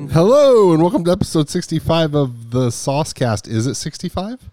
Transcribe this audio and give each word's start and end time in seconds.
going. 0.00 0.10
Hello 0.10 0.72
and 0.72 0.82
welcome 0.82 1.04
to 1.04 1.10
episode 1.10 1.48
65 1.48 2.14
of 2.14 2.50
the 2.50 2.68
Saucecast. 2.68 3.48
Is 3.48 3.66
it 3.66 3.74
65? 3.74 4.50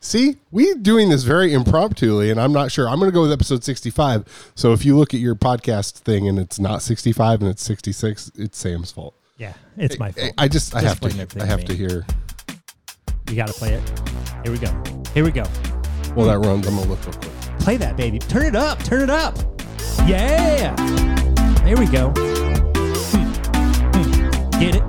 See, 0.00 0.38
we 0.50 0.74
doing 0.74 1.10
this 1.10 1.24
very 1.24 1.52
impromptuly, 1.52 2.30
and 2.30 2.40
I'm 2.40 2.52
not 2.52 2.72
sure. 2.72 2.88
I'm 2.88 2.98
going 2.98 3.10
to 3.10 3.14
go 3.14 3.22
with 3.22 3.32
episode 3.32 3.62
65. 3.62 4.52
So 4.54 4.72
if 4.72 4.84
you 4.84 4.96
look 4.96 5.12
at 5.12 5.20
your 5.20 5.34
podcast 5.34 5.98
thing 5.98 6.26
and 6.26 6.38
it's 6.38 6.58
not 6.58 6.80
65 6.80 7.42
and 7.42 7.50
it's 7.50 7.62
66, 7.62 8.32
it's 8.36 8.58
Sam's 8.58 8.90
fault. 8.90 9.14
Yeah, 9.36 9.52
it's 9.76 9.98
my 9.98 10.12
fault. 10.12 10.32
I 10.38 10.48
just, 10.48 10.74
I 10.74 10.80
have 10.80 11.00
to, 11.00 11.08
I 11.40 11.44
have 11.44 11.60
me. 11.60 11.66
to 11.66 11.74
hear. 11.74 12.06
You 13.28 13.36
got 13.36 13.48
to 13.48 13.54
play 13.54 13.74
it. 13.74 14.00
Here 14.44 14.52
we 14.52 14.58
go. 14.58 15.04
Here 15.12 15.24
we 15.24 15.32
go. 15.32 15.44
Well, 16.16 16.26
that 16.26 16.38
runs. 16.46 16.66
I'm 16.66 16.74
going 16.76 16.84
to 16.84 16.90
look 16.90 17.04
real 17.04 17.14
quick. 17.14 17.32
Play 17.60 17.76
that, 17.76 17.96
baby. 17.96 18.18
Turn 18.18 18.46
it 18.46 18.56
up. 18.56 18.82
Turn 18.82 19.02
it 19.02 19.10
up. 19.10 19.36
Yeah. 20.06 20.74
Here 21.64 21.78
we 21.78 21.86
go. 21.86 22.12
Get 24.60 24.76
it? 24.76 24.82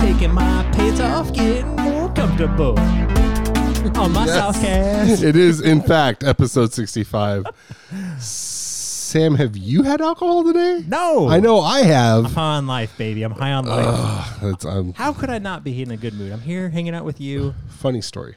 Taking 0.00 0.32
my 0.32 0.68
pants 0.72 1.00
off, 1.00 1.32
getting 1.32 1.76
more 1.76 2.12
comfortable. 2.12 2.78
On 3.98 4.12
my 4.12 4.26
Yes. 4.26 4.36
Southcast. 4.58 5.22
It 5.22 5.36
is, 5.36 5.60
in 5.60 5.80
fact, 5.82 6.24
episode 6.24 6.72
65. 6.72 7.44
Sam, 8.18 9.36
have 9.36 9.56
you 9.56 9.82
had 9.84 10.00
alcohol 10.00 10.42
today? 10.42 10.82
No. 10.88 11.28
I 11.28 11.38
know 11.38 11.60
I 11.60 11.80
I'm 11.80 11.86
have. 11.86 12.24
high 12.32 12.56
on 12.56 12.66
life, 12.66 12.96
baby. 12.98 13.22
I'm 13.22 13.30
high 13.32 13.52
on 13.52 13.66
life. 13.66 14.42
It's, 14.42 14.64
um, 14.64 14.94
How 14.94 15.12
could 15.12 15.30
I 15.30 15.38
not 15.38 15.62
be 15.62 15.80
in 15.82 15.90
a 15.92 15.96
good 15.96 16.14
mood? 16.14 16.32
I'm 16.32 16.40
here 16.40 16.70
hanging 16.70 16.94
out 16.94 17.04
with 17.04 17.20
you. 17.20 17.54
funny 17.68 18.00
story. 18.00 18.34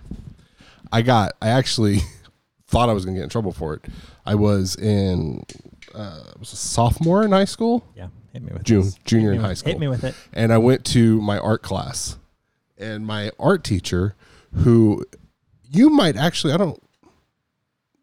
I 0.92 1.02
got. 1.02 1.34
I 1.42 1.50
actually 1.50 2.00
thought 2.68 2.88
I 2.90 2.94
was 2.94 3.04
going 3.04 3.16
to 3.16 3.20
get 3.20 3.24
in 3.24 3.30
trouble 3.30 3.52
for 3.52 3.74
it. 3.74 3.86
I 4.26 4.36
was 4.36 4.76
in. 4.76 5.44
Uh, 5.98 6.22
I 6.36 6.40
was 6.40 6.54
a 6.54 6.56
sophomore 6.56 7.24
in 7.24 7.32
high 7.32 7.46
school, 7.46 7.84
Yeah, 7.96 8.08
hit 8.32 8.44
me 8.44 8.52
with 8.54 8.64
June, 8.64 8.84
this. 8.84 8.96
junior 9.04 9.32
in 9.32 9.40
me 9.40 9.44
high 9.44 9.56
school, 9.56 9.72
Hit 9.72 9.80
me 9.80 9.88
with 9.88 10.04
it. 10.04 10.14
and 10.34 10.54
I 10.54 10.60
went 10.60 10.86
to 10.88 11.20
my 11.22 11.40
art 11.40 11.64
class, 11.64 12.18
and 12.78 13.06
my 13.06 13.32
art 13.40 13.64
teacher, 13.64 14.16
who 14.54 15.04
you 15.70 15.90
might 15.90 16.16
actually, 16.16 16.54
I 16.54 16.58
don't. 16.58 16.82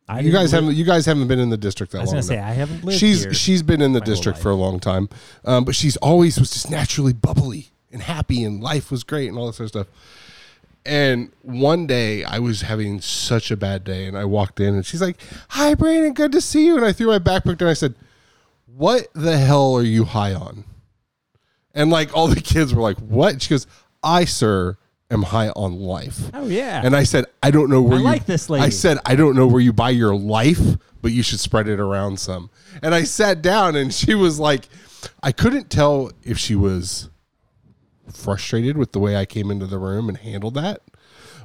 I 0.09 0.21
You 0.21 0.33
guys 0.33 0.53
live- 0.53 0.63
haven't. 0.65 0.77
You 0.77 0.85
guys 0.85 1.07
haven't 1.07 1.29
been 1.29 1.39
in 1.39 1.49
the 1.51 1.57
district 1.57 1.93
that 1.93 1.99
I 1.99 2.01
was 2.03 2.09
long. 2.09 2.15
gonna 2.17 2.23
say. 2.25 2.39
I 2.39 2.53
haven't 2.53 2.85
lived 2.85 2.99
she's 2.99 3.23
here. 3.25 3.33
she's 3.33 3.63
been 3.63 3.81
in 3.81 3.93
the 3.93 4.01
district 4.03 4.39
for 4.39 4.51
a 4.51 4.55
long 4.55 4.79
time, 4.81 5.09
um, 5.45 5.65
but 5.65 5.75
she's 5.75 5.97
always 5.99 6.39
was 6.39 6.51
just 6.51 6.71
naturally 6.71 7.13
bubbly 7.15 7.69
and 7.93 8.03
happy, 8.03 8.45
and 8.45 8.61
life 8.63 8.91
was 8.91 9.03
great 9.05 9.29
and 9.29 9.39
all 9.39 9.47
this 9.47 9.57
sort 9.57 9.67
of 9.67 9.71
stuff. 9.71 9.87
And 10.87 11.33
one 11.41 11.87
day 11.87 12.25
I 12.25 12.39
was 12.39 12.63
having 12.63 13.01
such 13.01 13.51
a 13.51 13.57
bad 13.57 13.85
day, 13.85 14.07
and 14.07 14.19
I 14.19 14.25
walked 14.27 14.61
in, 14.61 14.75
and 14.75 14.85
she's 14.85 15.01
like, 15.01 15.17
"Hi, 15.51 15.75
Brandon, 15.75 16.13
good 16.13 16.33
to 16.33 16.41
see 16.41 16.67
you." 16.67 16.77
And 16.77 16.85
I 16.85 16.93
threw 16.93 17.07
my 17.07 17.19
backpack 17.19 17.59
down. 17.59 17.69
I 17.69 17.75
said, 17.75 17.95
"What 18.67 19.09
the 19.15 19.39
hell 19.39 19.75
are 19.75 19.83
you 19.83 20.05
high 20.05 20.35
on?" 20.35 20.65
And 21.75 21.91
like 21.91 22.15
all 22.15 22.29
the 22.29 22.41
kids 22.41 22.75
were 22.75 22.83
like, 22.83 22.99
"What?" 22.99 23.41
She 23.41 23.51
goes, 23.51 23.67
"I, 24.03 24.27
sir, 24.27 24.77
am 25.11 25.23
high 25.23 25.49
on 25.51 25.79
life." 25.79 26.31
oh 26.35 26.49
yeah. 26.49 26.83
And 26.85 26.95
I 26.95 27.05
said, 27.05 27.25
I 27.43 27.51
don't 27.51 27.71
know 27.71 27.81
where 27.81 27.97
I 27.97 28.01
you 28.01 28.05
like 28.05 28.27
this 28.27 28.51
lady. 28.51 28.65
I 28.65 28.69
said, 28.69 28.99
I 29.07 29.17
don't 29.17 29.37
know 29.37 29.47
where 29.47 29.61
you 29.61 29.73
buy 29.73 29.91
your 29.91 30.15
life, 30.15 30.77
but 31.01 31.13
you 31.13 31.23
should 31.23 31.41
spread 31.41 31.69
it 31.69 31.81
around 31.81 32.21
some. 32.21 32.51
And 32.83 32.95
I 32.95 33.05
sat 33.05 33.41
down 33.43 33.77
and 33.77 33.93
she 33.93 34.15
was 34.15 34.39
like, 34.39 34.69
I 35.23 35.33
couldn't 35.33 35.71
tell 35.71 36.11
if 36.23 36.39
she 36.39 36.55
was 36.55 37.09
frustrated 38.13 38.77
with 38.77 38.93
the 38.93 38.99
way 38.99 39.17
I 39.17 39.25
came 39.25 39.51
into 39.51 39.67
the 39.67 39.79
room 39.79 40.09
and 40.09 40.19
handled 40.19 40.55
that, 40.55 40.81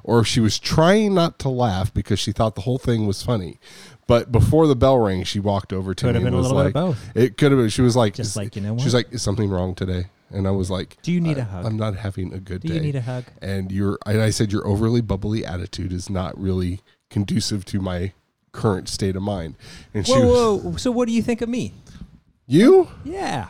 or 0.03 0.19
if 0.19 0.27
she 0.27 0.39
was 0.39 0.59
trying 0.59 1.13
not 1.13 1.39
to 1.39 1.49
laugh 1.49 1.93
because 1.93 2.19
she 2.19 2.31
thought 2.31 2.55
the 2.55 2.61
whole 2.61 2.77
thing 2.77 3.05
was 3.07 3.21
funny. 3.23 3.59
But 4.07 4.31
before 4.31 4.66
the 4.66 4.75
bell 4.75 4.97
rang, 4.97 5.23
she 5.23 5.39
walked 5.39 5.72
over 5.72 5.94
to 5.94 6.06
Could 6.06 6.16
me 6.16 6.22
have 6.22 6.22
and 6.23 6.25
been 6.28 6.34
a 6.34 6.38
was 6.38 6.47
little 6.51 6.63
bit 6.63 6.75
like, 6.75 6.84
of 6.84 6.97
both. 7.13 7.16
It 7.16 7.38
could 7.38 7.51
have 7.51 7.59
been. 7.59 7.69
She 7.69 7.81
was 7.84 7.95
like, 7.95 8.16
Just 8.16 8.35
like, 8.35 8.56
you 8.56 8.61
know 8.61 8.75
She 8.79 8.85
was 8.85 8.94
like, 8.94 9.11
is 9.13 9.22
something 9.22 9.50
wrong 9.50 9.75
today? 9.75 10.06
And 10.31 10.47
I 10.47 10.51
was 10.51 10.69
like, 10.72 10.97
Do 11.03 11.11
you 11.11 11.22
need 11.22 11.38
a 11.38 11.44
hug? 11.44 11.66
I'm 11.66 11.78
not 11.78 11.95
having 11.95 12.34
a 12.34 12.39
good 12.39 12.61
Do 12.61 12.69
day. 12.69 12.75
you 12.75 12.81
need 12.81 12.95
a 12.95 13.01
hug? 13.01 13.25
And 13.41 13.72
your 13.72 14.00
and 14.07 14.22
I 14.22 14.31
said 14.31 14.51
your 14.51 14.66
overly 14.66 15.01
bubbly 15.01 15.45
attitude 15.45 15.94
is 15.94 16.09
not 16.09 16.39
really 16.39 16.81
conducive 17.11 17.66
to 17.66 17.79
my 17.81 18.13
current 18.51 18.89
state 18.89 19.16
of 19.16 19.22
mind. 19.22 19.55
And 19.94 20.05
she 20.07 20.13
was, 20.13 20.23
Whoa, 20.23 20.57
whoa. 20.57 20.75
So 20.78 20.89
what 20.91 21.07
do 21.07 21.13
you 21.13 21.22
think 21.22 21.41
of 21.41 21.50
me? 21.50 21.73
you, 22.47 22.88
Yeah. 23.03 23.50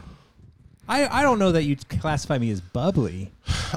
I, 0.89 1.19
I 1.19 1.21
don't 1.21 1.37
know 1.37 1.51
that 1.51 1.63
you'd 1.63 1.87
classify 1.87 2.39
me 2.39 2.49
as 2.49 2.61
bubbly. 2.61 3.31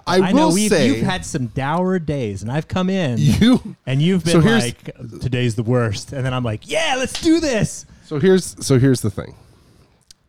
I, 0.06 0.32
will 0.32 0.34
know 0.34 0.48
we've, 0.50 0.70
say 0.70 0.86
you've 0.88 1.02
had 1.06 1.26
some 1.26 1.48
dour 1.48 1.98
days, 1.98 2.42
and 2.42 2.50
I've 2.50 2.66
come 2.66 2.88
in 2.88 3.16
you. 3.20 3.76
and 3.86 4.00
you've 4.00 4.24
been 4.24 4.32
So 4.32 4.40
here's- 4.40 4.62
like, 4.64 5.20
"Today's 5.20 5.54
the 5.54 5.62
worst," 5.62 6.12
and 6.12 6.24
then 6.24 6.32
I'm 6.32 6.42
like, 6.42 6.68
"Yeah, 6.68 6.94
let's 6.98 7.20
do 7.20 7.38
this." 7.38 7.84
So 8.06 8.18
here's 8.18 8.56
so 8.66 8.78
here's 8.78 9.02
the 9.02 9.10
thing. 9.10 9.34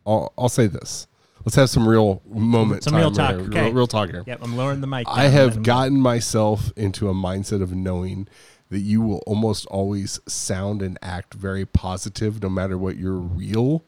I'll 0.06 0.32
I'll 0.36 0.48
say 0.50 0.66
this. 0.66 1.06
Let's 1.44 1.56
have 1.56 1.68
some 1.70 1.88
real 1.88 2.22
moment. 2.26 2.84
Some 2.84 2.92
time 2.92 3.00
real 3.00 3.10
talk, 3.10 3.30
here. 3.32 3.40
okay. 3.46 3.62
Real, 3.64 3.72
real 3.72 3.86
talk 3.86 4.10
here. 4.10 4.22
Yep, 4.26 4.38
I'm 4.42 4.56
lowering 4.56 4.80
the 4.80 4.86
mic. 4.86 5.06
I 5.08 5.24
down, 5.24 5.32
have 5.32 5.62
gotten 5.62 6.00
myself 6.00 6.70
into 6.76 7.08
a 7.08 7.14
mindset 7.14 7.62
of 7.62 7.74
knowing 7.74 8.28
that 8.70 8.80
you 8.80 9.00
will 9.02 9.22
almost 9.26 9.66
always 9.66 10.20
sound 10.26 10.80
and 10.82 10.98
act 11.02 11.34
very 11.34 11.64
positive 11.66 12.42
no 12.42 12.48
matter 12.48 12.76
what 12.78 12.96
your 12.96 13.14
real 13.14 13.84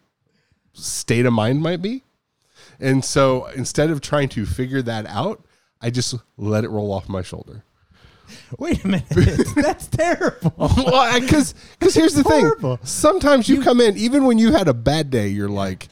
state 0.74 1.24
of 1.26 1.32
mind 1.32 1.60
might 1.62 1.80
be. 1.80 2.02
And 2.80 3.04
so 3.04 3.46
instead 3.46 3.90
of 3.90 4.00
trying 4.00 4.28
to 4.30 4.46
figure 4.46 4.82
that 4.82 5.06
out, 5.06 5.44
I 5.80 5.90
just 5.90 6.14
let 6.36 6.64
it 6.64 6.68
roll 6.70 6.92
off 6.92 7.08
my 7.08 7.22
shoulder. 7.22 7.64
Wait 8.58 8.82
a 8.84 8.88
minute, 8.88 9.06
that's 9.56 9.86
terrible. 9.86 10.52
well, 10.58 11.20
because 11.20 11.54
here's 11.80 12.14
the 12.14 12.22
horrible. 12.24 12.76
thing. 12.78 12.86
Sometimes 12.86 13.48
you, 13.48 13.60
come 13.62 13.80
in, 13.80 13.96
even 13.96 14.24
when 14.24 14.38
you 14.38 14.52
had 14.52 14.66
a 14.68 14.74
bad 14.74 15.10
day, 15.10 15.28
you're 15.28 15.48
like, 15.48 15.86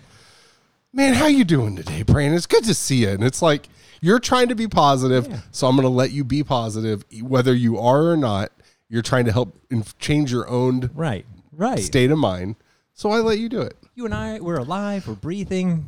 "Man, 0.92 1.14
how 1.14 1.26
you 1.26 1.44
doing 1.44 1.76
today, 1.76 2.02
Brandon? 2.02 2.36
It's 2.36 2.46
good 2.46 2.64
to 2.64 2.74
see 2.74 3.02
you." 3.02 3.10
And 3.10 3.22
it's 3.22 3.40
like 3.40 3.68
you're 4.00 4.18
trying 4.18 4.48
to 4.48 4.56
be 4.56 4.66
positive, 4.66 5.28
Yeah. 5.28 5.40
so 5.52 5.68
I'm 5.68 5.76
going 5.76 5.84
to 5.84 5.88
let 5.90 6.10
you 6.10 6.24
be 6.24 6.42
positive, 6.42 7.04
whether 7.22 7.54
you 7.54 7.78
are 7.78 8.06
or 8.10 8.16
not. 8.16 8.50
You're 8.88 9.02
trying 9.02 9.24
to 9.26 9.32
help 9.32 9.56
change 9.98 10.30
your 10.32 10.48
own 10.48 10.90
Right, 10.92 11.24
right. 11.52 11.78
state 11.78 12.10
of 12.10 12.18
mind, 12.18 12.56
so 12.94 13.10
I 13.10 13.20
let 13.20 13.38
you 13.38 13.48
do 13.48 13.60
it. 13.60 13.76
You 13.94 14.04
and 14.06 14.14
I, 14.14 14.40
we're 14.40 14.56
alive. 14.58 15.06
We're 15.06 15.14
breathing. 15.14 15.86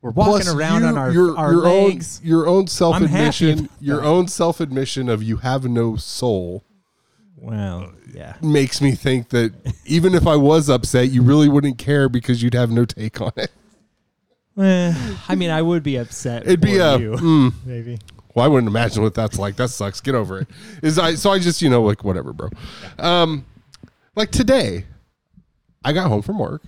We're 0.00 0.10
walking 0.10 0.42
Plus, 0.44 0.54
around 0.54 0.82
you- 0.82 0.86
on 0.88 0.98
our 0.98 1.10
your, 1.12 1.36
our 1.36 1.52
your 1.52 1.62
legs. 1.62 2.20
own 2.22 2.28
your 2.28 2.46
own 2.46 2.66
self 2.68 3.00
admission, 3.00 3.68
your 3.80 4.04
own 4.04 4.28
self 4.28 4.60
admission 4.60 5.08
of 5.08 5.22
you 5.22 5.38
have 5.38 5.64
no 5.64 5.96
soul 5.96 6.62
Well, 7.36 7.92
yeah. 8.14 8.36
makes 8.40 8.80
me 8.80 8.92
think 8.92 9.30
that 9.30 9.52
even 9.84 10.14
if 10.14 10.26
I 10.26 10.36
was 10.36 10.68
upset, 10.70 11.10
you 11.10 11.22
really 11.22 11.48
wouldn't 11.48 11.78
care 11.78 12.08
because 12.08 12.42
you'd 12.42 12.54
have 12.54 12.70
no 12.70 12.84
take 12.84 13.20
on 13.20 13.32
it. 13.36 13.50
Eh, 14.56 14.92
I 15.28 15.34
mean, 15.36 15.50
I 15.50 15.62
would 15.62 15.82
be 15.84 15.96
upset. 15.96 16.42
It'd 16.44 16.60
be 16.60 16.78
a 16.78 16.98
you, 16.98 17.12
mm, 17.12 17.52
maybe. 17.64 17.98
well, 18.34 18.44
I 18.44 18.48
wouldn't 18.48 18.68
imagine 18.68 19.02
what 19.04 19.14
that's 19.14 19.38
like. 19.38 19.54
That 19.56 19.70
sucks. 19.70 20.00
Get 20.00 20.14
over 20.16 20.40
it. 20.40 20.48
Is 20.82 20.98
I 20.98 21.14
so 21.14 21.30
I 21.30 21.38
just 21.38 21.60
you 21.62 21.70
know 21.70 21.82
like 21.82 22.02
whatever, 22.04 22.32
bro. 22.32 22.48
Um, 22.98 23.46
like 24.16 24.30
today, 24.32 24.84
I 25.84 25.92
got 25.92 26.08
home 26.08 26.22
from 26.22 26.38
work 26.40 26.62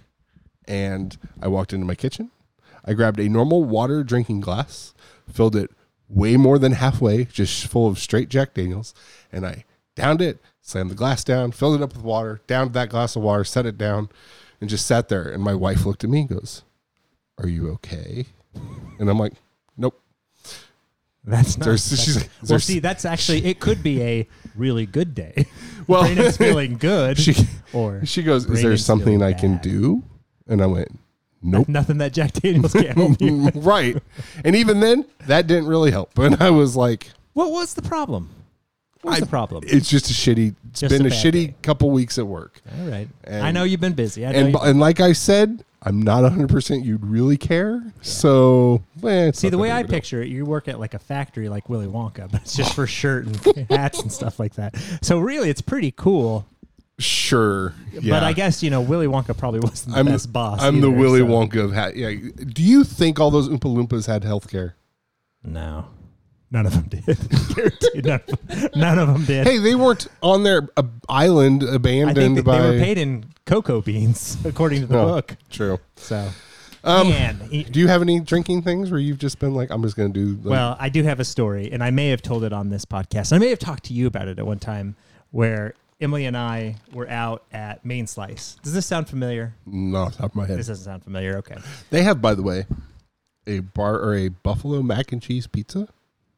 and 0.69 1.17
I 1.43 1.49
walked 1.49 1.73
into 1.73 1.85
my 1.87 1.95
kitchen. 1.97 2.31
I 2.91 2.95
grabbed 2.95 3.21
a 3.21 3.29
normal 3.29 3.63
water 3.63 4.03
drinking 4.03 4.41
glass, 4.41 4.95
filled 5.33 5.55
it 5.55 5.71
way 6.09 6.37
more 6.37 6.59
than 6.59 6.73
halfway, 6.73 7.25
just 7.25 7.69
full 7.69 7.87
of 7.87 8.01
straight 8.01 8.29
Jack 8.29 8.53
Daniels, 8.53 8.95
and 9.31 9.47
I 9.47 9.65
downed 9.95 10.21
it, 10.21 10.41
slammed 10.61 10.91
the 10.91 10.97
glass 10.97 11.23
down, 11.23 11.53
filled 11.53 11.77
it 11.77 11.83
up 11.85 11.95
with 11.95 12.03
water, 12.03 12.41
downed 12.49 12.73
that 12.73 12.89
glass 12.89 13.15
of 13.15 13.23
water, 13.23 13.45
set 13.45 13.65
it 13.65 13.79
down, 13.79 14.09
and 14.61 14.69
just 14.69 14.87
sat 14.87 15.09
there. 15.09 15.23
And 15.23 15.41
my 15.41 15.55
wife 15.55 15.87
looked 15.87 16.03
at 16.03 16.11
me 16.11 16.23
and 16.23 16.29
goes, 16.31 16.65
Are 17.39 17.47
you 17.47 17.71
okay? 17.75 18.27
And 18.99 19.09
I'm 19.09 19.21
like, 19.21 19.35
Nope. 19.77 20.03
That's 21.25 21.57
not. 21.57 21.67
There's- 21.67 21.91
that's- 21.91 22.05
she's 22.05 22.17
like, 22.17 22.31
well, 22.41 22.49
there's- 22.49 22.65
see, 22.65 22.81
that's 22.81 23.05
actually 23.05 23.45
it. 23.45 23.61
Could 23.61 23.85
be 23.85 24.03
a 24.03 24.29
really 24.57 24.87
good 24.87 25.15
day. 25.15 25.47
Well- 25.87 26.03
Brandon's 26.03 26.37
feeling 26.37 26.77
good, 26.77 27.19
She 27.21 27.35
or 27.73 28.05
she 28.05 28.23
goes, 28.25 28.47
Is 28.47 28.63
there 28.63 28.77
something 28.77 29.23
I 29.23 29.33
can 29.33 29.59
do? 29.59 30.03
And 30.49 30.61
I 30.61 30.67
went, 30.67 30.99
Nope. 31.43 31.69
nothing 31.69 31.99
that 31.99 32.13
Jack 32.13 32.33
Daniels 32.35 32.73
can't 32.75 32.97
help 32.97 33.21
you. 33.21 33.49
right. 33.55 33.97
And 34.45 34.55
even 34.57 34.81
then, 34.81 35.07
that 35.27 35.47
didn't 35.47 35.67
really 35.67 35.91
help. 35.91 36.19
And 36.19 36.43
I 36.43 36.51
was 36.51 36.77
like, 36.77 37.11
What 37.33 37.51
was 37.51 37.75
the 37.75 37.83
problem? 37.83 38.31
What's 39.03 39.17
I- 39.17 39.21
the 39.21 39.27
problem? 39.27 39.65
It's 39.67 39.89
just 39.89 40.11
a 40.11 40.13
shitty. 40.15 40.55
It's 40.71 40.81
Just 40.81 40.93
been 40.93 41.03
a 41.03 41.07
a, 41.07 41.11
bad 41.11 41.25
shitty 41.25 41.47
day. 41.47 41.55
couple 41.63 41.91
weeks 41.91 42.19
at 42.19 42.27
work. 42.27 42.61
All 42.79 42.87
right. 42.87 43.09
and- 43.25 43.43
I 43.47 43.51
know 43.53 43.65
you've 43.65 43.81
been 43.81 43.95
busy. 43.95 44.27
I 44.27 44.33
know 44.33 44.39
And 44.39 44.53
you- 44.53 44.59
and 44.61 44.81
like 44.81 45.01
I 45.01 45.13
said, 45.15 45.65
I'm 45.83 46.03
not 46.03 46.23
100 46.25 46.51
percent 46.51 46.85
you'd 46.85 47.07
really 47.07 47.39
care. 47.39 47.83
So 48.03 48.83
eh, 49.03 49.29
it's 49.29 49.39
See, 49.39 49.47
not 49.47 49.53
the 49.53 49.57
that 49.57 49.63
way 49.63 49.69
big 49.69 49.73
I 49.75 49.79
of 49.81 49.85
a 49.85 49.89
deal. 49.89 49.97
picture 49.97 50.23
it, 50.23 50.29
you 50.29 50.45
work 50.45 50.69
at 50.69 50.79
like 50.79 50.93
a 50.93 50.99
factory 50.99 51.49
like 51.49 51.71
Willy 51.71 51.87
Wonka, 51.87 52.31
but 52.31 52.43
it's 52.43 52.55
just 52.55 52.75
for 52.75 52.87
shirt 52.87 53.25
and 53.27 53.67
hats 53.71 54.03
and 54.03 54.13
stuff 54.13 54.39
like 54.39 54.57
that. 54.57 54.75
So 55.01 55.19
really, 55.19 55.49
it's 55.49 55.63
pretty 55.63 55.91
cool. 55.97 56.45
Sure. 57.01 57.75
Yeah. 57.93 58.11
But 58.15 58.23
I 58.25 58.33
guess 58.33 58.63
you 58.63 58.71
know 58.71 58.81
Willy 58.81 59.07
Wonka 59.07 59.37
probably 59.37 59.61
wasn't 59.61 59.95
the 59.95 60.01
I'm 60.01 60.07
best 60.07 60.33
boss. 60.33 60.63
I'm 60.63 60.81
the 60.81 60.89
either, 60.89 60.97
Willy 60.97 61.21
so- 61.21 61.27
Wonka 61.27 61.65
of 61.65 61.73
hat. 61.73 61.97
Yeah. 61.97 62.11
Do 62.47 62.63
you 62.63 62.85
think 62.85 63.19
all 63.19 63.31
those 63.31 63.49
Oompa 63.49 63.61
Loompas 63.61 64.07
had 64.07 64.23
health 64.25 64.51
care? 64.51 64.77
No, 65.43 65.87
none 66.51 66.67
of 66.67 66.73
them 66.73 66.83
did. 66.89 67.05
Guaranteed 67.55 68.05
none, 68.05 68.21
of 68.29 68.47
them, 68.49 68.71
none 68.77 68.99
of 68.99 69.09
them 69.09 69.25
did. 69.25 69.47
Hey, 69.47 69.59
they 69.59 69.75
weren't 69.75 70.07
on 70.23 70.43
their 70.43 70.69
uh, 70.77 70.83
island 71.09 71.63
I 71.63 71.67
think 71.67 71.77
abandoned 71.77 72.37
they, 72.37 72.43
by. 72.43 72.61
they 72.61 72.71
were 72.79 72.85
paid 72.85 72.99
in 72.99 73.25
cocoa 73.47 73.81
beans, 73.81 74.37
according 74.45 74.83
to 74.83 74.87
the 74.87 74.99
Oh, 74.99 75.07
book. 75.07 75.37
True. 75.51 75.79
So 75.97 76.29
Man, 76.85 77.41
e- 77.51 77.65
Do 77.65 77.79
you 77.81 77.89
have 77.89 78.01
any 78.03 78.21
drinking 78.21 78.63
things 78.63 78.91
where 78.91 79.01
you've 79.01 79.19
just 79.19 79.39
been 79.39 79.55
like, 79.55 79.71
I'm 79.71 79.83
just 79.83 79.97
going 79.97 80.13
to 80.13 80.19
do? 80.19 80.37
Like, 80.43 80.51
well, 80.51 80.77
I 80.79 80.89
do 80.91 81.03
have 81.05 81.21
a 81.21 81.25
story, 81.25 81.71
and 81.73 81.83
I 81.83 81.91
may 81.91 82.09
have 82.09 82.23
told 82.23 82.45
it 82.45 82.53
on 82.53 82.69
this 82.71 82.85
podcast. 82.85 83.33
I 83.35 83.39
may 83.39 83.49
have 83.49 83.59
talked 83.59 83.85
to 83.85 83.95
you 83.95 84.07
about 84.07 84.29
it 84.29 84.39
at 84.39 84.47
one 84.47 84.59
time, 84.59 84.97
where 85.31 85.75
Emily 86.01 86.25
and 86.25 86.37
I 86.37 86.77
were 86.93 87.09
out 87.09 87.45
at 87.53 87.85
Main 87.85 88.07
Slice. 88.07 88.57
Does 88.63 88.73
this 88.73 88.87
sound 88.87 89.09
familiar? 89.09 89.55
No, 89.67 89.99
off 90.05 90.13
the 90.13 90.23
top 90.23 90.31
of 90.31 90.37
my 90.37 90.47
head. 90.47 90.59
This 90.59 90.67
doesn't 90.69 90.85
sound 90.85 91.05
familiar. 91.05 91.37
Okay. 91.39 91.57
They 91.91 92.03
have, 92.03 92.23
by 92.23 92.35
the 92.35 92.43
way, 92.43 92.67
a 93.47 93.61
bar 93.61 93.99
or 93.99 94.15
a 94.15 94.29
buffalo 94.29 94.83
mac 94.83 95.13
and 95.13 95.21
cheese 95.23 95.47
pizza 95.47 95.89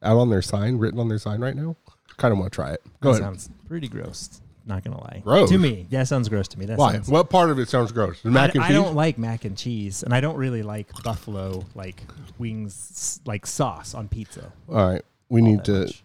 out 0.01 0.17
on 0.17 0.29
their 0.29 0.41
sign, 0.41 0.77
written 0.77 0.99
on 0.99 1.07
their 1.07 1.17
sign 1.19 1.39
right 1.41 1.55
now. 1.55 1.75
Kind 2.17 2.31
of 2.33 2.39
want 2.39 2.51
to 2.51 2.55
try 2.55 2.71
it. 2.73 2.81
Go 3.01 3.13
that 3.13 3.21
ahead. 3.21 3.23
sounds 3.41 3.49
pretty 3.67 3.87
gross. 3.87 4.41
Not 4.65 4.83
gonna 4.83 4.99
lie. 5.01 5.21
Gross? 5.25 5.49
to 5.49 5.57
me. 5.57 5.87
Yeah, 5.89 6.03
sounds 6.05 6.29
gross 6.29 6.47
to 6.49 6.59
me. 6.59 6.65
That 6.65 6.77
Why? 6.77 6.93
sounds- 6.93 7.09
What 7.09 7.29
part 7.29 7.49
of 7.49 7.59
it 7.59 7.67
sounds 7.67 7.91
gross? 7.91 8.21
The 8.21 8.31
mac 8.31 8.51
I, 8.51 8.53
and 8.53 8.63
I 8.63 8.67
cheese. 8.67 8.75
don't 8.77 8.95
like 8.95 9.17
mac 9.17 9.43
and 9.43 9.57
cheese, 9.57 10.03
and 10.03 10.13
I 10.13 10.21
don't 10.21 10.37
really 10.37 10.63
like 10.63 10.89
buffalo 11.03 11.65
like 11.75 12.01
wings 12.37 13.19
like 13.25 13.45
sauce 13.45 13.93
on 13.93 14.07
pizza. 14.07 14.53
All 14.69 14.75
right, 14.91 15.01
we 15.29 15.41
need 15.41 15.65
to 15.65 15.81
much. 15.85 16.02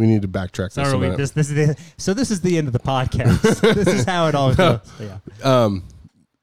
We 0.00 0.06
need 0.06 0.22
to 0.22 0.28
backtrack 0.28 0.72
So 0.72 0.82
this 0.82 0.92
a 0.92 0.98
minute. 0.98 1.18
this, 1.18 1.30
this 1.32 1.50
is 1.50 1.54
the, 1.54 1.76
so 1.98 2.14
this 2.14 2.30
is 2.30 2.40
the 2.40 2.56
end 2.56 2.66
of 2.66 2.72
the 2.72 2.78
podcast. 2.78 3.60
this 3.74 3.86
is 3.86 4.04
how 4.06 4.28
it 4.28 4.34
all 4.34 4.54
goes. 4.54 4.80
Yeah. 4.98 5.18
um, 5.44 5.84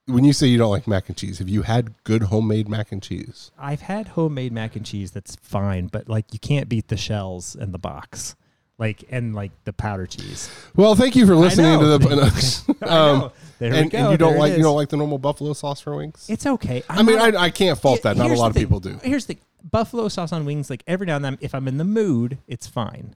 when 0.06 0.24
you 0.24 0.31
say 0.31 0.45
you 0.45 0.59
don't 0.59 0.69
like 0.69 0.88
mac 0.88 1.09
and 1.09 1.18
cheese, 1.18 1.39
have 1.39 1.50
you 1.50 1.63
had 1.63 2.04
good 2.04 2.24
homemade 2.24 2.69
mac 2.69 2.92
and 2.92 3.01
cheese? 3.01 3.50
I've 3.57 3.81
had 3.81 4.09
homemade 4.09 4.54
mac 4.54 4.75
and 4.75 4.86
cheese 4.86 5.09
that's 5.09 5.36
fine, 5.38 5.88
but 5.88 6.07
like 6.07 6.31
you 6.33 6.39
can't 6.39 6.69
beat 6.69 6.88
the 6.89 6.98
shells 6.98 7.56
in 7.56 7.71
the 7.71 7.80
box, 7.80 8.36
like 8.77 9.04
and 9.09 9.33
like 9.33 9.51
the 9.63 9.74
powder 9.74 10.06
cheese. 10.06 10.51
Well, 10.75 10.94
thank 10.95 11.15
you 11.15 11.25
for 11.25 11.36
listening 11.36 11.80
to 11.80 11.98
the. 11.98 12.77
Um. 12.88 13.31
There 13.59 13.74
and, 13.74 13.92
and 13.92 14.12
you 14.12 14.18
don't 14.18 14.33
There 14.33 14.39
like 14.39 14.56
you 14.56 14.62
don't 14.62 14.75
like 14.75 14.89
the 14.89 14.98
normal 14.98 15.18
buffalo 15.18 15.54
sauce 15.54 15.81
for 15.81 15.95
wings. 15.95 16.27
It's 16.30 16.45
okay. 16.45 16.83
I 16.88 17.01
mean, 17.01 17.15
not 17.15 17.36
I, 17.36 17.45
I 17.45 17.50
can't 17.50 17.80
fault 17.80 18.04
that. 18.04 18.15
Not 18.15 18.30
a 18.30 18.36
lot 18.36 18.51
of 18.51 18.56
people 18.56 18.80
do. 18.80 19.00
Here's 19.04 19.25
the 19.25 19.39
buffalo 19.63 20.07
sauce 20.09 20.31
on 20.31 20.45
wings. 20.45 20.69
Like 20.69 20.83
every 20.86 21.07
now 21.07 21.15
and 21.15 21.25
then, 21.25 21.38
if 21.42 21.56
I'm 21.56 21.68
in 21.68 21.77
the 21.77 21.83
mood, 21.83 22.38
it's 22.48 22.68
fine. 22.68 23.15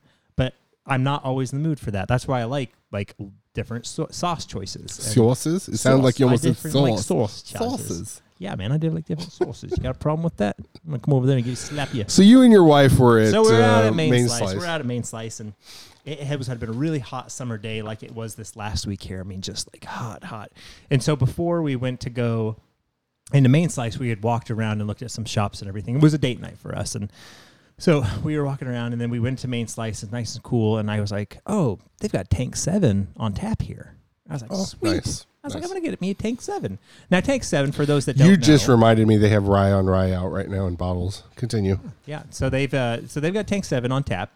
I'm 0.86 1.04
not 1.04 1.24
always 1.24 1.54
in 1.54 1.62
the 1.62 1.68
mood 1.68 1.80
for 1.80 1.92
that. 1.92 2.08
That's 2.08 2.28
why 2.28 2.42
I 2.42 2.46
like 2.46 2.72
like 2.92 3.16
different 3.54 3.86
so- 3.86 4.08
sauce 4.12 4.46
choices. 4.46 4.92
Sauces. 4.92 5.68
It 5.68 5.78
sounds 5.78 6.04
like 6.04 6.20
you 6.20 6.26
almost 6.26 6.44
said 6.44 6.56
different, 6.56 6.76
like, 6.76 7.00
sauce. 7.00 7.06
sauce 7.06 7.42
choices. 7.44 7.88
Sauces. 7.88 8.22
Yeah, 8.42 8.56
man, 8.56 8.72
I 8.72 8.78
did 8.78 8.92
like 8.96 9.06
different 9.06 9.32
sauces. 9.32 9.72
You 9.78 9.84
got 9.84 9.96
a 9.96 10.00
problem 10.00 10.24
with 10.24 10.38
that? 10.38 10.56
I'm 10.60 10.90
gonna 10.90 11.00
come 11.00 11.14
over 11.14 11.28
there 11.28 11.36
and 11.36 11.46
get 11.46 11.52
you 11.52 11.56
slap 11.56 11.94
you. 11.94 12.06
So 12.08 12.24
you 12.24 12.42
and 12.42 12.52
your 12.52 12.64
wife 12.64 12.98
were 12.98 13.20
at, 13.20 13.30
So 13.30 13.44
we're 13.44 13.62
out 13.62 13.84
uh, 13.84 13.88
at 13.90 13.94
main, 13.94 14.28
slice. 14.28 14.56
We're 14.56 14.66
out 14.66 14.80
at 14.80 14.86
main 14.88 15.04
slice, 15.04 15.40
and 15.40 15.54
it 16.06 16.22
had, 16.22 16.40
was, 16.40 16.48
had 16.48 16.60
been 16.60 16.70
a 16.70 16.74
really 16.74 16.98
hot 16.98 17.32
summer 17.32 17.60
day, 17.60 17.84
like 17.84 18.02
it 18.02 18.16
was 18.16 18.34
this 18.34 18.56
last 18.56 18.88
week 18.88 19.04
here. 19.04 19.20
I 19.20 19.24
mean, 19.24 19.42
just 19.42 19.72
like 19.72 19.86
hot, 19.86 20.24
hot. 20.24 20.52
And 20.90 21.04
so 21.04 21.16
before 21.16 21.62
we 21.62 21.76
went 21.76 22.00
to 22.00 22.10
go 22.10 22.56
into 23.32 23.48
main 23.48 23.70
slice, 23.70 24.00
we 24.00 24.10
had 24.10 24.24
walked 24.24 24.50
around 24.50 24.80
and 24.80 24.88
looked 24.88 25.04
at 25.04 25.12
some 25.12 25.26
shops 25.26 25.62
and 25.62 25.70
everything. 25.70 25.98
It 25.98 26.02
was 26.02 26.16
a 26.16 26.18
date 26.18 26.42
night 26.42 26.58
for 26.58 26.76
us, 26.76 26.96
and 26.96 27.12
so 27.82 28.04
we 28.24 28.38
were 28.38 28.46
walking 28.46 28.68
around, 28.68 28.94
and 28.94 29.02
then 29.02 29.10
we 29.10 29.20
went 29.20 29.40
to 29.40 29.48
main 29.48 29.68
slice. 29.68 30.04
It's 30.04 30.12
nice 30.12 30.36
and 30.36 30.44
cool, 30.44 30.78
and 30.78 30.90
I 30.90 31.02
was 31.02 31.12
like, 31.12 31.40
"Oh, 31.48 31.80
they've 32.00 32.12
got 32.12 32.30
Tank 32.30 32.56
Seven 32.56 33.08
on 33.18 33.34
tap 33.34 33.62
here." 33.62 33.96
I 34.30 34.34
was 34.34 34.42
like, 34.44 34.52
Oh, 34.54 34.64
"Sweet." 34.64 34.94
nice. 35.06 35.26
I 35.44 35.48
was 35.48 35.56
like, 35.56 35.64
"I'm 35.64 35.70
gonna 35.70 35.82
get 35.82 36.00
me 36.00 36.12
a 36.12 36.14
Tank 36.14 36.42
Seven. 36.42 36.78
Now, 37.10 37.20
Tank 37.20 37.44
Seven 37.44 37.72
for 37.72 37.86
those 37.86 38.06
that 38.06 38.18
don't 38.18 38.28
You 38.28 38.38
know, 38.38 38.42
just 38.42 38.68
reminded 38.68 39.08
me 39.08 39.18
they 39.18 39.30
have 39.30 39.48
rye 39.48 39.72
on 39.72 39.88
rye 39.88 40.12
out 40.12 40.28
right 40.32 40.48
now 40.48 40.68
in 40.68 40.76
bottles. 40.76 41.24
Continue. 41.36 41.80
yeah. 42.06 42.24
So 42.30 42.50
they've 42.50 42.74
uh, 42.74 43.08
so 43.08 43.20
they've 43.20 43.34
got 43.34 43.48
Tank 43.48 43.66
Seven 43.66 43.92
on 43.92 44.04
tap, 44.04 44.32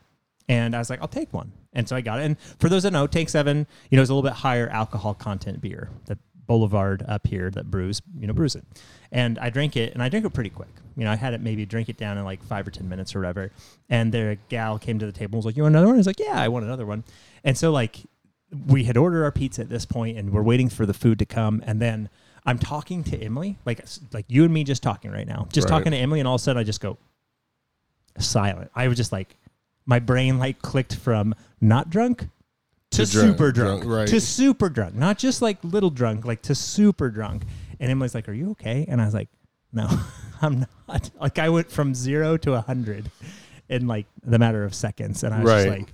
and 0.49 0.75
I 0.75 0.79
was 0.79 0.89
like, 0.89 1.01
I'll 1.01 1.07
take 1.07 1.31
one, 1.31 1.51
and 1.73 1.87
so 1.87 1.95
I 1.95 2.01
got 2.01 2.19
it. 2.19 2.25
And 2.25 2.39
for 2.59 2.69
those 2.69 2.83
that 2.83 2.91
know, 2.91 3.05
Tank 3.05 3.29
Seven, 3.29 3.67
you 3.91 3.95
know, 3.95 4.01
is 4.01 4.09
a 4.09 4.13
little 4.15 4.27
bit 4.27 4.35
higher 4.37 4.67
alcohol 4.69 5.13
content 5.13 5.61
beer 5.61 5.89
that 6.07 6.17
Boulevard 6.47 7.03
up 7.07 7.27
here 7.27 7.49
that 7.51 7.69
brews, 7.71 8.01
you 8.19 8.27
know, 8.27 8.33
brews 8.33 8.55
it. 8.55 8.63
And 9.11 9.37
I 9.39 9.49
drank 9.49 9.75
it, 9.77 9.93
and 9.93 10.01
I 10.03 10.09
drank 10.09 10.25
it 10.25 10.33
pretty 10.33 10.49
quick. 10.49 10.69
You 10.97 11.03
know, 11.05 11.11
I 11.11 11.15
had 11.15 11.33
it 11.33 11.41
maybe 11.41 11.65
drink 11.65 11.89
it 11.89 11.97
down 11.97 12.17
in 12.17 12.23
like 12.25 12.43
five 12.43 12.67
or 12.67 12.71
ten 12.71 12.87
minutes 12.89 13.15
or 13.15 13.19
whatever. 13.19 13.51
And 13.89 14.11
the 14.11 14.37
gal 14.49 14.77
came 14.79 14.99
to 14.99 15.05
the 15.05 15.11
table 15.11 15.35
and 15.35 15.37
was 15.37 15.45
like, 15.45 15.57
"You 15.57 15.63
want 15.63 15.73
another 15.73 15.87
one?" 15.87 15.95
I 15.95 15.97
was 15.97 16.07
like, 16.07 16.19
"Yeah, 16.19 16.39
I 16.39 16.47
want 16.47 16.65
another 16.65 16.85
one." 16.85 17.03
And 17.43 17.57
so 17.57 17.71
like 17.71 17.97
we 18.67 18.83
had 18.85 18.95
ordered 18.97 19.23
our 19.23 19.31
pizza 19.31 19.61
at 19.61 19.69
this 19.69 19.85
point, 19.85 20.17
and 20.17 20.31
we're 20.31 20.43
waiting 20.43 20.69
for 20.69 20.85
the 20.85 20.93
food 20.93 21.19
to 21.19 21.25
come, 21.25 21.61
and 21.65 21.81
then. 21.81 22.09
I'm 22.47 22.59
talking 22.59 23.03
to 23.05 23.17
Emily, 23.17 23.57
like 23.65 23.83
like 24.13 24.25
you 24.27 24.43
and 24.43 24.53
me 24.53 24.63
just 24.63 24.83
talking 24.83 25.09
right 25.09 25.25
now, 25.25 25.47
just 25.51 25.65
Right. 25.65 25.77
talking 25.79 25.91
to 25.93 25.97
Emily, 25.97 26.19
and 26.19 26.27
all 26.27 26.35
of 26.35 26.41
a 26.41 26.43
sudden 26.43 26.59
I 26.59 26.63
just 26.63 26.79
go, 26.79 26.99
silent. 28.19 28.69
I 28.75 28.87
was 28.87 28.97
just 28.97 29.11
like, 29.11 29.35
my 29.87 29.97
brain 29.99 30.37
like 30.37 30.61
clicked 30.61 30.95
from 30.95 31.33
not 31.61 31.89
drunk 31.89 32.27
to, 32.95 33.05
drunk, 33.11 33.29
super 33.31 33.51
drunk, 33.51 33.81
drunk, 33.83 33.93
right. 33.99 34.07
to 34.07 34.19
super 34.21 34.69
drunk, 34.69 34.95
not 34.95 35.17
just 35.17 35.41
like 35.41 35.57
little 35.63 35.89
drunk, 35.89 36.25
like 36.25 36.41
to 36.43 36.55
super 36.55 37.09
drunk. 37.09 37.43
And 37.79 37.91
Emily's 37.91 38.15
like, 38.15 38.27
"Are 38.29 38.33
you 38.33 38.51
okay?" 38.51 38.85
And 38.87 39.01
I 39.01 39.05
was 39.05 39.13
like, 39.13 39.29
"No, 39.73 39.87
I'm 40.41 40.59
not." 40.61 40.69
Like 41.19 41.39
I 41.39 41.49
went 41.49 41.71
from 41.71 41.95
zero 41.95 42.37
to 42.37 42.53
a 42.53 42.61
hundred 42.61 43.09
in 43.69 43.87
like 43.87 44.05
the 44.23 44.37
matter 44.37 44.63
of 44.63 44.75
seconds, 44.75 45.23
and 45.23 45.33
I 45.33 45.41
was 45.41 45.51
just 45.51 45.67
like, 45.67 45.93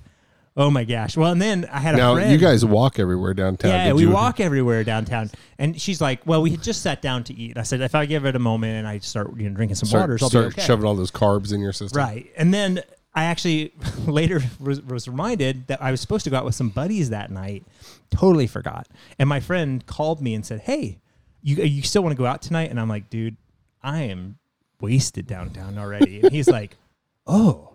"Oh 0.57 0.69
my 0.69 0.83
gosh!" 0.83 1.15
Well, 1.15 1.31
and 1.31 1.41
then 1.41 1.65
I 1.71 1.79
had 1.79 1.95
a 1.95 1.97
Now 1.97 2.15
friend. 2.15 2.29
you 2.29 2.37
guys 2.37 2.65
walk 2.65 2.99
everywhere 2.99 3.33
downtown. 3.33 3.71
Yeah, 3.71 3.85
Did 3.85 3.93
we 3.95 4.01
you- 4.03 4.11
walk 4.11 4.41
everywhere 4.41 4.83
downtown, 4.83 5.31
and 5.57 5.79
she's 5.79 6.01
like, 6.01 6.27
"Well, 6.27 6.41
we 6.41 6.51
had 6.51 6.61
just 6.61 6.81
sat 6.81 7.01
down 7.01 7.23
to 7.25 7.33
eat." 7.33 7.57
I 7.57 7.63
said, 7.63 7.79
"If 7.79 7.95
I 7.95 8.05
give 8.05 8.25
it 8.25 8.35
a 8.35 8.39
moment 8.39 8.73
and 8.73 8.85
I 8.87 8.99
start, 8.99 9.35
you 9.37 9.49
know, 9.49 9.55
drinking 9.55 9.75
some 9.75 9.87
Start, 9.87 10.01
waters, 10.03 10.21
I'll 10.23 10.29
start 10.29 10.47
be 10.55 10.61
okay." 10.61 10.67
shoving 10.67 10.85
all 10.85 10.95
those 10.95 11.09
carbs 11.11 11.53
in 11.53 11.61
your 11.61 11.71
system. 11.71 11.97
Right. 11.97 12.29
And 12.37 12.53
then 12.53 12.81
I 13.13 13.25
actually 13.25 13.73
later 14.05 14.41
was, 14.59 15.07
reminded 15.07 15.67
that 15.67 15.81
I 15.81 15.91
was 15.91 15.99
supposed 16.01 16.23
to 16.23 16.29
go 16.29 16.37
out 16.37 16.45
with 16.45 16.55
some 16.55 16.69
buddies 16.69 17.09
that 17.09 17.29
night. 17.31 17.63
Totally 18.09 18.47
forgot. 18.47 18.87
And 19.19 19.27
my 19.27 19.39
friend 19.39 19.85
called 19.85 20.21
me 20.21 20.33
and 20.33 20.45
said, 20.45 20.61
Hey, 20.61 20.99
you, 21.43 21.57
you 21.57 21.81
still 21.81 22.03
want 22.03 22.13
to 22.13 22.17
go 22.17 22.25
out 22.25 22.41
tonight? 22.41 22.69
And 22.69 22.79
I'm 22.79 22.87
like, 22.89 23.09
Dude, 23.09 23.35
I 23.83 24.03
am 24.03 24.37
wasted 24.79 25.27
downtown 25.27 25.77
already. 25.77 26.21
And 26.21 26.31
he's 26.31 26.47
like, 26.47 26.77
Oh, 27.27 27.67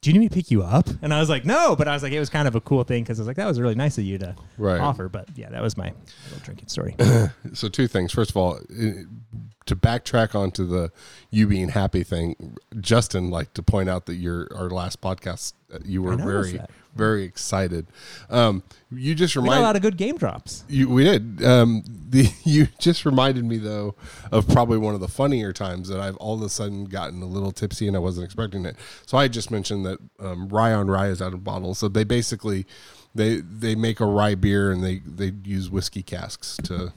do 0.00 0.10
you 0.10 0.14
need 0.14 0.20
me 0.20 0.28
to 0.28 0.34
pick 0.34 0.50
you 0.50 0.62
up? 0.62 0.88
And 1.02 1.14
I 1.14 1.20
was 1.20 1.28
like, 1.30 1.44
No. 1.44 1.76
But 1.76 1.86
I 1.88 1.92
was 1.94 2.02
like, 2.02 2.12
It 2.12 2.18
was 2.20 2.28
kind 2.30 2.48
of 2.48 2.54
a 2.56 2.60
cool 2.60 2.82
thing 2.84 3.04
because 3.04 3.20
I 3.20 3.22
was 3.22 3.28
like, 3.28 3.36
That 3.36 3.46
was 3.46 3.60
really 3.60 3.74
nice 3.76 3.96
of 3.98 4.04
you 4.04 4.18
to 4.18 4.34
Right. 4.58 4.80
offer. 4.80 5.08
But 5.08 5.28
yeah, 5.36 5.50
that 5.50 5.62
was 5.62 5.76
my 5.76 5.92
little 6.30 6.44
drinking 6.44 6.68
story. 6.68 6.96
So 7.54 7.68
two 7.68 7.86
things. 7.86 8.10
First 8.12 8.30
of 8.30 8.36
all, 8.36 8.58
to 9.66 9.76
backtrack 9.76 10.34
onto 10.34 10.66
the 10.66 10.92
you 11.30 11.46
being 11.46 11.70
happy 11.70 12.02
thing, 12.02 12.56
Justin 12.80 13.30
liked 13.30 13.54
to 13.54 13.62
point 13.62 13.88
out 13.88 14.06
that 14.06 14.16
your 14.16 14.48
our 14.54 14.70
last 14.70 15.00
podcast 15.00 15.54
uh, 15.72 15.78
you 15.84 16.02
were 16.02 16.16
very 16.16 16.52
that. 16.52 16.70
very 16.94 17.24
excited. 17.24 17.86
Um, 18.30 18.62
you 18.92 19.14
just 19.14 19.34
got 19.34 19.46
a 19.46 19.60
lot 19.60 19.76
of 19.76 19.82
good 19.82 19.96
game 19.96 20.16
drops. 20.16 20.64
you 20.68 20.88
we 20.88 21.04
did. 21.04 21.42
Um, 21.44 21.82
the 21.86 22.30
you 22.44 22.68
just 22.78 23.04
reminded 23.04 23.44
me 23.44 23.58
though 23.58 23.94
of 24.30 24.46
probably 24.48 24.78
one 24.78 24.94
of 24.94 25.00
the 25.00 25.08
funnier 25.08 25.52
times 25.52 25.88
that 25.88 26.00
I've 26.00 26.16
all 26.16 26.34
of 26.34 26.42
a 26.42 26.48
sudden 26.48 26.84
gotten 26.84 27.22
a 27.22 27.26
little 27.26 27.52
tipsy 27.52 27.88
and 27.88 27.96
I 27.96 28.00
wasn't 28.00 28.24
expecting 28.24 28.64
it. 28.66 28.76
So 29.06 29.18
I 29.18 29.28
just 29.28 29.50
mentioned 29.50 29.86
that 29.86 29.98
um, 30.20 30.48
rye 30.48 30.72
on 30.72 30.88
rye 30.88 31.08
is 31.08 31.22
out 31.22 31.32
of 31.32 31.42
bottles. 31.42 31.78
So 31.78 31.88
they 31.88 32.04
basically 32.04 32.66
they 33.14 33.36
they 33.36 33.74
make 33.74 34.00
a 34.00 34.06
rye 34.06 34.34
beer 34.34 34.70
and 34.70 34.84
they 34.84 34.98
they 34.98 35.32
use 35.44 35.70
whiskey 35.70 36.02
casks 36.02 36.58
to 36.64 36.92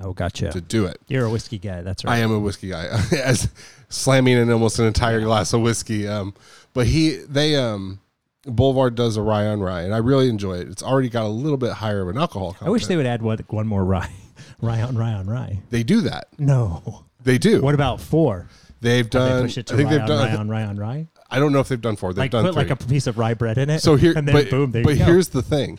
Oh, 0.00 0.12
gotcha. 0.12 0.50
to 0.50 0.60
do 0.60 0.86
it. 0.86 0.98
You're 1.08 1.26
a 1.26 1.30
whiskey 1.30 1.58
guy. 1.58 1.82
That's 1.82 2.04
right. 2.04 2.14
I 2.14 2.18
am 2.18 2.32
a 2.32 2.38
whiskey 2.38 2.68
guy, 2.68 2.86
as 3.22 3.48
slamming 3.88 4.36
in 4.36 4.50
almost 4.50 4.78
an 4.78 4.86
entire 4.86 5.20
glass 5.20 5.52
of 5.52 5.60
whiskey. 5.60 6.06
Um, 6.08 6.34
but 6.72 6.86
he, 6.86 7.16
they, 7.28 7.56
um, 7.56 8.00
Boulevard 8.44 8.94
does 8.94 9.16
a 9.16 9.22
rye 9.22 9.46
on 9.46 9.60
rye, 9.60 9.82
and 9.82 9.94
I 9.94 9.98
really 9.98 10.28
enjoy 10.28 10.54
it. 10.58 10.68
It's 10.68 10.82
already 10.82 11.08
got 11.08 11.24
a 11.24 11.28
little 11.28 11.58
bit 11.58 11.72
higher 11.72 12.00
of 12.02 12.08
an 12.08 12.16
alcohol. 12.18 12.52
Content. 12.52 12.68
I 12.68 12.70
wish 12.70 12.86
they 12.86 12.96
would 12.96 13.06
add 13.06 13.20
one, 13.22 13.38
one 13.48 13.66
more 13.66 13.84
rye, 13.84 14.10
rye 14.62 14.80
on 14.80 14.96
rye 14.96 15.12
on 15.12 15.26
rye. 15.26 15.60
they 15.70 15.82
do 15.82 16.00
that. 16.02 16.28
No. 16.38 17.04
They 17.22 17.36
do. 17.38 17.60
What 17.60 17.74
about 17.74 18.00
four? 18.00 18.48
they've 18.80 19.04
They 19.10 19.18
done. 19.18 19.42
push 19.42 19.58
it 19.58 19.66
to 19.66 19.74
I 19.74 19.76
think 19.76 19.88
rye 19.90 19.92
they've 19.98 20.02
on 20.02 20.08
done. 20.08 20.28
rye 20.30 20.36
on 20.36 20.48
rye 20.48 20.62
on 20.64 20.76
rye. 20.78 21.06
I 21.30 21.38
don't 21.38 21.52
know 21.52 21.60
if 21.60 21.68
they've 21.68 21.80
done 21.80 21.96
four. 21.96 22.14
They've 22.14 22.22
Like 22.24 22.30
done 22.30 22.44
put 22.44 22.54
three. 22.54 22.62
like 22.62 22.70
a 22.70 22.76
piece 22.86 23.06
of 23.06 23.18
rye 23.18 23.34
bread 23.34 23.58
in 23.58 23.68
it. 23.68 23.80
so 23.80 23.96
here, 23.96 24.14
and 24.16 24.26
then 24.26 24.34
but, 24.34 24.50
boom, 24.50 24.70
but 24.70 24.96
here's 24.96 25.28
the 25.28 25.42
thing. 25.42 25.78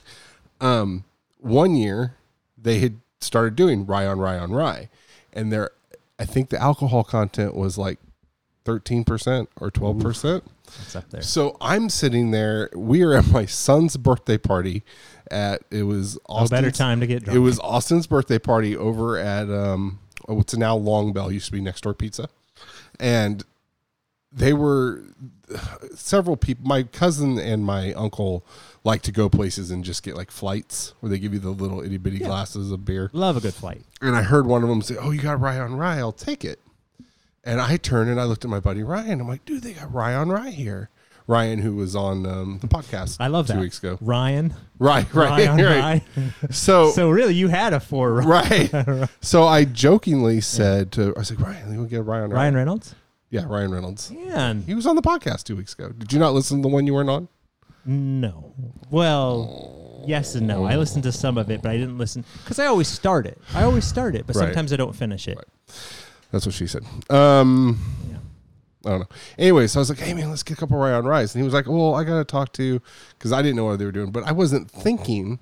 Um, 0.62 1.04
one 1.40 1.76
year 1.76 2.14
they 2.62 2.78
had 2.80 3.00
started 3.22 3.56
doing 3.56 3.86
rye 3.86 4.06
on 4.06 4.20
rye 4.20 4.38
on 4.38 4.52
rye, 4.52 4.90
and 5.34 5.52
there, 5.52 5.72
I 6.20 6.26
think 6.26 6.50
the 6.50 6.62
alcohol 6.62 7.04
content 7.04 7.56
was 7.56 7.78
like 7.78 8.00
thirteen 8.66 9.04
percent 9.04 9.50
or 9.60 9.72
twelve 9.72 10.00
percent. 10.00 10.44
It's 10.82 10.96
up 10.96 11.10
there. 11.10 11.22
So 11.22 11.58
I'm 11.60 11.90
sitting 11.90 12.32
there. 12.32 12.70
We 12.74 13.02
are 13.04 13.14
at 13.14 13.28
my 13.28 13.46
son's 13.46 13.98
birthday 13.98 14.38
party. 14.38 14.84
At 15.30 15.64
it 15.72 15.84
was 15.84 16.16
No 16.16 16.36
Austin's, 16.36 16.50
better 16.50 16.72
time 16.72 17.00
to 17.00 17.08
get 17.08 17.24
drunk. 17.24 17.38
It 17.38 17.40
was 17.40 17.60
Austin's 17.60 18.08
birthday 18.08 18.40
party 18.40 18.76
over 18.76 19.18
at 19.18 19.50
um, 19.50 20.00
what's 20.26 20.56
now 20.56 20.76
Long 20.76 21.14
Bell. 21.14 21.32
Used 21.32 21.46
to 21.46 21.52
be 21.52 21.62
next 21.62 21.82
door 21.82 21.94
pizza, 21.94 22.28
and 23.00 23.44
they 24.32 24.54
were 24.54 25.04
several 25.96 26.36
people. 26.38 26.68
My 26.68 26.84
cousin 26.84 27.38
and 27.40 27.66
my 27.66 27.94
uncle 27.94 28.46
like 28.84 29.02
to 29.04 29.12
go 29.12 29.30
places 29.30 29.72
and 29.72 29.84
just 29.84 30.04
get 30.04 30.16
like 30.16 30.32
flights 30.32 30.94
where 31.00 31.10
they 31.10 31.20
give 31.20 31.34
you 31.34 31.40
the 31.40 31.52
little 31.52 31.82
itty 31.82 31.98
bitty 31.98 32.20
glasses 32.20 32.72
of 32.72 32.86
beer. 32.86 33.10
Love 33.14 33.38
a 33.38 33.42
good 33.42 33.54
flight. 33.54 33.84
And 34.02 34.16
I 34.16 34.24
heard 34.24 34.46
one 34.48 34.64
of 34.64 34.70
them 34.70 34.82
say, 34.82 34.96
"Oh, 35.00 35.12
you 35.12 35.22
got 35.22 35.40
rye 35.40 35.60
on 35.60 35.76
rye? 35.76 36.00
I'll 36.00 36.12
take 36.12 36.44
it." 36.44 36.60
And 37.44 37.60
I 37.62 37.78
turned 37.78 38.10
and 38.10 38.20
I 38.20 38.24
looked 38.26 38.44
at 38.44 38.50
my 38.52 38.60
buddy 38.60 38.84
Ryan. 38.84 39.22
I'm 39.22 39.28
like, 39.28 39.46
"Dude, 39.46 39.64
they 39.64 39.74
got 39.74 39.94
rye 39.94 40.16
on 40.16 40.30
rye 40.30 40.52
here." 40.52 40.90
Ryan, 41.28 41.60
who 41.60 41.76
was 41.76 41.96
on 41.96 42.26
um, 42.26 42.60
the 42.60 42.68
podcast. 42.68 43.18
I 43.20 43.28
love 43.28 43.48
two 43.48 43.54
that. 43.54 43.60
weeks 43.60 43.78
ago. 43.78 43.98
Ryan. 44.02 44.54
Right, 44.80 45.06
right, 45.14 45.30
Ryan, 45.30 45.64
right. 45.64 46.04
Ryan. 46.18 46.34
So, 46.50 46.90
So 46.90 47.10
really, 47.10 47.36
you 47.36 47.48
had 47.48 47.74
a 47.74 47.80
four. 47.80 48.14
right. 48.22 48.70
So 49.22 49.44
I 49.44 49.64
jokingly 49.64 50.42
said 50.42 50.92
to 50.94 51.14
I 51.16 51.20
was 51.20 51.32
like 51.32 51.40
Ryan, 51.40 51.82
we 51.82 51.88
get 51.88 52.04
Ryan. 52.04 52.32
Ryan 52.32 52.56
Reynolds. 52.56 52.96
Yeah, 53.30 53.46
Ryan 53.48 53.72
Reynolds. 53.72 54.12
Man, 54.12 54.64
He 54.64 54.74
was 54.74 54.86
on 54.86 54.98
the 54.98 55.02
podcast 55.02 55.44
two 55.44 55.56
weeks 55.56 55.74
ago. 55.74 55.90
Did 55.90 56.12
you 56.12 56.20
not 56.20 56.34
listen 56.34 56.58
to 56.58 56.68
the 56.68 56.74
one 56.74 56.86
you 56.86 56.94
weren't 56.94 57.10
on? 57.10 57.30
No. 57.86 58.54
Well, 58.90 60.04
yes 60.08 60.36
and 60.36 60.48
no. 60.48 60.66
I 60.66 60.76
listened 60.78 61.04
to 61.04 61.12
some 61.12 61.38
of 61.38 61.50
it, 61.50 61.62
but 61.62 61.70
I 61.72 61.78
didn't 61.78 61.98
listen 61.98 62.26
because 62.44 62.60
I 62.60 62.66
always 62.66 62.88
start 62.88 63.26
it. 63.26 63.40
I 63.54 63.64
always 63.64 63.86
start 63.86 64.16
it, 64.16 64.26
but 64.28 64.36
Right. 64.36 64.46
sometimes 64.46 64.74
I 64.74 64.76
don't 64.78 64.96
finish 64.96 65.28
it. 65.28 65.38
That's 66.32 66.46
what 66.46 66.56
she 66.56 66.68
said. 66.68 66.84
Um, 67.10 67.80
Yeah. 68.10 68.18
I 68.84 68.90
don't 68.90 69.00
know. 69.02 69.08
Anyway, 69.38 69.68
so 69.68 69.80
I 69.80 69.82
was 69.82 69.90
like, 69.90 70.00
"Hey 70.00 70.14
man, 70.16 70.30
let's 70.32 70.42
get 70.44 70.58
a 70.58 70.60
couple 70.60 70.78
Ryan 70.78 71.06
Rice," 71.06 71.36
and 71.36 71.42
he 71.42 71.46
was 71.46 71.54
like, 71.54 71.68
"Well, 71.68 71.94
I 71.94 72.04
gotta 72.04 72.24
talk 72.24 72.52
to," 72.54 72.64
you 72.64 72.82
because 73.12 73.32
I 73.32 73.42
didn't 73.44 73.56
know 73.58 73.66
what 73.66 73.78
they 73.78 73.86
were 73.86 73.92
doing, 73.92 74.12
but 74.12 74.24
I 74.24 74.32
wasn't 74.32 74.72
thinking. 74.72 75.38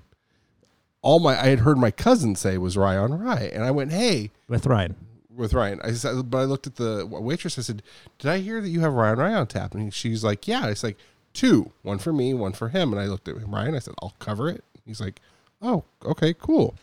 All 1.02 1.18
my 1.20 1.40
I 1.40 1.46
had 1.46 1.60
heard 1.60 1.78
my 1.78 1.90
cousin 1.90 2.36
say 2.36 2.58
was 2.58 2.76
Ryan 2.76 3.18
Rye, 3.18 3.50
and 3.54 3.64
I 3.64 3.70
went, 3.70 3.92
"Hey." 3.92 4.30
With 4.48 4.66
Ryan. 4.66 4.94
With 5.34 5.54
Ryan, 5.54 5.80
I 5.82 5.92
said, 5.92 6.28
but 6.30 6.36
I 6.38 6.44
looked 6.44 6.66
at 6.66 6.76
the 6.76 7.06
waitress. 7.10 7.58
I 7.58 7.62
said, 7.62 7.82
"Did 8.18 8.30
I 8.30 8.38
hear 8.40 8.60
that 8.60 8.68
you 8.68 8.80
have 8.80 8.92
Ryan 8.92 9.18
Rye 9.18 9.32
on 9.32 9.46
tap?" 9.46 9.74
And 9.74 9.94
she's 9.94 10.22
like, 10.22 10.46
"Yeah." 10.46 10.66
It's 10.66 10.82
like 10.82 10.98
two, 11.32 11.72
one 11.82 11.98
for 11.98 12.12
me, 12.12 12.34
one 12.34 12.52
for 12.52 12.68
him. 12.68 12.92
And 12.92 13.00
I 13.00 13.06
looked 13.06 13.28
at 13.28 13.34
Ryan. 13.46 13.74
I 13.74 13.78
said, 13.78 13.94
"I'll 14.02 14.14
cover 14.18 14.48
it." 14.48 14.64
He's 14.84 15.00
like, 15.00 15.20
"Oh, 15.62 15.84
okay, 16.04 16.34
cool." 16.34 16.74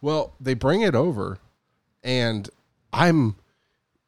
Well, 0.00 0.32
they 0.40 0.54
bring 0.54 0.82
it 0.82 0.94
over, 0.94 1.38
and 2.02 2.48
I'm 2.92 3.36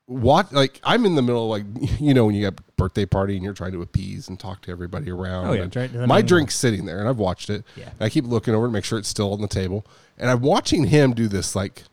what 0.07 0.53
like 0.53 0.81
I'm 0.85 1.05
in 1.07 1.15
the 1.15 1.23
middle, 1.23 1.49
like 1.49 1.65
you 2.01 2.15
know, 2.15 2.27
when 2.27 2.35
you 2.35 2.51
got 2.51 2.61
a 2.61 2.63
birthday 2.77 3.07
party 3.07 3.35
and 3.35 3.45
you're 3.45 3.55
trying 3.55 3.73
to 3.73 3.83
appease 3.83 4.29
and 4.29 4.39
talk 4.39 4.63
to 4.63 4.71
everybody 4.71 5.11
around. 5.11 5.47
Oh, 5.47 5.53
yeah, 5.53 5.67
try- 5.67 5.89
my 6.07 6.23
drink's 6.23 6.55
sitting 6.55 6.87
there, 6.87 6.99
and 6.99 7.09
I've 7.09 7.19
watched 7.19 7.51
it. 7.51 7.65
Yeah. 7.77 7.85
And 7.91 8.03
I 8.03 8.09
keep 8.09 8.25
looking 8.25 8.55
over 8.55 8.67
to 8.67 8.73
make 8.73 8.85
sure 8.85 8.99
it's 8.99 9.09
still 9.09 9.33
on 9.33 9.41
the 9.41 9.49
table, 9.49 9.87
and 10.19 10.31
I'm 10.31 10.41
watching 10.41 10.85
him 10.85 11.13
do 11.13 11.29
this 11.29 11.55
like 11.55 11.85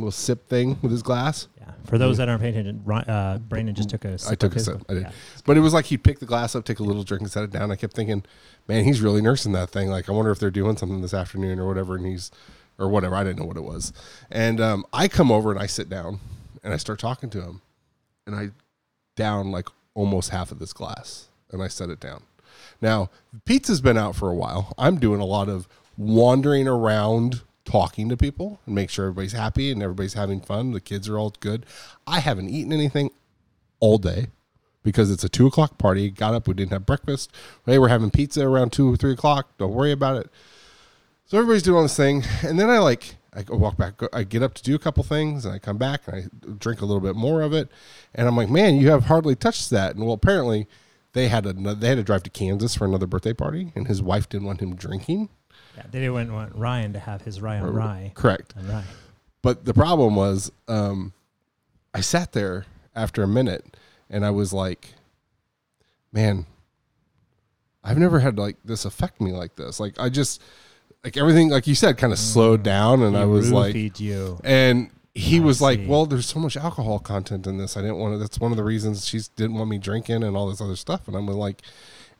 little 0.00 0.10
sip 0.10 0.48
thing 0.48 0.78
with 0.82 0.92
his 0.92 1.02
glass. 1.02 1.48
Yeah. 1.58 1.70
For 1.86 1.98
those 1.98 2.16
that 2.18 2.28
aren't 2.28 2.42
paying 2.42 2.56
attention, 2.56 2.82
uh, 2.90 3.38
Brandon 3.38 3.74
just 3.74 3.90
took 3.90 4.04
a. 4.04 4.18
Sip 4.18 4.32
I 4.32 4.34
took 4.34 4.56
a 4.56 4.60
sip. 4.60 4.82
I 4.88 4.94
did. 4.94 5.02
Yeah. 5.04 5.10
But 5.44 5.56
it 5.56 5.60
was 5.60 5.72
like 5.72 5.86
he'd 5.86 6.02
pick 6.02 6.18
the 6.18 6.26
glass 6.26 6.54
up, 6.54 6.64
take 6.64 6.80
a 6.80 6.82
little 6.82 7.04
drink, 7.04 7.22
and 7.22 7.30
set 7.30 7.44
it 7.44 7.50
down. 7.50 7.70
I 7.70 7.76
kept 7.76 7.94
thinking, 7.94 8.24
man, 8.68 8.84
he's 8.84 9.00
really 9.00 9.22
nursing 9.22 9.52
that 9.52 9.70
thing. 9.70 9.88
Like, 9.88 10.08
I 10.08 10.12
wonder 10.12 10.30
if 10.30 10.38
they're 10.38 10.50
doing 10.50 10.76
something 10.76 11.00
this 11.00 11.14
afternoon 11.14 11.58
or 11.58 11.66
whatever. 11.66 11.96
And 11.96 12.06
he's, 12.06 12.30
or 12.78 12.88
whatever. 12.88 13.14
I 13.14 13.24
didn't 13.24 13.38
know 13.38 13.46
what 13.46 13.56
it 13.56 13.64
was. 13.64 13.92
And 14.30 14.60
um, 14.60 14.84
I 14.92 15.08
come 15.08 15.30
over 15.32 15.50
and 15.50 15.60
I 15.60 15.66
sit 15.66 15.88
down 15.88 16.20
and 16.62 16.72
I 16.72 16.76
start 16.76 16.98
talking 16.98 17.30
to 17.30 17.42
him. 17.42 17.62
And 18.26 18.34
I 18.34 18.50
down 19.14 19.50
like 19.50 19.68
almost 19.94 20.30
half 20.30 20.50
of 20.50 20.58
this 20.58 20.72
glass 20.72 21.28
and 21.50 21.62
I 21.62 21.68
set 21.68 21.90
it 21.90 22.00
down. 22.00 22.24
Now, 22.80 23.10
pizza's 23.44 23.80
been 23.80 23.96
out 23.96 24.16
for 24.16 24.30
a 24.30 24.34
while. 24.34 24.74
I'm 24.76 24.98
doing 24.98 25.20
a 25.20 25.24
lot 25.24 25.48
of 25.48 25.68
wandering 25.96 26.68
around 26.68 27.42
talking 27.66 28.08
to 28.08 28.16
people 28.16 28.60
and 28.64 28.74
make 28.74 28.88
sure 28.88 29.06
everybody's 29.06 29.32
happy 29.32 29.70
and 29.70 29.82
everybody's 29.82 30.14
having 30.14 30.40
fun. 30.40 30.72
The 30.72 30.80
kids 30.80 31.08
are 31.08 31.18
all 31.18 31.34
good. 31.40 31.66
I 32.06 32.20
haven't 32.20 32.48
eaten 32.48 32.72
anything 32.72 33.10
all 33.80 33.98
day 33.98 34.28
because 34.82 35.10
it's 35.10 35.24
a 35.24 35.28
two 35.28 35.46
o'clock 35.46 35.76
party. 35.76 36.10
Got 36.10 36.34
up, 36.34 36.48
we 36.48 36.54
didn't 36.54 36.72
have 36.72 36.86
breakfast. 36.86 37.30
Hey, 37.66 37.78
we're 37.78 37.88
having 37.88 38.10
pizza 38.10 38.46
around 38.46 38.72
two 38.72 38.92
or 38.92 38.96
three 38.96 39.12
o'clock. 39.12 39.50
Don't 39.58 39.74
worry 39.74 39.92
about 39.92 40.16
it. 40.16 40.30
So 41.26 41.36
everybody's 41.38 41.64
doing 41.64 41.82
this 41.82 41.96
thing, 41.96 42.22
and 42.42 42.58
then 42.58 42.70
I 42.70 42.78
like 42.78 43.16
I 43.34 43.44
walk 43.48 43.76
back. 43.76 44.00
I 44.12 44.22
get 44.22 44.42
up 44.42 44.54
to 44.54 44.62
do 44.62 44.74
a 44.74 44.78
couple 44.78 45.02
things, 45.02 45.44
and 45.44 45.52
I 45.52 45.58
come 45.58 45.76
back 45.76 46.02
and 46.06 46.16
I 46.16 46.48
drink 46.58 46.80
a 46.80 46.86
little 46.86 47.00
bit 47.00 47.16
more 47.16 47.42
of 47.42 47.52
it, 47.52 47.68
and 48.14 48.28
I'm 48.28 48.36
like, 48.36 48.48
man, 48.48 48.76
you 48.76 48.90
have 48.90 49.06
hardly 49.06 49.34
touched 49.34 49.70
that. 49.70 49.96
And 49.96 50.04
well, 50.04 50.14
apparently 50.14 50.68
they 51.12 51.28
had 51.28 51.46
a 51.46 51.52
they 51.52 51.88
had 51.88 51.96
to 51.96 52.04
drive 52.04 52.22
to 52.22 52.30
Kansas 52.30 52.76
for 52.76 52.84
another 52.84 53.06
birthday 53.06 53.32
party, 53.32 53.72
and 53.74 53.88
his 53.88 54.00
wife 54.00 54.28
didn't 54.28 54.46
want 54.46 54.60
him 54.60 54.76
drinking. 54.76 55.28
Yeah. 55.76 55.82
They 55.90 56.00
didn't 56.00 56.32
want 56.32 56.54
Ryan 56.54 56.92
to 56.94 56.98
have 56.98 57.22
his 57.22 57.40
Ryan 57.40 57.66
Rye. 57.72 58.12
Correct. 58.14 58.54
And 58.56 58.68
Rye. 58.68 58.84
But 59.42 59.64
the 59.64 59.74
problem 59.74 60.16
was, 60.16 60.50
um, 60.68 61.12
I 61.94 62.00
sat 62.00 62.32
there 62.32 62.66
after 62.94 63.22
a 63.22 63.28
minute 63.28 63.76
and 64.10 64.24
I 64.24 64.30
was 64.30 64.52
like, 64.52 64.94
man, 66.12 66.46
I've 67.84 67.98
never 67.98 68.18
had 68.20 68.38
like 68.38 68.56
this 68.64 68.84
affect 68.84 69.20
me 69.20 69.32
like 69.32 69.56
this. 69.56 69.78
Like 69.78 69.98
I 70.00 70.08
just, 70.08 70.42
like 71.04 71.16
everything, 71.16 71.50
like 71.50 71.66
you 71.66 71.74
said, 71.74 71.98
kind 71.98 72.12
of 72.12 72.18
slowed 72.18 72.62
down, 72.64 73.02
and 73.02 73.14
He 73.14 73.22
I 73.22 73.24
was 73.26 73.52
like, 73.52 74.00
you. 74.00 74.40
and 74.42 74.90
he 75.14 75.36
I 75.36 75.40
was 75.40 75.60
like, 75.62 75.80
well, 75.86 76.04
there's 76.04 76.26
so 76.26 76.40
much 76.40 76.56
alcohol 76.56 76.98
content 76.98 77.46
in 77.46 77.58
this. 77.58 77.76
I 77.76 77.82
didn't 77.82 77.98
want 77.98 78.14
to. 78.14 78.18
That's 78.18 78.40
one 78.40 78.50
of 78.50 78.56
the 78.56 78.64
reasons 78.64 79.06
she 79.06 79.20
didn't 79.36 79.54
want 79.54 79.70
me 79.70 79.78
drinking 79.78 80.24
and 80.24 80.36
all 80.36 80.48
this 80.48 80.60
other 80.60 80.76
stuff. 80.76 81.06
And 81.06 81.16
I'm 81.16 81.26
like. 81.26 81.62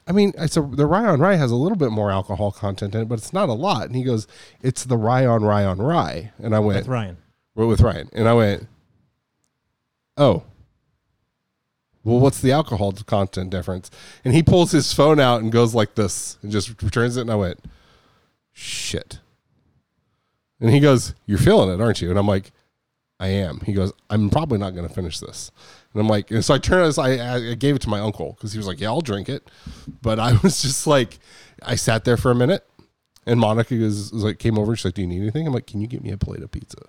I 0.07 0.13
mean, 0.13 0.33
I 0.39 0.47
said 0.47 0.77
the 0.77 0.87
rye 0.87 1.05
on 1.05 1.21
rye 1.21 1.35
has 1.35 1.51
a 1.51 1.57
little 1.57 1.77
bit 1.77 1.91
more 1.91 2.11
alcohol 2.11 2.53
content 2.53 2.95
in 2.95 3.03
it, 3.03 3.09
but 3.09 3.19
it's 3.19 3.33
not 3.33 3.49
a 3.49 3.55
lot. 3.55 3.87
And 3.87 3.97
he 3.97 4.05
goes, 4.05 4.27
"It's 4.63 4.85
the 4.85 4.97
rye 4.97 5.27
on 5.27 5.43
rye 5.43 5.65
on 5.65 5.79
rye." 5.79 6.33
And 6.39 6.55
I 6.55 6.61
went, 6.61 6.79
With 6.79 6.89
Ryan. 6.89 7.17
well, 7.55 7.67
with 7.67 7.81
Ryan, 7.81 8.09
and 8.13 8.29
I 8.29 8.33
went, 8.35 8.69
"Oh, 10.17 10.45
well, 12.05 12.21
what's 12.21 12.41
the 12.41 12.53
alcohol 12.53 12.93
content 12.93 13.51
difference?" 13.51 13.91
And 14.25 14.33
he 14.33 14.45
pulls 14.45 14.71
his 14.71 14.93
phone 14.93 15.19
out 15.19 15.43
and 15.43 15.51
goes 15.51 15.75
like 15.75 15.97
this, 15.97 16.39
and 16.41 16.53
just 16.53 16.81
returns 16.83 17.17
it. 17.17 17.23
And 17.23 17.31
I 17.31 17.37
went, 17.37 17.65
"Shit." 18.53 19.19
And 20.61 20.71
he 20.71 20.79
goes, 20.79 21.15
"You're 21.27 21.39
feeling 21.39 21.69
it, 21.69 21.83
aren't 21.83 22.01
you?" 22.01 22.11
And 22.11 22.19
I'm 22.19 22.29
like, 22.29 22.53
"I 23.19 23.27
am." 23.29 23.59
He 23.67 23.73
goes, 23.73 23.93
"I'm 24.09 24.31
probably 24.31 24.59
not 24.59 24.75
going 24.77 24.87
to 24.87 24.95
finish 24.95 25.19
this." 25.19 25.51
And 25.97 26.03
I'm 26.03 26.09
like, 26.09 26.31
and 26.31 26.45
so 26.45 26.53
I 26.53 26.59
turned, 26.59 26.99
I, 26.99 27.37
I 27.37 27.55
gave 27.55 27.75
it 27.75 27.81
to 27.83 27.89
my 27.89 28.01
uncle 28.01 28.35
because 28.35 28.53
he 28.53 28.59
was 28.59 28.67
like, 28.67 28.81
"Yeah, 28.81 28.89
I'll 28.89 29.01
drink 29.01 29.31
it," 29.31 29.51
but 30.03 30.21
I 30.21 30.33
was 30.43 30.61
just 30.61 30.87
like, 30.87 31.19
I 31.63 31.75
sat 31.75 32.05
there 32.05 32.19
for 32.19 32.31
a 32.31 32.35
minute, 32.35 32.69
and 33.25 33.41
Monica 33.41 33.75
was, 33.77 34.13
like, 34.13 34.39
came 34.39 34.59
over. 34.59 34.77
She's 34.77 34.85
like, 34.85 34.95
"Do 34.95 35.01
you 35.01 35.09
need 35.09 35.23
anything?" 35.23 35.47
I'm 35.47 35.55
like, 35.55 35.67
"Can 35.67 35.81
you 35.81 35.87
get 35.87 36.05
me 36.05 36.11
a 36.11 36.19
plate 36.19 36.43
of 36.43 36.51
pizza?" 36.51 36.83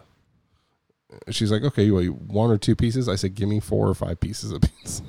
She's 1.29 1.53
like, 1.53 1.63
okay, 1.63 1.83
you 1.83 1.93
want 1.95 2.21
one 2.21 2.51
or 2.51 2.57
two 2.57 2.75
pieces? 2.75 3.07
I 3.07 3.15
said, 3.15 3.33
give 3.33 3.47
me 3.47 3.61
four 3.61 3.87
or 3.87 3.95
five 3.95 4.19
pieces 4.19 4.51
of 4.51 4.61
pizza. 4.81 5.03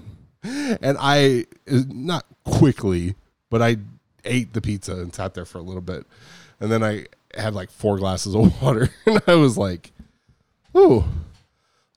And 0.44 0.96
I, 1.00 1.46
not 1.66 2.24
quickly, 2.44 3.16
but 3.50 3.60
I 3.60 3.78
ate 4.24 4.52
the 4.52 4.60
pizza 4.60 4.92
and 4.92 5.12
sat 5.12 5.34
there 5.34 5.44
for 5.44 5.58
a 5.58 5.62
little 5.62 5.82
bit. 5.82 6.06
And 6.60 6.70
then 6.70 6.84
I 6.84 7.06
had 7.34 7.54
like 7.54 7.70
four 7.70 7.98
glasses 7.98 8.34
of 8.34 8.62
water. 8.62 8.90
And 9.06 9.20
I 9.26 9.34
was 9.34 9.58
like, 9.58 9.92
ooh, 10.76 11.04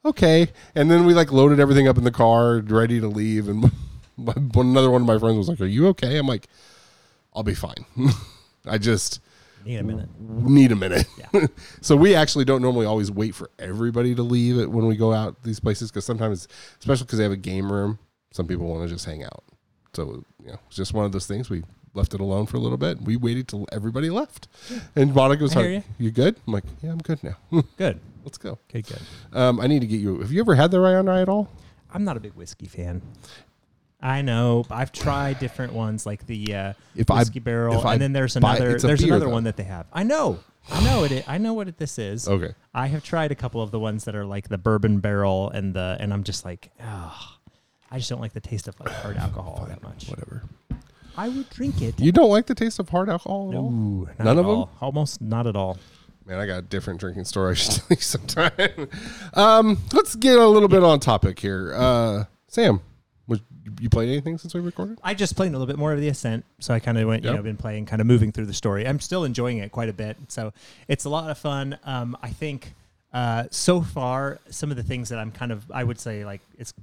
okay. 0.05 0.49
And 0.75 0.89
then 0.89 1.05
we 1.05 1.13
like 1.13 1.31
loaded 1.31 1.59
everything 1.59 1.87
up 1.87 1.97
in 1.97 2.03
the 2.03 2.11
car, 2.11 2.59
ready 2.59 2.99
to 2.99 3.07
leave. 3.07 3.47
And 3.47 3.61
my, 4.17 4.33
one, 4.33 4.67
another 4.67 4.89
one 4.91 5.01
of 5.01 5.07
my 5.07 5.17
friends 5.17 5.37
was 5.37 5.49
like, 5.49 5.61
are 5.61 5.65
you 5.65 5.87
okay? 5.89 6.17
I'm 6.17 6.27
like, 6.27 6.47
I'll 7.33 7.43
be 7.43 7.55
fine. 7.55 7.85
I 8.65 8.77
just, 8.77 9.19
Need 9.65 9.77
a 9.77 9.83
minute. 9.83 10.09
need 10.19 10.71
a 10.71 10.75
minute. 10.75 11.05
Yeah. 11.17 11.45
so 11.81 11.95
we 11.95 12.15
actually 12.15 12.45
don't 12.45 12.61
normally 12.61 12.85
always 12.85 13.11
wait 13.11 13.35
for 13.35 13.49
everybody 13.59 14.15
to 14.15 14.23
leave 14.23 14.57
it 14.57 14.71
when 14.71 14.87
we 14.87 14.95
go 14.95 15.13
out 15.13 15.43
these 15.43 15.59
places 15.59 15.91
because 15.91 16.05
sometimes, 16.05 16.47
especially 16.79 17.05
because 17.05 17.17
they 17.17 17.23
have 17.23 17.31
a 17.31 17.37
game 17.37 17.71
room, 17.71 17.99
some 18.31 18.47
people 18.47 18.65
want 18.67 18.87
to 18.87 18.93
just 18.93 19.05
hang 19.05 19.23
out. 19.23 19.43
So 19.93 20.23
you 20.43 20.47
know, 20.51 20.59
it's 20.67 20.75
just 20.77 20.93
one 20.93 21.05
of 21.05 21.11
those 21.11 21.27
things. 21.27 21.49
We 21.49 21.63
left 21.93 22.13
it 22.13 22.21
alone 22.21 22.45
for 22.45 22.57
a 22.57 22.59
little 22.59 22.77
bit. 22.77 23.01
We 23.01 23.17
waited 23.17 23.47
till 23.47 23.67
everybody 23.71 24.09
left, 24.09 24.47
and 24.95 25.13
Monica 25.13 25.43
was 25.43 25.55
like, 25.55 25.65
hear 25.65 25.83
"You 25.99 26.11
good?" 26.11 26.37
I'm 26.47 26.53
like, 26.53 26.63
"Yeah, 26.81 26.91
I'm 26.91 26.99
good 26.99 27.21
now. 27.23 27.37
Good. 27.77 27.99
Let's 28.23 28.37
go." 28.37 28.59
Okay, 28.69 28.81
good. 28.81 28.99
Um, 29.33 29.59
I 29.59 29.67
need 29.67 29.79
to 29.81 29.87
get 29.87 29.99
you. 30.01 30.19
Have 30.19 30.31
you 30.31 30.41
ever 30.41 30.55
had 30.55 30.71
the 30.71 30.79
Ryan 30.79 31.05
Rye 31.07 31.21
at 31.21 31.29
all? 31.29 31.49
I'm 31.93 32.03
not 32.03 32.17
a 32.17 32.19
big 32.19 32.33
whiskey 32.33 32.67
fan. 32.67 33.01
I 34.03 34.21
know. 34.23 34.65
I've 34.71 34.91
tried 34.91 35.37
different 35.39 35.73
ones 35.73 36.05
like 36.05 36.25
the 36.25 36.55
uh, 36.55 36.73
If 36.95 37.11
I- 37.11 37.19
whiskey 37.19 37.39
barrel, 37.39 37.79
if 37.79 37.85
I 37.85 37.93
and 37.93 38.01
then 38.01 38.13
there's 38.13 38.35
buy- 38.35 38.55
another. 38.55 38.75
it's 38.75 38.83
a 38.83 38.87
There's 38.87 39.01
beer, 39.01 39.09
another 39.09 39.25
though. 39.25 39.31
one 39.31 39.43
that 39.43 39.57
they 39.57 39.63
have. 39.63 39.85
I 39.93 40.03
know. 40.03 40.39
I 40.71 40.83
know 40.83 41.03
it. 41.03 41.27
I 41.27 41.37
know 41.37 41.53
what 41.53 41.67
it, 41.67 41.77
this 41.77 41.97
is. 41.99 42.27
Okay. 42.27 42.53
I 42.73 42.87
have 42.87 43.03
tried 43.03 43.31
a 43.31 43.35
couple 43.35 43.61
of 43.61 43.71
the 43.71 43.79
ones 43.79 44.05
that 44.05 44.15
are 44.15 44.25
like 44.25 44.47
the 44.49 44.57
bourbon 44.59 44.99
barrel 44.99 45.49
and 45.49 45.73
the, 45.73 45.97
and 45.99 46.13
I'm 46.13 46.23
just 46.23 46.45
like, 46.45 46.69
oh, 46.83 47.37
I 47.91 47.97
just 47.97 48.09
don't 48.09 48.21
like 48.21 48.33
the 48.33 48.39
taste 48.41 48.67
of 48.67 48.79
like 48.79 48.89
hard 48.89 49.17
alcohol 49.25 49.65
that 49.69 49.81
much. 49.83 50.07
Whatever. 50.07 50.43
I 51.17 51.29
would 51.29 51.49
drink 51.49 51.81
it. 51.81 51.99
You 51.99 52.11
don't 52.11 52.29
like 52.29 52.45
the 52.45 52.55
taste 52.55 52.79
of 52.79 52.89
hard 52.89 53.09
alcohol 53.09 53.49
at 53.51 53.57
all? 53.57 53.69
Not 53.71 54.19
None 54.19 54.27
at 54.27 54.31
of 54.39 54.45
them? 54.45 54.55
all. 54.55 54.69
Almost 54.81 55.19
not 55.21 55.45
at 55.47 55.55
all. 55.55 55.77
Man, 56.31 56.39
I 56.39 56.45
got 56.47 56.59
a 56.59 56.61
different 56.61 57.01
drinking 57.01 57.25
story 57.25 57.51
I 57.51 57.53
should 57.55 57.71
tell 57.75 57.87
you 57.89 57.95
sometime. 57.97 58.87
um, 59.33 59.77
let's 59.91 60.15
get 60.15 60.39
a 60.39 60.47
little 60.47 60.69
bit 60.69 60.81
on 60.81 61.01
topic 61.01 61.37
here. 61.37 61.73
Uh, 61.75 62.23
Sam, 62.47 62.79
was, 63.27 63.41
you 63.81 63.89
played 63.89 64.07
anything 64.07 64.37
since 64.37 64.53
we 64.53 64.61
recorded? 64.61 64.97
I 65.03 65.13
just 65.13 65.35
played 65.35 65.49
a 65.49 65.51
little 65.51 65.67
bit 65.67 65.77
more 65.77 65.91
of 65.91 65.99
the 65.99 66.07
Ascent, 66.07 66.45
so 66.59 66.73
I 66.73 66.79
kind 66.79 66.97
of 66.97 67.05
went, 67.05 67.25
you 67.25 67.29
Yep. 67.31 67.35
know, 67.35 67.43
been 67.43 67.57
playing, 67.57 67.85
kind 67.85 67.99
of 67.99 68.07
moving 68.07 68.31
through 68.31 68.45
the 68.45 68.53
story. 68.53 68.87
I'm 68.87 69.01
still 69.01 69.25
enjoying 69.25 69.57
it 69.57 69.73
quite 69.73 69.89
a 69.89 69.93
bit, 69.93 70.15
so 70.29 70.53
it's 70.87 71.03
a 71.03 71.09
lot 71.09 71.29
of 71.29 71.37
fun. 71.37 71.77
Um, 71.83 72.15
I 72.21 72.29
think 72.29 72.75
uh, 73.11 73.47
so 73.51 73.81
far, 73.81 74.39
some 74.49 74.71
of 74.71 74.77
the 74.77 74.83
things 74.83 75.09
that 75.09 75.19
I'm 75.19 75.33
kind 75.33 75.51
of, 75.51 75.69
I 75.69 75.83
would 75.83 75.99
say, 75.99 76.23
like 76.23 76.39
it's 76.57 76.73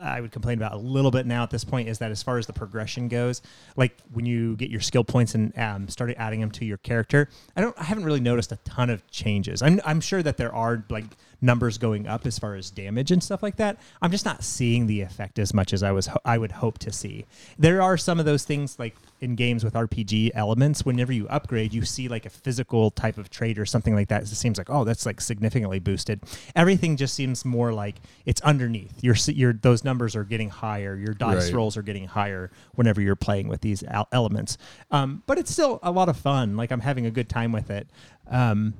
I 0.00 0.20
would 0.20 0.32
complain 0.32 0.58
about 0.58 0.72
a 0.72 0.76
little 0.76 1.10
bit 1.10 1.26
now 1.26 1.42
at 1.42 1.50
this 1.50 1.64
point 1.64 1.88
is 1.88 1.98
that 1.98 2.10
as 2.10 2.22
far 2.22 2.38
as 2.38 2.46
the 2.46 2.52
progression 2.52 3.08
goes, 3.08 3.42
like 3.76 3.96
when 4.12 4.26
you 4.26 4.56
get 4.56 4.70
your 4.70 4.80
skill 4.80 5.04
points 5.04 5.34
and 5.34 5.56
um, 5.58 5.88
started 5.88 6.20
adding 6.20 6.40
them 6.40 6.50
to 6.52 6.64
your 6.64 6.78
character, 6.78 7.28
I 7.56 7.60
don't, 7.60 7.78
I 7.78 7.84
haven't 7.84 8.04
really 8.04 8.20
noticed 8.20 8.52
a 8.52 8.56
ton 8.64 8.90
of 8.90 9.08
changes. 9.10 9.62
I'm, 9.62 9.80
I'm 9.84 10.00
sure 10.00 10.22
that 10.22 10.36
there 10.36 10.54
are 10.54 10.84
like 10.90 11.04
numbers 11.40 11.78
going 11.78 12.06
up 12.06 12.26
as 12.26 12.38
far 12.38 12.54
as 12.54 12.70
damage 12.70 13.10
and 13.10 13.22
stuff 13.22 13.42
like 13.42 13.56
that. 13.56 13.78
I'm 14.00 14.10
just 14.10 14.24
not 14.24 14.42
seeing 14.42 14.86
the 14.86 15.00
effect 15.02 15.38
as 15.38 15.52
much 15.52 15.72
as 15.72 15.82
I 15.82 15.92
was, 15.92 16.06
ho- 16.06 16.20
I 16.24 16.38
would 16.38 16.52
hope 16.52 16.78
to 16.78 16.92
see. 16.92 17.26
There 17.58 17.82
are 17.82 17.96
some 17.96 18.18
of 18.18 18.26
those 18.26 18.44
things 18.44 18.78
like 18.78 18.96
in 19.20 19.34
games 19.34 19.64
with 19.64 19.74
RPG 19.74 20.32
elements. 20.34 20.84
Whenever 20.84 21.12
you 21.12 21.26
upgrade, 21.28 21.72
you 21.72 21.84
see 21.84 22.08
like 22.08 22.26
a 22.26 22.30
physical 22.30 22.90
type 22.90 23.18
of 23.18 23.30
trait 23.30 23.58
or 23.58 23.66
something 23.66 23.94
like 23.94 24.08
that. 24.08 24.22
It 24.22 24.28
seems 24.28 24.58
like 24.58 24.70
oh, 24.70 24.84
that's 24.84 25.06
like 25.06 25.20
significantly 25.20 25.78
boosted. 25.78 26.20
Everything 26.54 26.96
just 26.96 27.14
seems 27.14 27.44
more 27.44 27.72
like 27.72 27.96
it's 28.24 28.40
underneath. 28.42 29.02
Your 29.02 29.14
your 29.28 29.52
those 29.52 29.84
numbers 29.86 30.14
are 30.14 30.24
getting 30.24 30.50
higher. 30.50 30.94
Your 30.96 31.14
dice 31.14 31.46
Right. 31.46 31.54
rolls 31.54 31.78
are 31.78 31.82
getting 31.82 32.06
higher 32.06 32.50
whenever 32.74 33.00
you're 33.00 33.16
playing 33.16 33.48
with 33.48 33.62
these 33.62 33.82
al- 33.84 34.08
elements. 34.12 34.58
Um, 34.90 35.22
but 35.26 35.38
it's 35.38 35.50
still 35.50 35.78
a 35.82 35.90
lot 35.90 36.10
of 36.10 36.18
fun. 36.18 36.58
Like 36.58 36.70
I'm 36.70 36.80
having 36.80 37.06
a 37.06 37.10
good 37.10 37.30
time 37.30 37.52
with 37.52 37.70
it. 37.70 37.88
Um, 38.28 38.74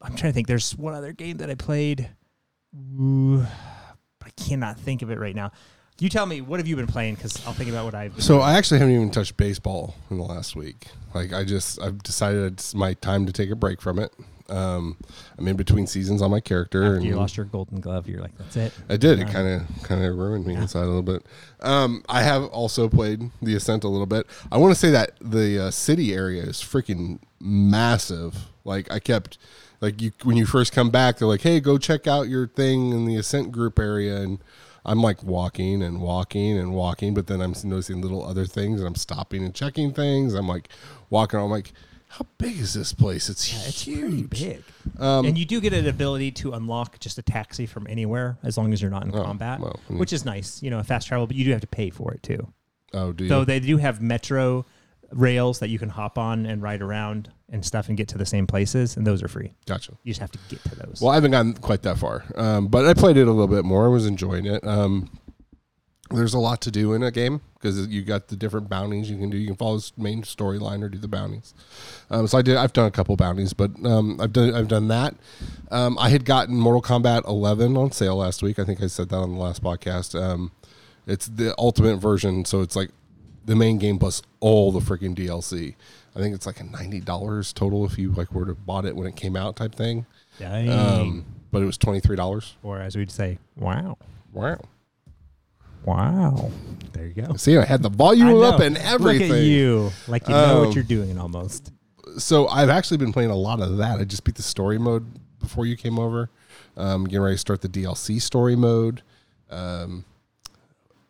I'm 0.00 0.14
trying 0.16 0.32
to 0.32 0.34
think. 0.34 0.46
There's 0.46 0.74
one 0.76 0.94
other 0.94 1.12
game 1.12 1.36
that 1.36 1.50
I 1.50 1.54
played. 1.54 2.08
Ooh, 2.98 3.44
but 4.18 4.26
I 4.28 4.30
cannot 4.42 4.78
think 4.78 5.02
of 5.02 5.10
it 5.10 5.18
right 5.18 5.34
now. 5.36 5.52
You 6.00 6.08
tell 6.08 6.26
me 6.26 6.40
what 6.40 6.58
have 6.58 6.66
you 6.66 6.74
been 6.74 6.86
playing 6.88 7.14
because 7.14 7.46
I'll 7.46 7.52
think 7.52 7.70
about 7.70 7.84
what 7.84 7.94
I've. 7.94 8.14
Been 8.14 8.22
So 8.22 8.40
I 8.40 8.54
actually 8.54 8.80
haven't 8.80 8.94
even 8.94 9.10
touched 9.10 9.36
baseball 9.36 9.94
in 10.10 10.16
the 10.16 10.24
last 10.24 10.56
week. 10.56 10.86
Like 11.14 11.32
I 11.32 11.44
just 11.44 11.80
I've 11.80 12.02
decided 12.02 12.54
it's 12.54 12.74
my 12.74 12.94
time 12.94 13.26
to 13.26 13.32
take 13.32 13.50
a 13.50 13.54
break 13.54 13.80
from 13.80 13.98
it. 13.98 14.12
Um, 14.52 14.98
I'm 15.38 15.48
in 15.48 15.56
between 15.56 15.86
seasons 15.86 16.20
on 16.20 16.30
my 16.30 16.40
character, 16.40 16.82
After 16.82 16.96
and 16.96 17.04
you 17.04 17.16
lost 17.16 17.36
your 17.36 17.46
golden 17.46 17.80
glove, 17.80 18.06
you're 18.06 18.20
like, 18.20 18.36
that's 18.36 18.56
it. 18.56 18.72
I 18.88 18.98
did. 18.98 19.18
It 19.18 19.28
kind 19.28 19.48
of 19.48 19.82
kind 19.82 20.04
of 20.04 20.16
ruined 20.16 20.46
me 20.46 20.54
inside 20.54 20.82
a 20.82 20.86
little 20.86 21.02
bit. 21.02 21.24
Um, 21.60 22.04
I 22.08 22.22
have 22.22 22.44
also 22.44 22.88
played 22.88 23.30
the 23.40 23.54
Ascent 23.56 23.82
a 23.82 23.88
little 23.88 24.06
bit. 24.06 24.26
I 24.50 24.58
want 24.58 24.74
to 24.74 24.78
say 24.78 24.90
that 24.90 25.12
the 25.20 25.66
uh, 25.66 25.70
city 25.70 26.12
area 26.12 26.42
is 26.42 26.58
freaking 26.58 27.18
massive. 27.40 28.50
Like 28.64 28.92
I 28.92 28.98
kept 28.98 29.38
like 29.80 30.02
you 30.02 30.12
when 30.22 30.36
you 30.36 30.44
first 30.44 30.72
come 30.72 30.90
back, 30.90 31.18
they're 31.18 31.28
like, 31.28 31.42
"Hey, 31.42 31.58
go 31.58 31.78
check 31.78 32.06
out 32.06 32.28
your 32.28 32.46
thing 32.46 32.92
in 32.92 33.06
the 33.06 33.16
Ascent 33.16 33.52
group 33.52 33.78
area," 33.78 34.16
and 34.16 34.38
I'm 34.84 35.00
like 35.00 35.22
walking 35.22 35.82
and 35.82 36.00
walking 36.00 36.58
and 36.58 36.74
walking, 36.74 37.14
but 37.14 37.26
then 37.26 37.40
I'm 37.40 37.54
noticing 37.64 38.00
little 38.00 38.24
other 38.24 38.46
things, 38.46 38.80
and 38.80 38.86
I'm 38.86 38.96
stopping 38.96 39.44
and 39.44 39.54
checking 39.54 39.92
things. 39.92 40.34
I'm 40.34 40.48
like 40.48 40.68
walking. 41.10 41.40
I'm 41.40 41.50
like, 41.50 41.72
"How 42.12 42.26
big 42.38 42.58
is 42.58 42.74
this 42.74 42.92
place? 42.92 43.28
It's 43.28 43.52
Yeah, 43.52 43.68
it's 43.68 43.82
huge. 43.82 44.00
pretty 44.00 44.22
big. 44.54 44.62
Um, 44.98 45.24
and 45.26 45.36
you 45.38 45.44
do 45.44 45.60
get 45.60 45.72
an 45.72 45.86
ability 45.86 46.30
to 46.32 46.52
unlock 46.52 46.98
just 47.00 47.18
a 47.18 47.22
taxi 47.22 47.66
from 47.66 47.86
anywhere 47.88 48.38
as 48.42 48.56
long 48.58 48.72
as 48.72 48.80
you're 48.82 48.90
not 48.90 49.04
in 49.04 49.14
Oh, 49.14 49.22
combat, 49.24 49.60
well, 49.60 49.80
which 49.88 50.12
is 50.12 50.24
nice. 50.24 50.62
You 50.62 50.70
know, 50.70 50.78
a 50.78 50.84
fast 50.84 51.08
travel, 51.08 51.26
but 51.26 51.36
you 51.36 51.44
do 51.44 51.50
have 51.52 51.60
to 51.62 51.66
pay 51.66 51.90
for 51.90 52.12
it 52.12 52.22
too. 52.22 52.52
Oh, 52.94 53.12
do 53.12 53.24
you? 53.24 53.30
Though 53.30 53.44
they 53.44 53.60
do 53.60 53.76
have 53.78 54.00
metro 54.02 54.64
rails 55.10 55.58
that 55.58 55.68
you 55.68 55.78
can 55.78 55.90
hop 55.90 56.16
on 56.18 56.46
and 56.46 56.62
ride 56.62 56.80
around 56.82 57.30
and 57.50 57.64
stuff 57.64 57.88
and 57.88 57.98
get 57.98 58.08
to 58.08 58.18
the 58.18 58.24
same 58.26 58.46
places, 58.46 58.96
and 58.96 59.06
those 59.06 59.22
are 59.22 59.28
free. 59.28 59.52
gotcha. 59.66 59.92
You 60.04 60.10
just 60.12 60.20
have 60.20 60.30
to 60.32 60.38
get 60.48 60.62
to 60.64 60.74
those. 60.76 61.00
Well, 61.02 61.10
I 61.10 61.14
haven't 61.16 61.32
gotten 61.32 61.52
quite 61.54 61.82
that 61.82 61.98
far, 61.98 62.24
um, 62.34 62.68
but 62.68 62.86
I 62.86 62.94
played 62.94 63.16
it 63.18 63.26
a 63.28 63.30
little 63.30 63.46
bit 63.54 63.64
more. 63.64 63.84
I 63.84 63.88
was 63.88 64.06
enjoying 64.06 64.46
it. 64.46 64.66
Um, 64.66 65.10
there's 66.14 66.34
a 66.34 66.38
lot 66.38 66.60
to 66.62 66.70
do 66.70 66.92
in 66.92 67.02
a 67.02 67.10
game 67.10 67.40
because 67.54 67.86
you 67.88 68.02
got 68.02 68.28
the 68.28 68.36
different 68.36 68.68
bounties 68.68 69.10
you 69.10 69.16
can 69.18 69.30
do. 69.30 69.36
You 69.36 69.46
can 69.48 69.56
follow 69.56 69.78
the 69.78 69.90
main 69.96 70.22
storyline 70.22 70.82
or 70.82 70.88
do 70.88 70.98
the 70.98 71.08
bounties. 71.08 71.54
Um, 72.10 72.26
so 72.26 72.38
I 72.38 72.42
did. 72.42 72.56
I've 72.56 72.72
done 72.72 72.86
a 72.86 72.90
couple 72.90 73.16
bounties, 73.16 73.52
but 73.52 73.70
um, 73.84 74.20
I've 74.20 74.32
done. 74.32 74.54
I've 74.54 74.68
done 74.68 74.88
that. 74.88 75.14
Um, 75.70 75.98
I 75.98 76.08
had 76.10 76.24
gotten 76.24 76.56
Mortal 76.56 76.82
Kombat 76.82 77.26
11 77.26 77.76
on 77.76 77.92
sale 77.92 78.16
last 78.16 78.42
week. 78.42 78.58
I 78.58 78.64
think 78.64 78.82
I 78.82 78.86
said 78.86 79.08
that 79.10 79.16
on 79.16 79.32
the 79.34 79.40
last 79.40 79.62
podcast. 79.62 80.20
Um, 80.20 80.52
it's 81.06 81.26
the 81.26 81.54
ultimate 81.58 81.96
version, 81.96 82.44
so 82.44 82.60
it's 82.60 82.76
like 82.76 82.90
the 83.44 83.56
main 83.56 83.78
game 83.78 83.98
plus 83.98 84.22
all 84.40 84.70
the 84.72 84.80
freaking 84.80 85.16
DLC. 85.16 85.74
I 86.14 86.18
think 86.20 86.34
it's 86.34 86.46
like 86.46 86.60
a 86.60 86.64
ninety 86.64 87.00
dollars 87.00 87.52
total 87.52 87.84
if 87.86 87.98
you 87.98 88.12
like 88.12 88.32
were 88.32 88.44
to 88.46 88.54
bought 88.54 88.84
it 88.84 88.94
when 88.94 89.06
it 89.06 89.16
came 89.16 89.34
out 89.34 89.56
type 89.56 89.74
thing. 89.74 90.06
Um, 90.68 91.24
but 91.50 91.62
it 91.62 91.64
was 91.66 91.78
twenty 91.78 92.00
three 92.00 92.16
dollars. 92.16 92.56
or 92.62 92.80
as 92.80 92.96
we'd 92.96 93.10
say, 93.10 93.38
wow, 93.56 93.96
Wow. 94.32 94.58
Wow. 95.84 96.50
There 96.92 97.06
you 97.06 97.14
go. 97.14 97.34
See, 97.36 97.56
I 97.56 97.64
had 97.64 97.82
the 97.82 97.88
volume 97.88 98.42
up 98.42 98.60
and 98.60 98.76
everything. 98.78 99.28
Look 99.28 99.38
at 99.38 99.44
you, 99.44 99.90
like 100.08 100.28
you 100.28 100.34
know 100.34 100.60
Um, 100.60 100.66
what 100.66 100.74
you're 100.74 100.84
doing 100.84 101.18
almost. 101.18 101.72
So 102.18 102.46
I've 102.48 102.68
actually 102.68 102.98
been 102.98 103.12
playing 103.12 103.30
a 103.30 103.36
lot 103.36 103.60
of 103.60 103.78
that. 103.78 103.98
I 103.98 104.04
just 104.04 104.24
beat 104.24 104.34
the 104.34 104.42
story 104.42 104.78
mode 104.78 105.06
before 105.40 105.64
you 105.66 105.76
came 105.76 105.98
over. 105.98 106.28
Um, 106.76 107.04
getting 107.04 107.20
ready 107.22 107.34
to 107.34 107.38
start 107.38 107.60
the 107.62 107.68
DLC 107.68 108.20
story 108.20 108.56
mode. 108.56 109.02
Um, 109.50 110.04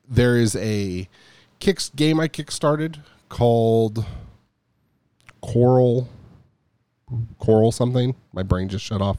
there 0.09 0.37
is 0.37 0.55
a 0.57 1.09
kicks 1.61 1.91
game 1.91 2.21
I 2.21 2.29
kickstarted 2.29 2.99
called 3.29 4.05
Coral. 5.41 6.09
Coral 7.39 7.73
something. 7.73 8.15
My 8.33 8.43
brain 8.43 8.69
just 8.69 8.85
shut 8.85 9.03
off. 9.03 9.19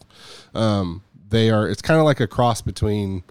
Um, 0.56 1.04
they 1.30 1.50
are. 1.50 1.68
It's 1.68 1.82
kind 1.82 2.00
of 2.00 2.06
like 2.06 2.20
a 2.20 2.28
cross 2.28 2.62
between 2.62 3.24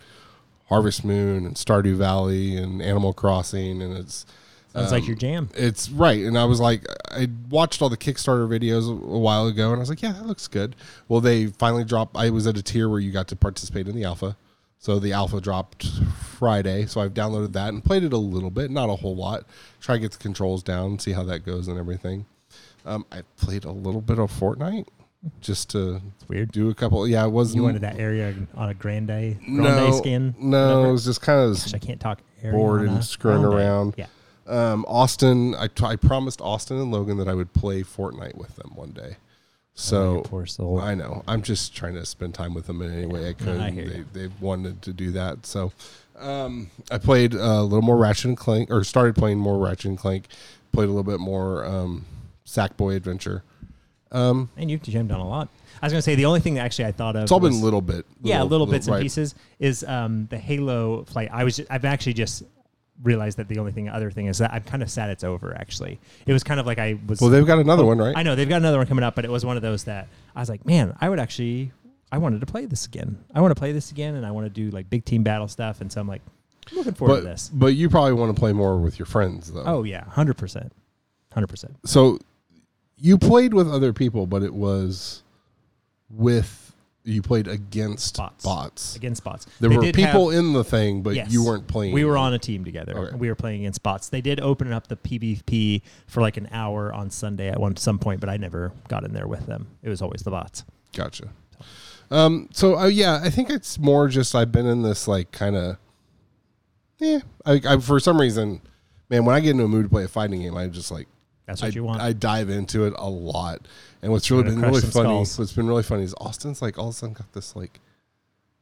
Harvest 0.73 1.05
Moon 1.05 1.45
and 1.45 1.55
Stardew 1.55 1.97
Valley 1.97 2.57
and 2.57 2.81
Animal 2.81 3.13
Crossing, 3.13 3.83
and 3.83 3.95
it's 3.95 4.25
Sounds 4.73 4.91
like 4.91 5.07
your 5.07 5.17
jam. 5.17 5.51
it's 5.55 5.91
right. 5.91 6.25
And 6.25 6.39
I 6.39 6.47
was 6.47 6.61
like, 6.61 6.87
I 7.11 7.29
watched 7.51 7.83
all 7.83 7.91
the 7.91 7.99
Kickstarter 7.99 8.49
videos 8.49 8.89
a 8.89 8.93
a 8.93 9.19
while 9.19 9.47
ago, 9.49 9.67
and 9.69 9.77
I 9.77 9.81
was 9.81 9.91
like, 9.91 10.01
yeah, 10.01 10.13
that 10.13 10.25
looks 10.25 10.49
good. 10.49 10.75
Well, 11.09 11.21
they 11.21 11.49
finally 11.49 11.85
dropped. 11.85 12.17
I 12.17 12.31
was 12.31 12.47
at 12.47 12.57
a 12.57 12.63
tier 12.63 12.89
where 12.89 13.01
you 13.01 13.13
got 13.13 13.29
to 13.29 13.37
participate 13.37 13.87
in 13.87 13.95
the 13.95 14.05
alpha. 14.05 14.35
So 14.79 14.99
the 14.99 15.13
alpha 15.13 15.43
dropped 15.43 15.87
Friday. 16.39 16.87
So 16.87 17.03
I've 17.03 17.13
downloaded 17.13 17.53
that 17.53 17.69
and 17.69 17.85
played 17.85 18.03
it 18.03 18.15
a 18.15 18.17
little 18.17 18.51
bit, 18.51 18.71
not 18.71 18.89
a 18.89 18.97
whole 18.97 19.15
lot. 19.15 19.45
Try 19.79 19.97
to 19.97 20.01
get 20.01 20.13
the 20.13 20.19
controls 20.19 20.63
down, 20.63 20.99
see 20.99 21.13
how 21.13 21.23
that 21.25 21.45
goes 21.45 21.69
and 21.69 21.79
everything. 21.79 22.25
Um, 22.87 23.05
I 23.13 23.25
played 23.37 23.67
a 23.67 23.71
little 23.71 24.01
bit 24.01 24.19
of 24.19 24.33
Fortnite 24.33 24.89
just 25.41 25.71
to 25.71 26.01
It's 26.19 26.29
weird. 26.29 26.53
do 26.53 26.69
a 26.71 26.75
couple. 26.75 27.07
Yeah, 27.07 27.25
it 27.25 27.31
wasn't. 27.31 27.57
You 27.57 27.63
went 27.65 27.77
to 27.77 27.81
that 27.81 27.99
area 27.99 28.35
on 28.57 28.69
a 28.71 28.75
Grande 28.75 29.07
Grande 29.07 29.39
no, 29.47 29.93
skin. 29.93 30.35
No, 30.39 30.67
whatever? 30.77 30.89
it 30.89 30.93
was 30.93 31.05
just 31.05 31.21
kind 31.23 31.41
of 31.41 31.57
Gosh, 31.57 31.75
I 31.75 31.79
can't 31.79 32.01
talk. 32.01 32.21
bored 32.43 32.89
and 32.89 33.05
screwing 33.05 33.43
Grande. 33.43 33.55
around. 33.55 33.95
Yeah. 33.97 34.07
Um, 34.47 34.85
Austin, 34.89 35.55
I, 35.55 35.69
t- 35.69 35.85
I 35.85 35.95
promised 35.97 36.41
Austin 36.41 36.79
and 36.79 36.91
Logan 36.91 37.17
that 37.19 37.29
I 37.29 37.35
would 37.35 37.53
play 37.53 37.83
Fortnite 37.83 38.35
with 38.37 38.57
them 38.57 38.73
one 38.75 38.91
day. 38.91 39.17
Oh, 39.17 39.25
So 39.75 40.23
soul. 40.47 40.81
I 40.81 40.95
know 40.95 41.23
I'm 41.29 41.43
just 41.43 41.75
trying 41.75 41.95
to 41.95 42.05
spend 42.05 42.35
time 42.35 42.53
with 42.53 42.67
them 42.67 42.83
in 42.83 42.93
any 42.93 43.07
way 43.07 43.29
I 43.29 43.33
could. 43.35 43.61
I 43.61 43.71
hear 43.71 43.87
they 44.13 44.27
they 44.27 44.35
wanted 44.41 44.83
to 44.83 44.93
do 44.93 45.13
that. 45.13 45.47
So 45.47 45.73
um, 46.19 46.71
I 46.91 46.99
played 46.99 47.35
a 47.35 47.63
little 47.63 47.83
more 47.83 47.97
Ratchet 47.97 48.25
and 48.27 48.37
Clank, 48.37 48.71
or 48.71 48.83
started 48.85 49.15
playing 49.15 49.39
more 49.39 49.59
Ratchet 49.59 49.87
and 49.87 49.99
Clank. 49.99 50.27
Played 50.73 50.87
a 50.89 50.93
little 50.93 51.11
bit 51.11 51.21
more 51.21 51.65
um, 51.65 52.05
Sackboy 52.45 52.97
Adventure. 52.97 53.45
Um, 54.13 54.51
and 54.57 54.71
you've 54.71 54.83
jammed 54.83 55.11
on 55.11 55.21
a 55.21 55.29
lot. 55.29 55.49
I 55.81 55.87
was 55.87 55.93
gonna 55.93 56.03
say 56.03 56.15
the 56.15 56.27
only 56.27 56.41
thing 56.41 56.55
that 56.55 56.61
actually 56.61 56.85
I 56.85 56.93
thought 56.93 57.17
of. 57.17 57.23
it's 57.25 57.33
all 57.33 57.41
was- 57.41 57.51
been 57.55 57.61
a 57.61 57.65
little 57.65 57.81
bit. 57.81 58.07
yeah, 58.23 58.43
little 58.43 58.67
bits 58.67 58.87
and 58.87 58.95
right. 58.95 59.03
pieces 59.03 59.35
is 59.59 59.83
um, 59.85 60.27
the 60.31 60.39
Halo 60.39 61.05
flight. 61.05 61.31
I 61.33 61.45
was 61.45 61.57
just, 61.57 61.71
I've 61.71 61.85
actually 61.85 62.13
just 62.13 62.45
realized 63.03 63.39
that 63.39 63.49
the 63.49 63.59
only 63.59 63.73
thing 63.73 63.89
other 63.89 64.11
thing 64.11 64.27
is 64.27 64.39
that 64.39 64.53
I'm 64.53 64.63
kind 64.63 64.83
of 64.83 64.91
sad 64.91 65.11
it's 65.11 65.25
over. 65.25 65.57
Actually, 65.57 65.99
it 66.27 66.33
was 66.33 66.45
kind 66.45 66.61
of 66.61 66.67
like 66.67 66.79
I 66.79 66.99
was. 67.07 67.21
Well, 67.21 67.31
they've 67.31 67.47
got 67.47 67.59
another 67.59 67.85
one, 67.85 67.99
right? 67.99 68.17
I 68.17 68.23
know 68.23 68.35
they've 68.35 68.49
got 68.49 68.57
another 68.57 68.79
one 68.79 68.87
coming 68.87 69.03
up, 69.05 69.15
but 69.15 69.25
it 69.25 69.31
was 69.31 69.45
one 69.45 69.57
of 69.57 69.63
those 69.63 69.85
that 69.85 70.09
I 70.37 70.41
was 70.41 70.49
like, 70.49 70.65
man, 70.65 70.97
I 71.01 71.09
would 71.09 71.19
actually. 71.19 71.73
I 72.13 72.19
wanted 72.19 72.41
to 72.41 72.47
play 72.47 72.67
this 72.67 72.85
again. 72.85 73.25
I 73.35 73.41
want 73.41 73.53
to 73.53 73.59
play 73.59 73.73
this 73.73 73.91
again, 73.91 74.17
and 74.17 74.27
I 74.27 74.31
want 74.33 74.45
to 74.45 74.51
do 74.51 74.71
like 74.71 74.91
big 74.91 75.05
team 75.05 75.23
battle 75.23 75.49
stuff. 75.49 75.81
And 75.81 75.91
so 75.91 75.99
I'm 75.99 76.07
like, 76.07 76.21
I'm 76.71 76.77
looking 76.77 76.93
forward 76.93 77.15
but 77.15 77.21
to 77.21 77.27
this. 77.27 77.51
but 77.53 77.69
you 77.69 77.89
probably 77.89 78.13
want 78.13 78.35
to 78.37 78.39
play 78.39 78.53
more 78.53 78.77
with 78.77 78.99
your 78.99 79.07
friends 79.07 79.51
though. 79.51 79.65
Oh 79.65 79.83
yeah, 79.83 80.05
hundred 80.05 80.37
percent, 80.37 80.73
hundred 81.33 81.49
percent. 81.49 81.75
so 81.87 82.19
you 83.03 83.19
played 83.19 83.53
with 83.53 83.69
other 83.71 83.93
people, 83.93 84.27
but 84.27 84.43
it 84.43 84.55
was 84.55 85.23
with 86.09 86.61
you 87.05 87.21
played 87.21 87.49
against 87.49 88.17
Bots. 88.17 88.45
bots. 88.45 88.95
Against 88.97 89.25
bots. 89.25 89.47
There 89.59 89.69
They 89.71 89.77
were 89.77 89.93
people 89.93 90.31
have- 90.31 90.39
in 90.39 90.53
the 90.53 90.63
thing, 90.63 91.03
but 91.03 91.17
Yes. 91.17 91.33
you 91.33 91.45
weren't 91.45 91.67
playing. 91.67 91.93
We 91.93 92.05
were 92.05 92.17
on 92.17 92.33
a 92.33 92.39
team 92.39 92.65
together. 92.65 92.97
Okay. 92.97 93.17
We 93.17 93.29
were 93.29 93.35
playing 93.35 93.63
against 93.63 93.83
bots. 93.83 94.09
They 94.09 94.21
did 94.21 94.39
open 94.41 94.73
up 94.73 94.87
the 94.87 94.95
PvP 94.97 95.83
for 96.07 96.21
like 96.21 96.37
an 96.37 96.49
hour 96.53 96.93
on 96.95 97.11
Sunday 97.11 97.49
at 97.49 97.59
one 97.59 97.77
some 97.77 97.99
point, 97.99 98.21
but 98.21 98.29
I 98.29 98.37
never 98.37 98.71
got 98.87 99.03
in 99.03 99.13
there 99.15 99.27
with 99.27 99.47
them. 99.47 99.67
It 99.83 99.89
was 99.89 100.01
always 100.01 100.23
the 100.23 100.31
bots. 100.31 100.63
Gotcha. 100.95 101.25
Um. 102.13 102.49
So 102.53 102.79
uh, 102.79 102.87
yeah, 102.87 103.21
I 103.21 103.31
think 103.31 103.51
it's 103.51 103.81
more 103.81 104.07
just 104.07 104.35
I've 104.37 104.53
been 104.53 104.67
in 104.67 104.83
this 104.83 105.09
like 105.09 105.33
kind 105.33 105.57
of. 105.57 105.79
Yeah. 107.01 107.19
I, 107.45 107.61
I 107.69 107.77
for 107.79 107.99
some 107.99 108.21
reason, 108.21 108.61
man, 109.11 109.25
when 109.25 109.35
I 109.35 109.41
get 109.41 109.51
into 109.51 109.65
a 109.65 109.69
mood 109.69 109.87
to 109.87 109.89
play 109.89 110.05
a 110.05 110.09
fighting 110.09 110.43
game, 110.43 110.57
I 110.57 110.69
just 110.69 110.93
like 110.93 111.09
That's 111.47 111.63
what 111.63 111.73
I, 111.73 111.75
you 111.75 111.85
want. 111.85 112.01
I 112.01 112.13
dive 112.13 112.51
into 112.51 112.85
it 112.85 112.95
a 112.97 113.09
lot. 113.09 113.67
And 114.01 114.13
what's 114.13 114.31
really 114.31 114.45
been 114.45 114.61
really 114.61 114.81
funny, 114.81 115.09
skulls. 115.09 115.39
what's 115.39 115.53
been 115.53 115.67
really 115.67 115.83
funny 115.83 116.05
is 116.05 116.15
Austin's 116.19 116.63
like 116.63 116.79
all 116.79 116.89
of 116.89 116.95
a 116.95 116.99
sudden 116.99 117.15
got 117.15 117.33
this 117.33 117.57
like, 117.57 117.81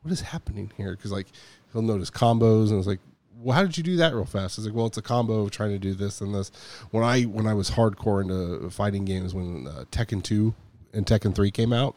what 0.03 0.13
is 0.13 0.21
happening 0.21 0.73
here? 0.77 0.93
Because 0.97 1.13
like 1.13 1.27
he'll 1.73 1.83
notice 1.83 2.11
combos 2.11 2.71
and 2.71 2.79
it's 2.79 2.87
like, 2.87 3.01
well, 3.43 3.57
how 3.57 3.63
did 3.63 3.77
you 3.77 3.83
do 3.83 3.97
that 3.97 4.15
real 4.15 4.25
fast? 4.25 4.59
It's 4.59 4.67
like, 4.67 4.75
well, 4.75 4.87
it's 4.87 4.99
a 4.99 5.03
combo 5.03 5.41
of 5.43 5.51
trying 5.51 5.71
to 5.71 5.79
do 5.79 5.95
this 5.95 6.21
and 6.21 6.35
this. 6.35 6.51
When 6.91 7.05
I 7.05 7.23
when 7.23 7.47
I 7.47 7.55
was 7.55 7.71
hardcore 7.71 8.23
into 8.23 8.69
fighting 8.71 9.05
games, 9.05 9.35
when 9.35 9.67
uh, 9.67 9.85
Tekken 9.91 10.23
two 10.23 10.55
and 10.93 11.07
Tekken 11.07 11.35
three 11.35 11.51
came 11.51 11.73
out, 11.73 11.97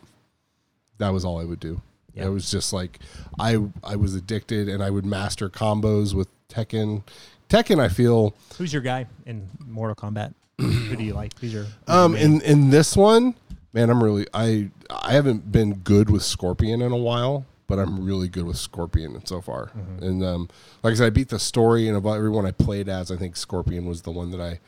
that 1.00 1.10
was 1.10 1.26
all 1.26 1.40
I 1.40 1.44
would 1.44 1.60
do. 1.60 1.82
Yeah. 2.14 2.28
It 2.28 2.30
was 2.30 2.50
just 2.50 2.72
like 2.72 3.00
I 3.40 3.58
I 3.84 3.96
was 3.96 4.16
addicted, 4.16 4.70
and 4.70 4.82
I 4.82 4.90
would 4.90 5.06
master 5.06 5.50
combos 5.50 6.14
with 6.14 6.30
Tekken. 6.48 7.04
Tekken, 7.50 7.80
I 7.80 7.90
feel 7.90 8.34
Who's 8.58 8.72
your 8.72 8.82
guy 8.82 9.08
in 9.26 9.50
Mortal 9.60 9.96
Kombat? 9.96 10.34
Who 10.60 10.96
do 10.96 11.04
you 11.04 11.14
like? 11.14 11.34
Your 11.42 11.64
who's 11.64 11.74
um 11.88 12.16
in 12.16 12.42
in 12.42 12.70
this 12.70 12.96
one, 12.96 13.36
man, 13.74 13.90
I'm 13.90 14.04
really 14.04 14.28
I 14.34 14.70
I 14.90 15.14
haven't 15.14 15.52
been 15.52 15.76
good 15.76 16.10
with 16.10 16.24
Scorpion 16.24 16.82
in 16.82 16.92
a 16.92 16.98
while, 16.98 17.46
but 17.68 17.80
I'm 17.80 18.06
really 18.06 18.28
good 18.28 18.46
with 18.46 18.58
Scorpion 18.58 19.26
so 19.26 19.42
far. 19.42 19.68
Mm-hmm. 19.68 20.04
And 20.04 20.24
um, 20.24 20.50
like 20.84 20.94
I 20.94 20.96
said, 20.96 21.08
I 21.08 21.10
beat 21.10 21.30
the 21.30 21.40
story, 21.40 21.88
and 21.88 21.98
about 21.98 22.18
everyone 22.18 22.46
I 22.46 22.52
played 22.52 22.88
as, 22.88 23.12
I 23.12 23.18
think 23.18 23.36
Scorpion 23.36 23.86
was 23.86 24.04
the 24.04 24.12
one 24.12 24.32
that 24.32 24.42
I. 24.42 24.60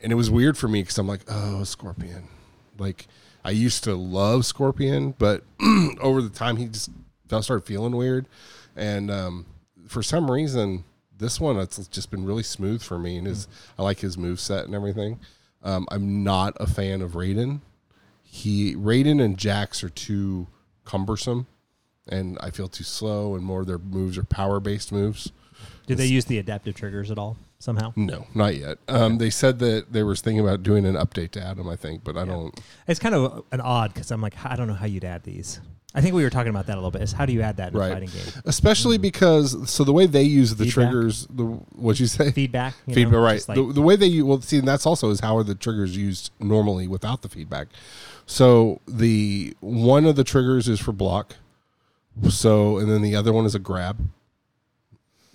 And 0.00 0.12
it 0.12 0.14
was 0.14 0.30
weird 0.30 0.56
for 0.56 0.68
me 0.68 0.82
because 0.82 0.96
I'm 0.98 1.08
like, 1.08 1.22
oh, 1.28 1.64
Scorpion. 1.64 2.28
Like 2.78 3.08
I 3.44 3.50
used 3.50 3.84
to 3.84 3.94
love 3.94 4.46
Scorpion, 4.46 5.14
but 5.18 5.42
over 6.00 6.22
the 6.22 6.30
time 6.30 6.56
he 6.56 6.66
just 6.66 6.90
I 7.30 7.40
started 7.40 7.66
feeling 7.66 7.94
weird, 7.96 8.26
and 8.76 9.10
um, 9.10 9.46
for 9.86 10.02
some 10.02 10.30
reason 10.30 10.84
this 11.18 11.40
one 11.40 11.56
it's 11.58 11.86
just 11.88 12.10
been 12.10 12.24
really 12.24 12.42
smooth 12.42 12.82
for 12.82 12.98
me, 12.98 13.16
and 13.16 13.26
his 13.26 13.48
I 13.78 13.82
like 13.82 14.00
his 14.00 14.16
move 14.16 14.40
set 14.40 14.64
and 14.64 14.74
everything. 14.74 15.20
Um, 15.62 15.86
I'm 15.90 16.22
not 16.22 16.56
a 16.60 16.66
fan 16.66 17.02
of 17.02 17.12
Raiden. 17.12 17.60
He 18.22 18.74
Raiden 18.74 19.22
and 19.22 19.36
Jax 19.36 19.82
are 19.82 19.88
too 19.88 20.46
cumbersome, 20.84 21.46
and 22.08 22.38
I 22.40 22.50
feel 22.50 22.68
too 22.68 22.84
slow, 22.84 23.34
and 23.34 23.44
more 23.44 23.60
of 23.60 23.66
their 23.66 23.78
moves 23.78 24.16
are 24.18 24.24
power 24.24 24.60
based 24.60 24.92
moves. 24.92 25.32
Did 25.86 25.98
they 25.98 26.06
use 26.06 26.26
the 26.26 26.38
adaptive 26.38 26.74
triggers 26.74 27.10
at 27.10 27.18
all 27.18 27.36
somehow? 27.58 27.92
No, 27.96 28.26
not 28.34 28.56
yet. 28.56 28.78
Um, 28.88 29.18
they 29.18 29.30
said 29.30 29.58
that 29.60 29.92
they 29.92 30.02
were 30.02 30.14
thinking 30.14 30.40
about 30.40 30.62
doing 30.62 30.84
an 30.84 30.94
update 30.94 31.30
to 31.32 31.42
add 31.42 31.56
them, 31.56 31.68
I 31.68 31.76
think, 31.76 32.04
but 32.04 32.16
I 32.16 32.24
don't. 32.24 32.58
It's 32.86 33.00
kind 33.00 33.14
of 33.14 33.44
an 33.52 33.60
odd 33.60 33.94
because 33.94 34.10
I'm 34.10 34.20
like, 34.20 34.34
I 34.44 34.54
don't 34.54 34.68
know 34.68 34.74
how 34.74 34.86
you'd 34.86 35.04
add 35.04 35.24
these. 35.24 35.60
I 35.98 36.00
think 36.00 36.14
we 36.14 36.22
were 36.22 36.30
talking 36.30 36.50
about 36.50 36.66
that 36.66 36.74
a 36.74 36.76
little 36.76 36.92
bit. 36.92 37.02
Is 37.02 37.10
how 37.10 37.26
do 37.26 37.32
you 37.32 37.42
add 37.42 37.56
that 37.56 37.72
in 37.72 37.78
Right. 37.78 37.90
a 37.90 37.94
fighting 37.94 38.10
game? 38.10 38.42
Especially 38.44 38.96
mm-hmm. 38.98 39.02
because 39.02 39.68
so 39.68 39.82
the 39.82 39.92
way 39.92 40.06
they 40.06 40.22
use 40.22 40.54
the 40.54 40.66
Feedback? 40.66 40.90
triggers, 40.92 41.26
the 41.28 41.42
what 41.42 41.98
you 41.98 42.06
say 42.06 42.30
Feedback. 42.30 42.74
You 42.86 42.94
feedback, 42.94 43.12
know, 43.12 43.18
right? 43.18 43.48
like- 43.48 43.56
the, 43.56 43.72
the 43.72 43.82
way 43.82 43.96
they 43.96 44.22
well 44.22 44.40
see, 44.40 44.58
and 44.58 44.68
that's 44.68 44.86
also 44.86 45.10
is 45.10 45.18
how 45.18 45.36
are 45.36 45.42
the 45.42 45.56
triggers 45.56 45.96
used 45.96 46.30
normally 46.38 46.86
without 46.86 47.22
the 47.22 47.28
feedback. 47.28 47.66
So 48.26 48.80
the 48.86 49.56
one 49.58 50.06
of 50.06 50.14
the 50.14 50.22
triggers 50.22 50.68
is 50.68 50.78
for 50.78 50.92
block. 50.92 51.34
So 52.28 52.78
and 52.78 52.88
then 52.88 53.02
the 53.02 53.16
other 53.16 53.32
one 53.32 53.44
is 53.44 53.56
a 53.56 53.58
grab. 53.58 53.98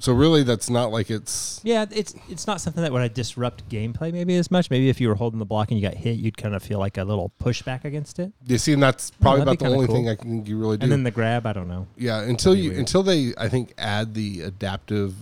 So 0.03 0.11
really, 0.11 0.43
that's 0.43 0.69
not 0.69 0.91
like 0.91 1.09
it's 1.09 1.61
yeah, 1.63 1.85
it's 1.89 2.13
it's 2.27 2.45
not 2.45 2.59
something 2.59 2.83
that 2.83 2.91
would 2.91 3.13
disrupt 3.13 3.69
gameplay 3.69 4.11
maybe 4.11 4.35
as 4.35 4.51
much. 4.51 4.69
Maybe 4.69 4.89
if 4.89 4.99
you 4.99 5.07
were 5.07 5.15
holding 5.15 5.39
the 5.39 5.45
block 5.45 5.71
and 5.71 5.79
you 5.79 5.87
got 5.87 5.93
hit, 5.97 6.17
you'd 6.17 6.35
kind 6.35 6.53
of 6.53 6.61
feel 6.61 6.77
like 6.77 6.97
a 6.97 7.05
little 7.05 7.31
pushback 7.41 7.85
against 7.85 8.19
it. 8.19 8.33
you 8.45 8.57
see, 8.57 8.73
and 8.73 8.83
that's 8.83 9.11
probably 9.11 9.45
that'd 9.45 9.47
about 9.47 9.51
be 9.53 9.57
the 9.59 9.63
kinda 9.63 9.75
only 9.77 9.87
cool. 9.87 9.95
thing 9.95 10.09
I 10.09 10.15
can 10.15 10.45
you 10.45 10.57
really 10.59 10.75
do. 10.75 10.83
And 10.83 10.91
then 10.91 11.03
the 11.03 11.11
grab, 11.11 11.45
I 11.45 11.53
don't 11.53 11.69
know. 11.69 11.87
Yeah, 11.95 12.19
until 12.19 12.53
you 12.53 12.73
until 12.73 13.01
they 13.01 13.33
I 13.37 13.47
think 13.47 13.73
add 13.77 14.13
the 14.13 14.41
adaptive 14.41 15.15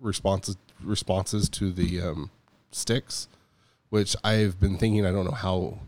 responses 0.00 0.56
responses 0.82 1.48
to 1.50 1.70
the 1.70 2.00
um, 2.00 2.30
sticks, 2.72 3.28
which 3.90 4.16
I've 4.24 4.58
been 4.58 4.78
thinking 4.78 5.06
I 5.06 5.12
don't 5.12 5.26
know 5.26 5.30
how. 5.30 5.78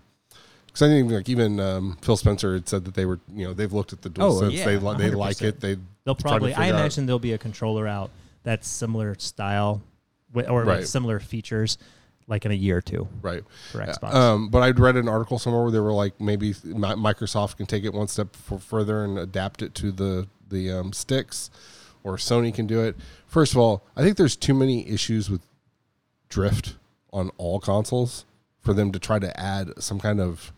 Because 0.66 0.82
I 0.82 0.86
think 0.86 1.10
like 1.10 1.28
even 1.28 1.58
um, 1.58 1.98
Phil 2.00 2.16
Spencer 2.16 2.54
had 2.54 2.68
said 2.68 2.84
that 2.84 2.94
they 2.94 3.06
were 3.06 3.18
you 3.34 3.48
know 3.48 3.54
they've 3.54 3.72
looked 3.72 3.92
at 3.92 4.02
the 4.02 4.12
Oh, 4.22 4.34
DualSense 4.40 4.52
yeah, 4.52 4.64
they 4.66 4.76
li- 4.78 4.96
they 4.98 5.10
like 5.10 5.38
100%. 5.38 5.42
it 5.48 5.60
they 5.60 5.78
They'll 6.04 6.14
to 6.14 6.22
probably. 6.22 6.54
I 6.54 6.58
figure 6.58 6.74
out- 6.74 6.78
imagine 6.80 7.06
there'll 7.06 7.18
be 7.18 7.32
a 7.32 7.38
controller 7.38 7.88
out 7.88 8.12
that's 8.46 8.68
similar 8.68 9.16
style, 9.18 9.82
or 10.32 10.62
Right. 10.62 10.78
with 10.78 10.88
similar 10.88 11.18
features, 11.18 11.78
like 12.28 12.44
in 12.44 12.52
a 12.52 12.54
year 12.54 12.76
or 12.76 12.80
two 12.80 13.08
right. 13.20 13.42
for 13.72 13.80
Xbox. 13.80 14.14
Um, 14.14 14.50
but 14.50 14.62
I'd 14.62 14.78
read 14.78 14.94
an 14.94 15.08
article 15.08 15.40
somewhere 15.40 15.62
where 15.62 15.72
they 15.72 15.80
were 15.80 15.92
like 15.92 16.20
maybe 16.20 16.54
Microsoft 16.54 17.56
can 17.56 17.66
take 17.66 17.82
it 17.84 17.92
one 17.92 18.06
step 18.06 18.36
further 18.36 19.02
and 19.04 19.18
adapt 19.18 19.62
it 19.62 19.74
to 19.76 19.90
the 19.90 20.28
the 20.48 20.70
um, 20.70 20.92
sticks, 20.92 21.50
or 22.04 22.16
Sony 22.16 22.54
can 22.54 22.68
do 22.68 22.80
it. 22.82 22.94
First 23.26 23.52
of 23.52 23.58
all, 23.58 23.84
I 23.96 24.02
think 24.02 24.16
there's 24.16 24.36
too 24.36 24.54
many 24.54 24.88
issues 24.88 25.28
with 25.28 25.40
drift 26.28 26.76
on 27.12 27.30
all 27.36 27.58
consoles 27.58 28.26
for 28.60 28.72
them 28.72 28.92
to 28.92 29.00
try 29.00 29.18
to 29.18 29.40
add 29.40 29.70
some 29.80 29.98
kind 29.98 30.20
of 30.20 30.52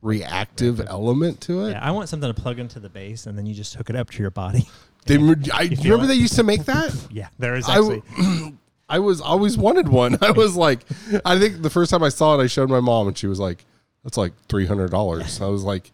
reactive 0.00 0.80
element 0.86 1.40
to 1.40 1.64
it. 1.64 1.70
yeah, 1.72 1.84
I 1.84 1.90
want 1.90 2.08
something 2.08 2.32
to 2.32 2.40
plug 2.40 2.60
into 2.60 2.78
the 2.78 2.88
base, 2.88 3.26
and 3.26 3.36
then 3.36 3.46
you 3.46 3.54
just 3.54 3.74
hook 3.74 3.90
it 3.90 3.96
up 3.96 4.10
to 4.10 4.22
your 4.22 4.30
body. 4.30 4.68
They, 5.06 5.14
I 5.52 5.62
remember 5.82 6.04
it. 6.04 6.08
they 6.08 6.14
used 6.14 6.34
to 6.36 6.42
make 6.42 6.64
that. 6.66 6.94
yeah, 7.10 7.28
there 7.38 7.54
is 7.56 7.68
I 7.68 7.78
actually. 7.78 8.02
I 8.88 9.00
was 9.00 9.20
always 9.20 9.56
wanted 9.58 9.88
one. 9.88 10.16
I 10.22 10.30
was 10.30 10.54
like, 10.56 10.80
I 11.24 11.38
think 11.38 11.62
the 11.62 11.70
first 11.70 11.90
time 11.90 12.02
I 12.04 12.08
saw 12.08 12.38
it, 12.38 12.42
I 12.42 12.46
showed 12.46 12.70
my 12.70 12.80
mom, 12.80 13.08
and 13.08 13.18
she 13.18 13.26
was 13.26 13.40
like, 13.40 13.64
"That's 14.04 14.16
like 14.16 14.32
three 14.48 14.66
hundred 14.66 14.90
dollars." 14.90 15.40
I 15.40 15.46
was 15.46 15.64
like, 15.64 15.90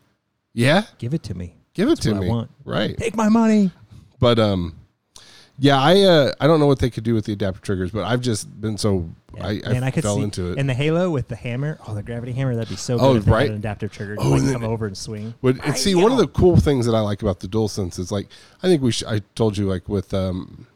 "Yeah, 0.52 0.84
give 0.98 1.14
it 1.14 1.22
to 1.24 1.34
me. 1.34 1.54
give 1.72 1.88
it 1.88 2.00
to 2.02 2.10
what 2.12 2.16
I 2.16 2.20
me." 2.20 2.28
want. 2.28 2.50
Right, 2.64 2.96
Take 2.98 3.16
my 3.16 3.28
money. 3.30 3.70
but 4.18 4.38
um, 4.38 4.76
yeah, 5.62 5.80
I 5.80 6.00
uh, 6.00 6.32
I 6.40 6.48
don't 6.48 6.58
know 6.58 6.66
what 6.66 6.80
they 6.80 6.90
could 6.90 7.04
do 7.04 7.14
with 7.14 7.24
the 7.24 7.32
adaptive 7.32 7.62
triggers, 7.62 7.92
but 7.92 8.02
I've 8.04 8.20
just 8.20 8.60
been 8.60 8.76
so 8.76 9.08
Yeah. 9.36 9.46
I, 9.46 9.60
I, 9.64 9.72
Man, 9.74 9.84
I 9.84 9.92
could 9.92 10.02
fell 10.02 10.16
see 10.16 10.22
into 10.22 10.50
it. 10.50 10.58
And 10.58 10.68
the 10.68 10.74
Halo 10.74 11.08
with 11.08 11.28
the 11.28 11.36
hammer, 11.36 11.78
oh, 11.86 11.94
the 11.94 12.02
gravity 12.02 12.32
hammer, 12.32 12.56
that'd 12.56 12.68
be 12.68 12.74
so 12.74 12.98
good 12.98 13.04
Oh, 13.04 13.14
if 13.16 13.24
they 13.24 13.30
had 13.30 13.36
right. 13.36 13.48
an 13.50 13.54
adaptive 13.56 13.92
trigger. 13.92 14.16
Oh, 14.18 14.32
Oh, 14.32 14.34
and 14.36 14.46
then- 14.48 14.54
come 14.54 14.64
over 14.64 14.86
and 14.86 14.96
swing. 14.98 15.34
But 15.40 15.64
and 15.64 15.78
see, 15.78 15.94
one 15.94 16.10
of 16.10 16.18
the 16.18 16.26
cool 16.26 16.56
things 16.56 16.84
that 16.86 16.94
I 16.96 17.00
like 17.00 17.22
about 17.22 17.38
the 17.40 17.46
DualSense 17.46 17.98
is 18.00 18.10
like 18.10 18.26
I 18.62 18.66
think 18.66 18.82
we 18.82 18.90
sh- 18.90 19.04
I 19.06 19.20
told 19.36 19.56
you 19.56 19.66
like 19.68 19.88
with 19.88 20.12
um, 20.12 20.66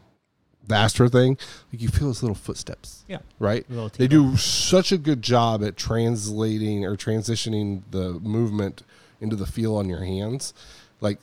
the 0.69 0.77
Astro 0.77 1.09
thing, 1.09 1.37
like 1.73 1.83
you 1.83 1.89
feel 1.89 2.07
those 2.07 2.23
little 2.23 2.37
footsteps. 2.37 3.05
Yeah. 3.09 3.19
right? 3.41 3.69
Little 3.69 3.89
They 3.89 4.07
do 4.07 4.37
such 4.37 4.93
a 4.93 4.99
good 4.99 5.21
job 5.21 5.65
at 5.65 5.77
translating 5.77 6.85
or 6.85 6.97
transitioning 6.97 7.83
the 7.91 8.13
movement 8.21 8.85
into 9.21 9.35
the 9.35 9.47
feel 9.47 9.75
on 9.77 9.89
your 9.89 10.05
hands. 10.05 10.55
Like 11.01 11.19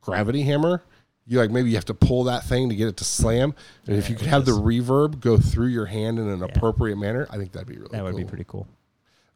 gravity 0.00 0.42
hammer, 0.42 0.82
you 1.26 1.38
like 1.38 1.50
maybe 1.50 1.70
you 1.70 1.76
have 1.76 1.84
to 1.86 1.94
pull 1.94 2.24
that 2.24 2.44
thing 2.44 2.68
to 2.68 2.74
get 2.74 2.88
it 2.88 2.96
to 2.98 3.04
slam, 3.04 3.54
and 3.86 3.96
if 3.96 4.10
you 4.10 4.16
could 4.16 4.26
have 4.26 4.44
the 4.44 4.52
reverb 4.52 5.20
go 5.20 5.38
through 5.38 5.68
your 5.68 5.86
hand 5.86 6.18
in 6.18 6.28
an 6.28 6.40
Yeah. 6.40 6.46
appropriate 6.46 6.96
manner, 6.96 7.26
I 7.30 7.36
think 7.38 7.52
that'd 7.52 7.66
be 7.68 7.76
really 7.76 7.88
That 7.92 8.04
would 8.04 8.16
be 8.16 8.24
pretty 8.24 8.44
cool. 8.46 8.66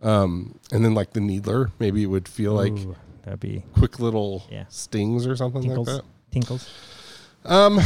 Um, 0.02 0.58
and 0.70 0.84
then 0.84 0.94
like 0.94 1.12
the 1.12 1.20
needler, 1.20 1.70
maybe 1.78 2.02
it 2.02 2.06
would 2.06 2.28
feel 2.28 2.52
like 2.52 2.74
that'd 3.24 3.40
be 3.40 3.64
quick 3.74 3.98
little 3.98 4.44
Yeah. 4.50 4.64
stings 4.68 5.26
or 5.26 5.34
something 5.36 5.62
tinkles. 5.62 5.88
like 5.88 5.96
that. 5.96 6.04
Tinkles. 6.30 6.68
Um, 7.44 7.80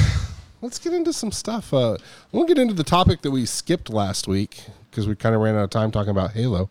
let's 0.60 0.78
get 0.78 0.92
into 0.92 1.12
some 1.12 1.30
stuff. 1.32 1.72
Uh, 1.72 1.96
we'll 2.32 2.44
get 2.44 2.58
into 2.58 2.74
the 2.74 2.84
topic 2.84 3.22
that 3.22 3.30
we 3.30 3.46
skipped 3.46 3.88
last 3.88 4.26
week 4.28 4.64
because 4.90 5.06
we 5.06 5.14
kind 5.14 5.34
of 5.34 5.40
ran 5.40 5.54
out 5.54 5.64
of 5.64 5.70
time 5.70 5.90
talking 5.90 6.10
about 6.10 6.32
Halo. 6.32 6.68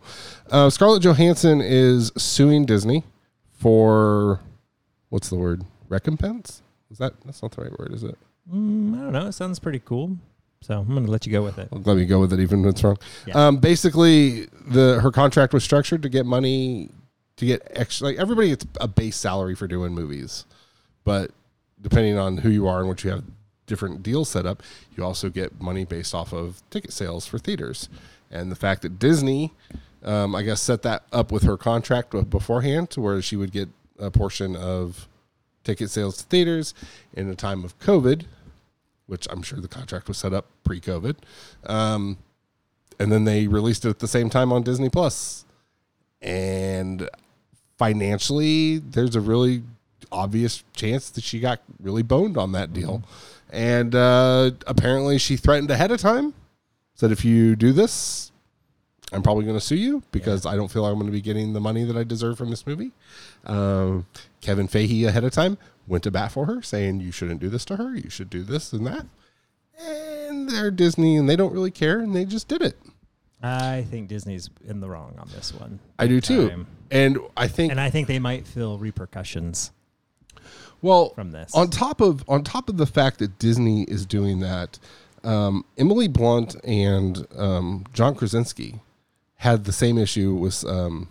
Uh, 0.52 0.70
Scarlett 0.70 1.02
Johansson 1.02 1.62
is 1.62 2.12
suing 2.17 2.65
Disney 2.65 3.04
for 3.58 4.41
what's 5.10 5.30
the 5.30 5.36
word? 5.38 5.63
Recompense? 5.89 6.62
Is 6.91 6.97
that 6.97 7.13
that's 7.25 7.41
not 7.41 7.51
the 7.51 7.63
right 7.63 7.80
word, 7.80 7.93
is 7.93 8.04
it? 8.04 8.17
Mm, 8.51 8.95
I 8.95 9.01
don't 9.04 9.12
know. 9.13 9.27
It 9.27 9.32
sounds 9.32 9.60
pretty 9.60 9.80
cool. 9.80 10.17
So 10.62 10.77
I'm 10.77 10.88
going 10.89 11.06
to 11.06 11.12
let 11.12 11.25
you 11.25 11.32
go 11.32 11.41
with 11.41 11.58
it. 11.58 11.69
Let 11.71 11.97
me 11.97 12.06
go 12.06 12.19
with 12.19 12.34
it, 12.34 12.39
even 12.39 12.63
if 12.65 12.71
it's 12.71 12.84
wrong. 12.84 12.97
Yeah. 13.25 13.47
Um, 13.47 13.58
basically, 13.58 14.45
the 14.67 14.99
her 15.01 15.12
contract 15.12 15.54
was 15.54 15.63
structured 15.63 16.04
to 16.04 16.10
get 16.10 16.25
money 16.25 16.89
to 17.38 17.45
get 17.45 17.67
extra. 17.71 18.08
Like 18.08 18.17
everybody 18.17 18.49
gets 18.49 18.65
a 18.80 18.88
base 18.88 19.15
salary 19.15 19.56
for 19.56 19.67
doing 19.67 19.93
movies, 19.93 20.45
but 21.04 21.32
depending 21.82 22.17
on 22.17 22.38
who 22.38 22.49
you 22.49 22.67
are 22.67 22.80
and 22.80 22.88
what 22.88 23.04
you 23.04 23.10
have 23.10 23.23
different 23.65 24.04
deals 24.04 24.30
set 24.30 24.45
up, 24.45 24.62
you 24.95 25.04
also 25.04 25.30
get 25.30 25.60
money 25.60 25.86
based 25.86 26.13
off 26.13 26.34
of 26.34 26.62
ticket 26.69 26.93
sales 26.93 27.25
for 27.25 27.39
theaters. 27.39 27.89
And 28.30 28.51
the 28.51 28.56
fact 28.56 28.84
that 28.84 28.99
Disney, 28.99 29.54
um, 30.04 30.36
I 30.36 30.43
guess, 30.43 30.62
set 30.62 30.84
that 30.84 31.04
up 31.12 31.32
with 31.32 31.43
her 31.43 31.58
contract 31.58 32.12
beforehand 32.30 32.91
to 32.91 33.01
where 33.01 33.21
she 33.21 33.36
would 33.36 33.51
get 33.51 33.69
a 33.97 34.12
portion 34.12 34.56
of 34.56 35.08
ticket 35.63 35.89
sales 35.89 36.17
to 36.17 36.24
theaters 36.26 36.74
in 37.13 37.30
a 37.30 37.36
time 37.36 37.63
of 37.63 37.78
COVID, 37.80 38.26
which 39.08 39.28
I'm 39.30 39.41
sure 39.41 39.60
the 39.60 39.67
contract 39.67 40.08
was 40.08 40.17
set 40.17 40.34
up 40.34 40.47
pre-COVID. 40.63 41.17
Um, 41.65 42.17
and 43.00 43.12
then 43.12 43.24
they 43.24 43.47
released 43.47 43.86
it 43.86 43.89
at 43.89 44.00
the 44.00 44.08
same 44.08 44.30
time 44.30 44.52
on 44.52 44.63
Disney 44.63 44.89
Plus. 44.89 45.45
And 46.21 47.10
financially, 47.78 48.78
there's 48.78 49.15
a 49.15 49.21
really 49.21 49.63
obvious 50.12 50.63
chance 50.74 51.10
that 51.12 51.24
she 51.24 51.39
got 51.39 51.62
really 51.82 52.04
boned 52.04 52.38
on 52.38 52.52
that 52.52 52.74
deal. 52.74 53.04
And 53.52 53.95
uh, 53.95 54.52
apparently, 54.67 55.17
she 55.17 55.36
threatened 55.36 55.71
ahead 55.71 55.91
of 55.91 56.00
time, 56.00 56.34
said, 56.93 57.12
"If 57.12 57.26
you 57.26 57.56
do 57.56 57.74
this, 57.74 58.31
I'm 59.12 59.21
probably 59.24 59.43
going 59.45 59.58
to 59.58 59.65
sue 59.65 59.76
you 59.76 60.04
because 60.12 60.45
I 60.45 60.56
don't 60.56 60.69
feel 60.71 60.84
like 60.84 60.91
I'm 60.91 60.97
going 61.00 61.08
to 61.08 61.12
be 61.12 61.21
getting 61.21 61.54
the 61.54 61.60
money 61.60 61.84
that 61.84 61.97
I 61.97 62.04
deserve 62.04 62.38
from 62.38 62.50
this 62.50 62.65
movie." 62.65 62.91
Um, 63.45 64.06
Kevin 64.41 64.67
Feige 64.67 65.06
ahead 65.08 65.24
of 65.24 65.32
time 65.32 65.58
went 65.88 66.04
to 66.04 66.12
bat 66.12 66.32
for 66.32 66.45
her, 66.45 66.62
saying, 66.62 67.02
"You 67.02 67.12
shouldn't 67.12 67.39
do 67.41 67.50
this 67.50 67.65
to 67.65 67.76
her. 67.78 67.95
You 67.95 68.10
should 68.10 68.30
do 68.30 68.43
this 68.43 68.71
and 68.74 68.86
that." 68.88 69.06
And 69.80 70.50
they're 70.50 70.71
Disney, 70.71 71.17
and 71.17 71.30
they 71.30 71.36
don't 71.36 71.54
really 71.54 71.71
care, 71.71 72.00
and 72.00 72.15
they 72.15 72.26
just 72.26 72.47
did 72.47 72.62
it. 72.62 72.78
I 73.43 73.86
think 73.89 74.08
Disney's 74.08 74.50
in 74.67 74.82
the 74.82 74.89
wrong 74.89 75.15
on 75.17 75.28
this 75.36 75.54
one. 75.54 75.80
I 75.97 76.06
do 76.08 76.21
too, 76.21 76.50
Time. 76.50 76.67
and 76.91 77.17
I 77.36 77.47
think 77.47 77.71
And 77.71 77.82
I 77.82 77.89
think 77.89 78.08
they 78.08 78.19
might 78.19 78.45
feel 78.45 78.78
repercussions 78.78 79.71
well 80.82 81.10
from 81.15 81.32
this. 81.32 81.54
on 81.56 81.69
top 81.69 82.02
of 82.02 82.24
on 82.30 82.43
top 82.43 82.69
of 82.69 82.78
the 82.78 82.86
fact 82.86 83.17
that 83.19 83.39
Disney 83.39 83.84
is 83.84 84.06
doing 84.06 84.41
that, 84.41 84.78
um, 85.24 85.65
Emily 85.78 86.08
Blunt 86.08 86.56
and 86.63 87.26
um, 87.36 87.86
John 87.93 88.13
Krasinski 88.13 88.80
had 89.41 89.65
the 89.65 89.71
same 89.73 89.97
issue 89.97 90.36
with. 90.36 90.63
Um, 90.65 91.08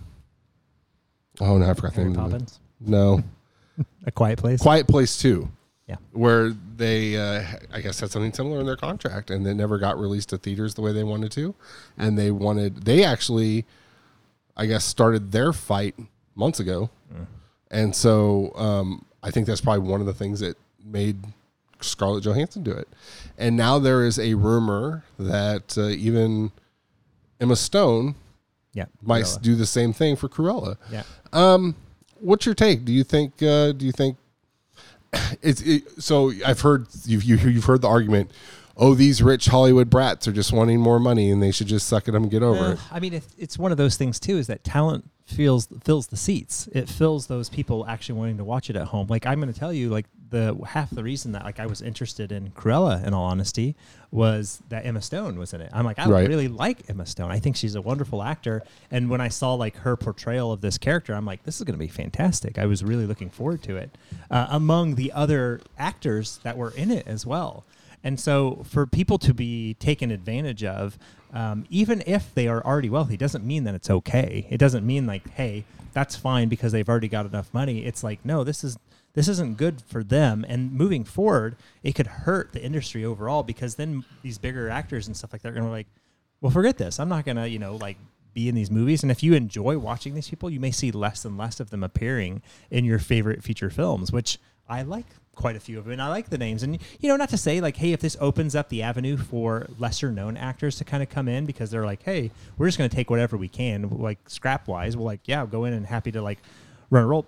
oh 1.41 1.59
no, 1.59 1.69
I 1.69 1.75
forgot 1.75 1.95
the 1.95 2.01
Mary 2.03 2.13
name. 2.13 2.21
of 2.21 2.31
the- 2.31 2.37
Poppins. 2.39 2.61
No, 2.81 3.23
A 4.07 4.11
Quiet 4.13 4.39
Place. 4.39 4.61
Quiet 4.63 4.87
Place 4.87 5.19
Two. 5.19 5.51
Yeah. 5.89 5.97
Where 6.13 6.51
they, 6.77 7.17
uh, 7.17 7.43
I 7.73 7.81
guess, 7.81 7.99
had 7.99 8.13
something 8.13 8.33
similar 8.33 8.61
in 8.61 8.67
their 8.67 8.77
contract, 8.77 9.31
and 9.31 9.45
they 9.45 9.53
never 9.53 9.77
got 9.79 9.99
released 9.99 10.29
to 10.29 10.39
theaters 10.39 10.75
the 10.75 10.83
way 10.83 10.93
they 10.93 11.03
wanted 11.03 11.33
to, 11.33 11.53
and 11.99 12.17
they 12.17 12.31
wanted, 12.31 12.85
they 12.85 13.03
actually, 13.03 13.67
I 14.57 14.67
guess, 14.67 14.85
started 14.85 15.33
their 15.33 15.53
fight 15.53 15.97
months 16.37 16.61
ago, 16.61 16.91
and 17.73 17.95
so 17.97 18.53
um, 18.55 19.05
I 19.25 19.33
think 19.33 19.49
that's 19.49 19.61
probably 19.61 19.91
one 19.91 20.01
of 20.01 20.07
the 20.07 20.15
things 20.15 20.39
that 20.39 20.57
made 20.85 21.17
Scarlett 21.81 22.23
Johansson 22.23 22.63
do 22.63 22.71
it, 22.71 22.87
and 23.37 23.57
now 23.57 23.81
there 23.81 24.05
is 24.07 24.17
a 24.17 24.35
rumor 24.35 25.03
that 25.19 25.77
uh, 25.77 25.89
even 25.89 26.53
Emma 27.41 27.57
Stone 27.57 28.15
Yeah. 28.75 28.85
might 29.03 29.25
Cruella. 29.25 29.43
do 29.43 29.55
the 29.57 29.67
same 29.67 29.93
thing 29.93 30.17
for 30.17 30.29
Cruella. 30.29 30.77
Yeah. 30.93 31.03
Um, 31.33 31.75
what's 32.21 32.47
your 32.47 32.55
take? 32.55 32.85
Do 32.85 32.93
you 32.93 33.05
think? 33.05 33.43
Uh, 33.43 33.73
do 33.73 33.87
you 33.87 33.93
think 33.93 34.17
it's 35.43 35.61
it, 35.63 36.03
so? 36.03 36.33
I've 36.47 36.61
heard 36.61 36.87
you've 37.05 37.25
you, 37.25 37.37
you've 37.37 37.65
heard 37.65 37.83
the 37.83 37.89
argument. 37.89 38.31
Oh, 38.83 38.95
these 38.95 39.23
rich 39.23 39.47
Hollywood 39.47 39.91
brats 39.91 40.27
are 40.27 40.33
just 40.33 40.53
wanting 40.53 40.81
more 40.81 40.99
money, 40.99 41.31
and 41.31 41.43
they 41.43 41.51
should 41.53 41.67
just 41.67 41.87
suck 41.87 42.09
it 42.09 42.15
up 42.15 42.23
and 42.23 42.31
get 42.31 42.43
over 42.43 42.65
Uh, 42.65 42.73
it. 42.73 42.79
I 42.91 42.99
mean, 42.99 43.13
it, 43.13 43.25
it's 43.37 43.59
one 43.59 43.73
of 43.73 43.77
those 43.79 43.97
things 43.97 44.19
too. 44.19 44.39
Is 44.39 44.47
that 44.47 44.65
talent 44.65 45.11
fills 45.27 45.69
fills 45.85 46.07
the 46.09 46.17
seats? 46.17 46.67
It 46.73 46.89
fills 46.89 47.27
those 47.27 47.51
people 47.51 47.87
actually 47.87 48.19
wanting 48.19 48.39
to 48.39 48.45
watch 48.45 48.71
it 48.71 48.77
at 48.77 48.87
home. 48.89 49.07
Like 49.09 49.27
I'm 49.27 49.39
going 49.39 49.53
to 49.53 49.59
tell 49.59 49.73
you, 49.73 49.91
like 49.91 50.07
the 50.31 50.57
half 50.67 50.89
the 50.91 51.03
reason 51.03 51.33
that 51.33 51.45
like 51.45 51.61
I 51.61 51.67
was 51.67 51.83
interested 51.83 52.33
in 52.33 52.51
Cruella, 52.53 53.05
in 53.07 53.13
all 53.13 53.25
honesty, 53.25 53.77
was 54.11 54.63
that 54.71 54.87
Emma 54.87 55.03
Stone 55.03 55.39
was 55.39 55.53
in 55.53 55.61
it. 55.61 55.71
I'm 55.75 55.85
like, 55.85 55.99
I 55.99 56.09
Right. 56.09 56.27
really 56.29 56.49
like 56.49 56.89
Emma 56.89 57.05
Stone. 57.05 57.31
I 57.31 57.39
think 57.39 57.57
she's 57.57 57.75
a 57.75 57.83
wonderful 57.83 58.23
actor. 58.23 58.63
And 58.91 59.11
when 59.11 59.21
I 59.21 59.29
saw 59.29 59.55
like 59.55 59.77
her 59.79 59.97
portrayal 59.97 60.53
of 60.53 60.63
this 60.63 60.79
character, 60.79 61.13
I'm 61.15 61.27
like, 61.27 61.43
this 61.45 61.57
is 61.59 61.65
going 61.65 61.79
to 61.79 61.85
be 61.85 61.89
fantastic. 61.89 62.59
I 62.59 62.65
was 62.67 62.83
really 62.83 63.07
looking 63.07 63.29
forward 63.29 63.63
to 63.65 63.77
it. 63.77 63.91
Uh, 64.31 64.47
among 64.51 64.95
the 64.95 65.13
other 65.13 65.61
actors 65.79 66.41
that 66.45 66.57
were 66.57 66.71
in 66.71 66.91
it 66.91 67.07
as 67.07 67.27
well. 67.27 67.65
And 68.03 68.19
so 68.19 68.63
for 68.65 68.87
people 68.87 69.19
to 69.19 69.35
be 69.35 69.75
taken 69.75 70.11
advantage 70.11 70.65
of, 70.65 70.99
um, 71.33 71.65
even 71.69 72.03
if 72.07 72.35
they 72.35 72.49
are 72.49 72.65
already 72.65 72.91
wealthy, 72.91 73.17
doesn't 73.17 73.45
mean 73.45 73.65
that 73.65 73.75
it's 73.75 73.91
okay. 73.91 74.47
It 74.51 74.59
doesn't 74.59 74.87
mean 74.87 75.07
like, 75.07 75.29
hey, 75.31 75.65
that's 75.93 76.17
fine 76.17 76.49
because 76.49 76.73
they've 76.73 76.89
already 76.89 77.09
got 77.09 77.27
enough 77.27 77.53
money. 77.53 77.85
It's 77.85 78.03
like, 78.03 78.25
no, 78.25 78.45
this 78.45 78.65
is 78.65 78.79
this 79.13 79.27
isn't 79.27 79.57
good 79.57 79.83
for 79.83 80.05
them. 80.05 80.45
And 80.49 80.73
moving 80.73 81.05
forward, 81.05 81.57
it 81.83 81.95
could 81.95 82.07
hurt 82.07 82.53
the 82.53 82.63
industry 82.63 83.05
overall 83.05 83.43
because 83.43 83.75
then 83.75 84.05
these 84.23 84.39
bigger 84.39 84.71
actors 84.71 85.09
and 85.09 85.17
stuff 85.17 85.33
like 85.33 85.43
that 85.43 85.51
are 85.51 85.53
gonna 85.53 85.67
be 85.67 85.73
like, 85.73 85.89
well, 86.41 86.53
forget 86.53 86.79
this. 86.79 87.01
I'm 87.01 87.09
not 87.09 87.25
gonna, 87.25 87.47
you 87.47 87.59
know, 87.59 87.77
like 87.77 87.99
be 88.33 88.49
in 88.49 88.55
these 88.55 88.71
movies. 88.71 89.03
And 89.03 89.11
if 89.11 89.23
you 89.23 89.35
enjoy 89.35 89.79
watching 89.79 90.15
these 90.15 90.29
people, 90.29 90.49
you 90.49 90.61
may 90.61 90.71
see 90.71 90.93
less 90.93 91.25
and 91.25 91.37
less 91.37 91.59
of 91.61 91.71
them 91.71 91.83
appearing 91.83 92.43
in 92.71 92.85
your 92.85 92.99
favorite 92.99 93.43
feature 93.43 93.71
films, 93.71 94.13
which 94.13 94.39
I 94.71 94.83
like 94.83 95.07
quite 95.35 95.57
a 95.57 95.61
few 95.61 95.79
of 95.79 95.85
them. 95.85 95.93
And 95.93 96.03
I 96.03 96.09
like 96.09 96.31
the 96.31 96.39
names. 96.39 96.63
And 96.63 96.79
you 97.01 97.09
know, 97.09 97.17
not 97.17 97.31
to 97.31 97.37
say 97.37 97.61
like, 97.61 97.77
hey, 97.77 97.93
if 97.93 98.01
this 98.01 98.17
opens 98.21 98.55
up 98.55 98.69
the 98.69 98.83
avenue 98.83 99.17
for 99.17 99.67
lesser 99.79 100.13
known 100.13 100.37
actors 100.37 100.77
to 100.77 100.85
kind 100.85 101.03
of 101.03 101.09
come 101.09 101.29
in 101.29 101.47
because 101.47 101.71
they're 101.71 101.85
like, 101.85 102.03
hey, 102.03 102.31
we're 102.57 102.69
just 102.69 102.79
gonna 102.79 102.89
take 102.89 103.11
whatever 103.11 103.37
we 103.37 103.49
can, 103.49 103.89
like 103.91 104.19
scrap 104.29 104.69
wise. 104.69 104.97
We're 104.97 105.05
like, 105.05 105.21
yeah, 105.25 105.45
go 105.47 105.65
in 105.65 105.73
and 105.73 105.87
happy 105.87 106.13
to 106.13 106.23
like 106.23 106.39
run 106.91 107.03
a 107.03 107.07
roll. 107.07 107.27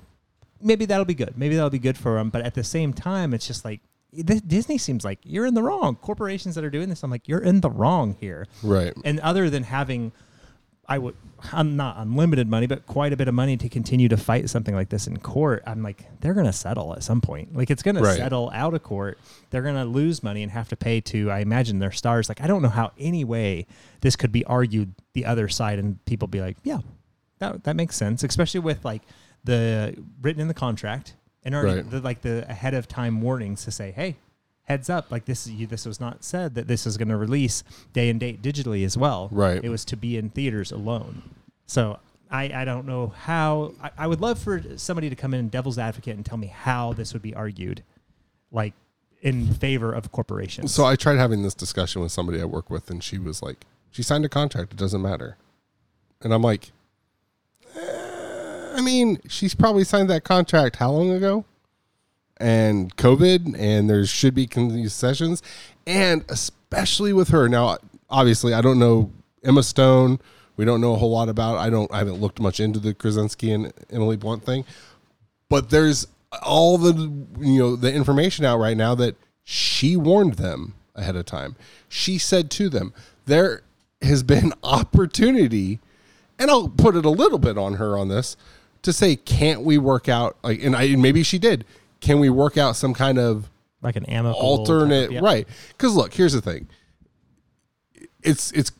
Maybe 0.61 0.85
that'll 0.85 1.05
be 1.05 1.15
good. 1.15 1.37
Maybe 1.37 1.57
that'll 1.57 1.71
be 1.71 1.79
good 1.79 1.99
for 1.99 2.15
them. 2.15 2.31
But 2.31 2.43
at 2.43 2.55
the 2.55 2.65
same 2.65 2.93
time, 2.93 3.35
it's 3.35 3.47
just 3.47 3.65
like 3.65 3.81
Disney 4.15 4.79
seems 4.79 5.05
like 5.05 5.19
you're 5.25 5.47
in 5.47 5.55
the 5.55 5.63
wrong. 5.63 5.97
Corporations 5.97 6.55
that 6.55 6.65
are 6.65 6.71
doing 6.71 6.89
this, 6.89 7.03
I'm 7.03 7.11
like, 7.11 7.27
you're 7.27 7.43
in 7.43 7.61
the 7.61 7.71
wrong 7.71 8.17
here. 8.21 8.47
Right. 8.63 8.93
And 9.05 9.19
other 9.21 9.49
than 9.49 9.63
having, 9.65 10.13
I 10.93 10.99
would, 10.99 11.15
I'm 11.53 11.77
not 11.77 11.97
unlimited 11.99 12.49
money, 12.49 12.67
but 12.67 12.87
quite 12.87 13.13
a 13.13 13.17
bit 13.17 13.27
of 13.29 13.35
money 13.35 13.57
to 13.57 13.69
continue 13.69 14.09
to 14.09 14.17
fight 14.17 14.51
something 14.51 14.75
like 14.75 14.91
this 14.91 15.07
in 15.07 15.17
court. 15.19 15.63
I'm 15.67 15.83
like, 15.83 16.05
they're 16.21 16.35
going 16.35 16.47
to 16.47 16.53
settle 16.53 16.93
at 16.95 17.03
some 17.03 17.21
point. 17.21 17.57
Like 17.57 17.71
it's 17.71 17.83
going 17.83 17.97
Right. 17.97 18.11
to 18.11 18.17
settle 18.17 18.51
out 18.55 18.75
of 18.75 18.83
court. 18.83 19.19
They're 19.51 19.63
going 19.63 19.75
to 19.77 19.85
lose 19.85 20.23
money 20.23 20.43
and 20.43 20.53
have 20.53 20.69
to 20.69 20.77
pay 20.77 21.01
to, 21.01 21.31
I 21.31 21.39
imagine, 21.41 21.79
their 21.79 21.93
stars. 21.93 22.29
Like 22.29 22.41
I 22.43 22.47
don't 22.47 22.63
know 22.63 22.69
how 22.69 22.93
any 22.99 23.25
way 23.25 23.67
this 24.03 24.17
could 24.17 24.33
be 24.33 24.45
argued 24.45 24.93
the 25.15 25.25
other 25.25 25.49
side 25.49 25.79
and 25.79 26.05
people 26.05 26.29
be 26.29 26.41
like, 26.41 26.59
yeah, 26.63 26.79
that 27.39 27.65
that 27.65 27.75
makes 27.77 27.97
sense, 27.97 28.23
especially 28.23 28.61
with 28.61 28.85
like 28.85 29.03
the 29.45 29.97
written 30.21 30.41
in 30.43 30.49
the 30.49 30.55
contract 30.55 31.15
and 31.43 31.55
already 31.55 31.77
Right. 31.81 31.91
the, 31.91 32.01
like 32.01 32.21
the 32.23 32.49
ahead 32.51 32.75
of 32.75 32.87
time 32.87 33.21
warnings 33.21 33.65
to 33.65 33.71
say, 33.71 33.91
hey, 33.93 34.17
heads 34.65 34.89
up, 34.89 35.11
like 35.11 35.25
this 35.25 35.47
you, 35.47 35.67
this 35.67 35.87
was 35.87 36.01
not 36.01 36.25
said 36.25 36.55
that 36.55 36.67
this 36.69 36.87
is 36.87 36.97
going 36.97 37.09
to 37.09 37.17
release 37.17 37.65
day 37.93 38.09
and 38.09 38.21
date 38.21 38.43
digitally 38.43 38.85
as 38.85 38.97
well. 38.97 39.29
Right. 39.31 39.63
It 39.63 39.69
was 39.69 39.85
to 39.87 39.97
be 39.97 40.17
in 40.17 40.31
theaters 40.31 40.73
alone. 40.73 41.23
So 41.67 41.99
I, 42.31 42.63
I 42.63 42.65
don't 42.65 42.87
know 42.87 43.09
how 43.09 43.75
I, 43.83 43.91
I 43.99 44.07
would 44.07 44.21
love 44.21 44.39
for 44.39 44.63
somebody 44.77 45.11
to 45.11 45.17
come 45.17 45.35
in 45.35 45.49
devil's 45.49 45.79
advocate 45.79 46.17
and 46.17 46.25
tell 46.25 46.39
me 46.39 46.47
how 46.47 46.93
this 46.93 47.13
would 47.13 47.23
be 47.23 47.35
argued 47.35 47.83
like 48.51 48.75
in 49.21 49.53
favor 49.55 49.93
of 49.93 50.11
corporations. 50.13 50.75
So 50.75 50.85
I 50.85 50.97
tried 50.97 51.17
having 51.19 51.43
this 51.43 51.55
discussion 51.55 52.03
with 52.03 52.13
somebody 52.13 52.41
I 52.41 52.45
work 52.45 52.71
with, 52.71 52.91
and 52.91 53.03
she 53.03 53.19
was 53.19 53.41
like, 53.43 53.65
"She 53.91 54.03
signed 54.03 54.25
a 54.25 54.29
contract. 54.29 54.73
It 54.73 54.79
doesn't 54.79 55.01
matter." 55.01 55.37
And 56.21 56.35
I'm 56.35 56.43
like, 56.43 56.73
eh, 57.77 58.73
"I 58.75 58.81
mean, 58.81 59.21
she's 59.29 59.55
probably 59.55 59.85
signed 59.85 60.11
that 60.11 60.25
contract 60.25 60.77
how 60.77 60.91
long 60.91 61.11
ago?" 61.11 61.45
And 62.43 62.95
COVID, 62.97 63.57
and 63.59 63.89
there 63.89 64.05
should 64.05 64.35
be 64.35 64.47
concessions, 64.47 65.43
and 65.87 66.25
especially 66.29 67.13
with 67.13 67.29
her 67.29 67.49
now. 67.49 67.79
Obviously, 68.11 68.53
I 68.53 68.61
don't 68.61 68.79
know 68.79 69.11
Emma 69.45 69.63
Stone. 69.63 70.21
We 70.57 70.65
don't 70.65 70.81
know 70.81 70.93
a 70.93 70.97
whole 70.97 71.11
lot 71.11 71.29
about. 71.29 71.57
I 71.57 71.71
don't. 71.71 71.91
I 71.93 71.99
haven't 71.99 72.21
looked 72.21 72.41
much 72.41 72.61
into 72.61 72.79
the 72.79 72.95
Krasinski 72.95 73.53
and 73.53 73.73
Emily 73.91 74.17
Blunt 74.17 74.45
thing 74.45 74.65
but 75.53 75.69
there's 75.69 76.07
all 76.43 76.79
the 76.79 76.95
you 77.39 77.59
know 77.59 77.77
the 77.77 77.93
information 77.93 78.43
out 78.43 78.59
right 78.59 78.75
now 78.75 78.95
that 78.95 79.17
she 79.45 79.99
warned 79.99 80.37
them 80.37 80.73
ahead 80.95 81.15
of 81.15 81.27
time. 81.27 81.57
She 81.91 82.17
said 82.17 82.51
to 82.53 82.71
them, 82.71 82.95
"There 83.27 83.61
has 84.01 84.23
been 84.23 84.55
opportunity," 84.63 85.79
and 86.39 86.51
I'll 86.51 86.71
put 86.71 86.97
it 86.97 87.05
a 87.05 87.11
little 87.11 87.39
bit 87.39 87.59
on 87.59 87.75
her 87.75 87.99
on 87.99 88.09
this 88.09 88.35
to 88.81 88.95
say, 88.95 89.15
"Can't 89.15 89.61
we 89.61 89.77
work 89.77 90.09
out 90.09 90.39
like?" 90.43 90.63
And 90.63 90.75
I 90.75 90.97
maybe 90.97 91.23
she 91.23 91.39
did. 91.39 91.67
Can 92.03 92.21
we 92.21 92.29
work 92.29 92.59
out 92.59 92.77
some 92.77 92.93
kind 92.93 93.19
of 93.19 93.49
like 93.81 93.97
an 93.97 94.05
amicable 94.05 94.41
alternate 94.41 95.07
type 95.07 95.13
yeah. 95.13 95.21
right. 95.23 95.49
Because 95.69 95.95
look 95.95 96.13
here's 96.13 96.35
the 96.35 96.43
thing. 96.43 96.69
It's 98.23 98.53
it's 98.53 98.71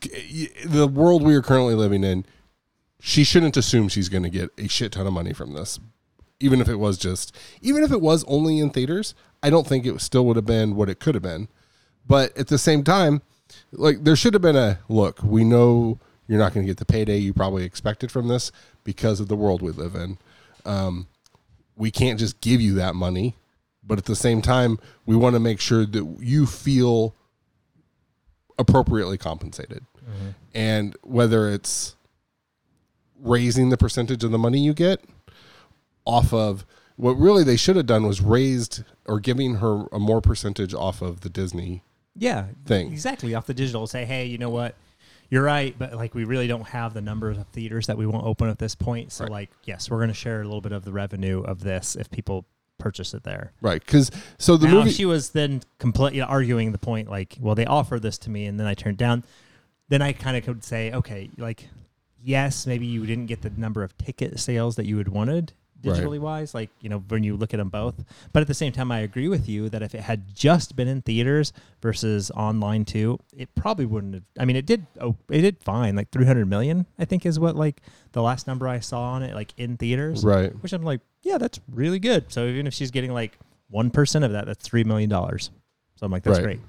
the 0.65 0.87
world 0.87 1.23
we 1.23 1.33
are 1.33 1.41
currently 1.41 1.73
living 1.73 2.03
in 2.03 2.25
she 2.99 3.25
shouldn't 3.25 3.57
assume 3.57 3.89
she's 3.89 4.07
going 4.07 4.23
to 4.23 4.29
get 4.29 4.49
a 4.57 4.69
shit 4.69 4.93
ton 4.93 5.05
of 5.05 5.11
money 5.11 5.33
from 5.33 5.53
this 5.53 5.77
even 6.39 6.61
if 6.61 6.69
it 6.69 6.77
was 6.77 6.97
just 6.97 7.35
even 7.61 7.83
if 7.83 7.91
it 7.91 7.99
was 7.99 8.23
only 8.29 8.59
in 8.59 8.69
theaters 8.69 9.13
i 9.43 9.49
don't 9.49 9.67
think 9.67 9.85
it 9.85 9.99
still 9.99 10.25
would 10.25 10.37
have 10.37 10.45
been 10.45 10.75
what 10.75 10.89
it 10.89 10.99
could 10.99 11.15
have 11.15 11.21
been. 11.21 11.49
But 12.07 12.37
at 12.37 12.47
the 12.47 12.57
same 12.57 12.83
time 12.83 13.21
like 13.73 14.05
there 14.05 14.15
should 14.15 14.33
have 14.33 14.41
been 14.41 14.55
a 14.55 14.79
look 14.87 15.21
we 15.21 15.43
know 15.43 15.99
you're 16.27 16.39
not 16.39 16.53
going 16.53 16.65
to 16.65 16.69
get 16.69 16.77
the 16.77 16.85
payday 16.85 17.17
you 17.17 17.33
probably 17.33 17.65
expected 17.65 18.09
from 18.11 18.29
this 18.29 18.51
because 18.83 19.19
of 19.19 19.27
the 19.27 19.35
world 19.35 19.61
we 19.61 19.71
live 19.71 19.95
in. 19.95 20.17
Um, 20.65 21.07
we 21.75 21.91
can't 21.91 22.19
just 22.19 22.41
give 22.41 22.61
you 22.61 22.73
that 22.75 22.95
money 22.95 23.35
but 23.85 23.97
at 23.97 24.05
the 24.05 24.15
same 24.15 24.41
time 24.41 24.79
we 25.05 25.15
want 25.15 25.35
to 25.35 25.39
make 25.39 25.59
sure 25.59 25.85
that 25.85 26.17
you 26.19 26.45
feel 26.45 27.15
appropriately 28.57 29.17
compensated. 29.17 29.85
Mm-hmm. 29.97 30.29
And 30.53 30.95
whether 31.03 31.49
it's 31.49 31.95
raising 33.19 33.69
the 33.69 33.77
percentage 33.77 34.23
of 34.23 34.31
the 34.31 34.37
money 34.37 34.59
you 34.59 34.73
get 34.73 35.03
off 36.05 36.33
of 36.33 36.65
what 36.97 37.13
really 37.13 37.43
they 37.43 37.55
should 37.55 37.75
have 37.75 37.85
done 37.85 38.05
was 38.05 38.21
raised 38.21 38.83
or 39.05 39.19
giving 39.19 39.55
her 39.55 39.85
a 39.91 39.99
more 39.99 40.21
percentage 40.21 40.73
off 40.73 41.01
of 41.01 41.21
the 41.21 41.29
disney 41.29 41.81
yeah 42.17 42.47
thing. 42.65 42.91
exactly 42.91 43.33
off 43.33 43.45
the 43.45 43.53
digital 43.53 43.87
say 43.87 44.03
hey 44.03 44.25
you 44.25 44.37
know 44.37 44.49
what 44.49 44.75
you're 45.33 45.43
right 45.43 45.75
but 45.79 45.95
like 45.95 46.13
we 46.13 46.25
really 46.25 46.45
don't 46.45 46.67
have 46.67 46.93
the 46.93 47.01
numbers 47.01 47.39
of 47.39 47.47
theaters 47.47 47.87
that 47.87 47.97
we 47.97 48.05
won't 48.05 48.23
open 48.23 48.47
at 48.49 48.59
this 48.59 48.75
point. 48.75 49.11
So 49.11 49.23
Right. 49.23 49.31
like 49.31 49.49
yes 49.63 49.89
we're 49.89 49.97
going 49.97 50.09
to 50.09 50.13
share 50.13 50.41
a 50.41 50.43
little 50.43 50.61
bit 50.61 50.71
of 50.71 50.85
the 50.85 50.91
revenue 50.91 51.41
of 51.41 51.61
this 51.61 51.95
if 51.95 52.11
people 52.11 52.45
purchase 52.77 53.15
it 53.15 53.23
there. 53.23 53.51
Right 53.59 53.83
because 53.83 54.11
so 54.37 54.57
the 54.57 54.67
now, 54.67 54.75
movie 54.75 54.91
she 54.91 55.05
was 55.05 55.31
then 55.31 55.63
completely 55.79 56.21
arguing 56.21 56.71
the 56.71 56.77
point 56.77 57.09
like 57.09 57.35
well 57.39 57.55
they 57.55 57.65
offered 57.65 58.03
this 58.03 58.19
to 58.19 58.29
me 58.29 58.45
and 58.45 58.59
then 58.59 58.67
i 58.67 58.75
turned 58.75 58.97
down. 58.97 59.23
Then 59.89 60.03
i 60.03 60.13
kind 60.13 60.37
of 60.37 60.43
could 60.45 60.63
say 60.63 60.91
okay 60.91 61.31
like 61.37 61.67
yes 62.21 62.67
maybe 62.67 62.85
you 62.85 63.05
didn't 63.07 63.25
get 63.25 63.41
the 63.41 63.49
number 63.57 63.81
of 63.83 63.97
ticket 63.97 64.39
sales 64.39 64.75
that 64.75 64.85
you 64.85 64.99
had 64.99 65.07
wanted 65.07 65.53
Right. 65.83 65.99
digitally 65.99 66.19
wise 66.19 66.53
like 66.53 66.69
you 66.79 66.87
know 66.89 66.99
when 67.09 67.23
you 67.23 67.35
look 67.35 67.53
at 67.53 67.57
them 67.57 67.69
both 67.69 68.05
but 68.31 68.39
at 68.41 68.47
the 68.47 68.53
same 68.53 68.71
time 68.71 68.91
i 68.91 68.99
agree 68.99 69.27
with 69.27 69.49
you 69.49 69.67
that 69.69 69.81
if 69.81 69.93
it 69.93 70.01
had 70.01 70.33
just 70.33 70.75
been 70.77 70.87
in 70.87 71.01
theaters 71.01 71.51
versus 71.81 72.31
online 72.31 72.85
too 72.85 73.19
it 73.35 73.53
probably 73.55 73.85
wouldn't 73.85 74.13
have 74.13 74.23
i 74.39 74.45
mean 74.45 74.55
it 74.55 74.65
did 74.65 74.85
oh 75.01 75.15
it 75.29 75.41
did 75.41 75.57
fine 75.61 75.95
like 75.95 76.09
300 76.11 76.47
million 76.47 76.85
i 76.99 77.05
think 77.05 77.25
is 77.25 77.37
what 77.39 77.55
like 77.57 77.81
the 78.13 78.21
last 78.21 78.47
number 78.47 78.67
i 78.67 78.79
saw 78.79 79.01
on 79.11 79.23
it 79.23 79.33
like 79.35 79.53
in 79.57 79.75
theaters 79.77 80.23
right 80.23 80.53
which 80.61 80.71
I'm 80.73 80.83
like, 80.83 81.01
yeah, 81.23 81.37
that's 81.37 81.59
really 81.71 81.99
good. 81.99 82.31
So 82.31 82.45
even 82.47 82.67
if 82.67 82.73
she's 82.73 82.91
getting 82.91 83.11
like 83.13 83.37
one 83.69 83.89
percent 83.91 84.25
of 84.25 84.31
that, 84.33 84.45
that's 84.45 84.65
three 84.65 84.83
million 84.83 85.09
dollars. 85.09 85.51
So 85.95 86.05
I'm 86.05 86.11
like, 86.11 86.23
that's 86.23 86.37
Right. 86.39 86.43
great. 86.43 86.59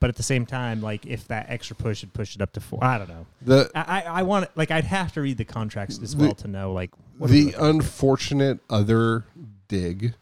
But 0.00 0.10
at 0.10 0.16
the 0.16 0.22
same 0.24 0.46
time, 0.46 0.80
like 0.80 1.06
if 1.06 1.28
that 1.28 1.46
extra 1.48 1.76
push 1.76 2.00
had 2.00 2.12
pushed 2.12 2.34
it 2.34 2.42
up 2.42 2.52
to 2.54 2.60
four, 2.60 2.82
I 2.82 2.98
don't 2.98 3.08
know. 3.08 3.26
the 3.42 3.70
I 3.74 4.02
I, 4.02 4.22
want 4.24 4.48
like 4.56 4.70
I'd 4.72 4.84
have 4.84 5.12
to 5.12 5.20
read 5.20 5.36
the 5.38 5.44
contracts 5.44 6.00
as 6.02 6.14
The- 6.16 6.22
well 6.24 6.34
to 6.36 6.48
know 6.48 6.72
like 6.72 6.90
what 6.92 6.98
are 6.98 7.08
we 7.08 7.09
the 7.28 7.54
unfortunate 7.58 8.60
other 8.70 9.24
dig 9.68 10.14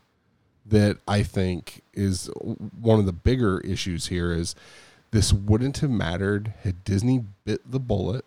that 0.67 0.99
I 1.07 1.23
think 1.23 1.83
is 1.95 2.27
one 2.81 2.99
of 2.99 3.07
the 3.07 3.13
bigger 3.13 3.61
issues 3.61 4.07
here 4.09 4.33
is 4.33 4.55
this 5.11 5.33
wouldn't 5.33 5.79
have 5.79 5.91
mattered 5.91 6.53
had 6.63 6.85
Disney 6.85 7.25
bit 7.45 7.71
the 7.71 7.81
bullet 7.81 8.25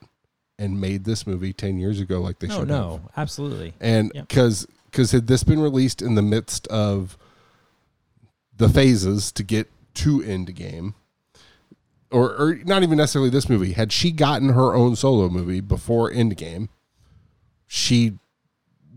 and 0.57 0.79
made 0.81 1.03
this 1.03 1.27
movie 1.27 1.53
10 1.53 1.77
years 1.77 1.99
ago 1.99 2.19
like 2.21 2.39
they 2.39 2.47
No, 2.47 2.59
should 2.59 2.67
no, 2.67 2.91
have. 2.93 3.01
absolutely. 3.17 3.73
And 3.79 4.11
Yep. 4.15 4.27
because 4.27 4.67
because 4.85 5.11
had 5.11 5.27
this 5.27 5.43
been 5.43 5.59
released 5.61 6.01
in 6.01 6.15
the 6.15 6.21
midst 6.21 6.67
of 6.67 7.17
the 8.57 8.67
phases 8.67 9.31
to 9.33 9.43
get 9.43 9.69
to 9.95 10.19
Endgame, 10.19 10.93
or, 12.11 12.35
or 12.35 12.55
not 12.65 12.83
even 12.83 12.97
necessarily 12.97 13.29
this 13.29 13.47
movie, 13.47 13.71
had 13.71 13.91
she 13.93 14.11
gotten 14.11 14.49
her 14.49 14.75
own 14.75 14.95
solo 14.97 15.29
movie 15.29 15.61
before 15.61 16.11
Endgame, 16.11 16.67
she 17.67 18.17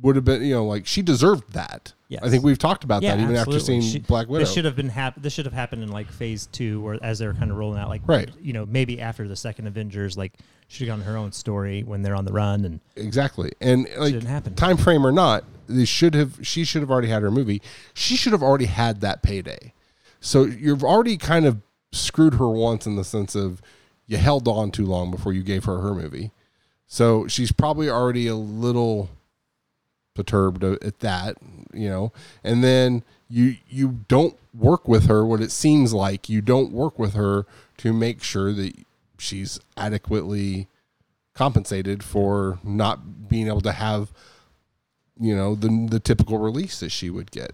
would 0.04 0.16
have 0.16 0.24
been, 0.24 0.42
you 0.42 0.54
know, 0.54 0.66
like 0.66 0.86
she 0.86 1.00
deserved 1.02 1.52
that. 1.54 1.92
Yes. 2.08 2.20
I 2.22 2.28
think 2.28 2.44
we've 2.44 2.58
talked 2.58 2.84
about 2.84 3.02
Yeah, 3.02 3.16
that 3.16 3.22
even 3.22 3.34
absolutely. 3.34 3.56
after 3.56 3.66
seeing 3.66 3.80
She- 3.80 3.98
Black 4.00 4.28
Widow. 4.28 4.44
This 4.44 4.52
should 4.52 4.66
have 4.66 4.76
been 4.76 4.90
hap- 4.90 5.20
This 5.20 5.32
should 5.32 5.46
have 5.46 5.54
happened 5.54 5.82
in 5.82 5.90
like 5.90 6.10
phase 6.12 6.46
two, 6.52 6.86
or 6.86 6.98
as 7.02 7.18
they're 7.18 7.32
kind 7.32 7.50
of 7.50 7.56
rolling 7.56 7.80
out, 7.80 7.88
like 7.88 8.02
Right. 8.06 8.30
You 8.40 8.52
know, 8.52 8.66
maybe 8.66 9.00
after 9.00 9.26
the 9.26 9.34
second 9.34 9.66
Avengers, 9.66 10.16
like 10.18 10.34
should 10.68 10.86
have 10.86 10.98
gotten 10.98 11.10
her 11.12 11.16
own 11.18 11.32
story 11.32 11.82
when 11.82 12.02
they're 12.02 12.14
on 12.14 12.24
the 12.26 12.32
run, 12.32 12.64
and 12.64 12.80
exactly, 12.96 13.52
and 13.60 13.88
like 13.96 14.12
didn't 14.12 14.28
happen. 14.28 14.54
time 14.54 14.76
frame 14.76 15.06
or 15.06 15.12
not, 15.12 15.44
they 15.68 15.84
should 15.86 16.14
have. 16.14 16.38
She 16.42 16.64
should 16.64 16.82
have 16.82 16.90
already 16.90 17.08
had 17.08 17.22
her 17.22 17.30
movie. 17.30 17.62
She 17.94 18.16
should 18.16 18.32
have 18.32 18.42
already 18.42 18.66
had 18.66 19.00
that 19.00 19.22
payday. 19.22 19.72
So 20.20 20.44
you've 20.44 20.84
already 20.84 21.16
kind 21.16 21.46
of 21.46 21.60
screwed 21.92 22.34
her 22.34 22.48
once 22.48 22.86
in 22.86 22.96
the 22.96 23.04
sense 23.04 23.34
of 23.34 23.60
you 24.06 24.16
held 24.18 24.46
on 24.48 24.70
too 24.70 24.84
long 24.86 25.10
before 25.10 25.32
you 25.32 25.42
gave 25.42 25.64
her 25.64 25.80
her 25.80 25.94
movie. 25.94 26.30
So 26.86 27.26
she's 27.26 27.52
probably 27.52 27.88
already 27.88 28.26
a 28.26 28.34
little 28.36 29.08
perturbed 30.14 30.62
at 30.64 31.00
that, 31.00 31.36
you 31.72 31.88
know. 31.88 32.12
And 32.42 32.62
then 32.62 33.02
you 33.28 33.56
you 33.68 34.00
don't 34.08 34.36
work 34.52 34.86
with 34.86 35.06
her 35.06 35.24
what 35.26 35.40
it 35.40 35.50
seems 35.50 35.92
like 35.92 36.28
you 36.28 36.40
don't 36.40 36.72
work 36.72 36.98
with 36.98 37.14
her 37.14 37.46
to 37.78 37.92
make 37.92 38.22
sure 38.22 38.52
that 38.52 38.72
she's 39.18 39.58
adequately 39.76 40.68
compensated 41.34 42.02
for 42.04 42.60
not 42.62 43.28
being 43.28 43.48
able 43.48 43.60
to 43.60 43.72
have 43.72 44.12
you 45.18 45.34
know 45.34 45.54
the 45.54 45.86
the 45.90 46.00
typical 46.00 46.38
release 46.38 46.80
that 46.80 46.90
she 46.90 47.10
would 47.10 47.30
get. 47.30 47.52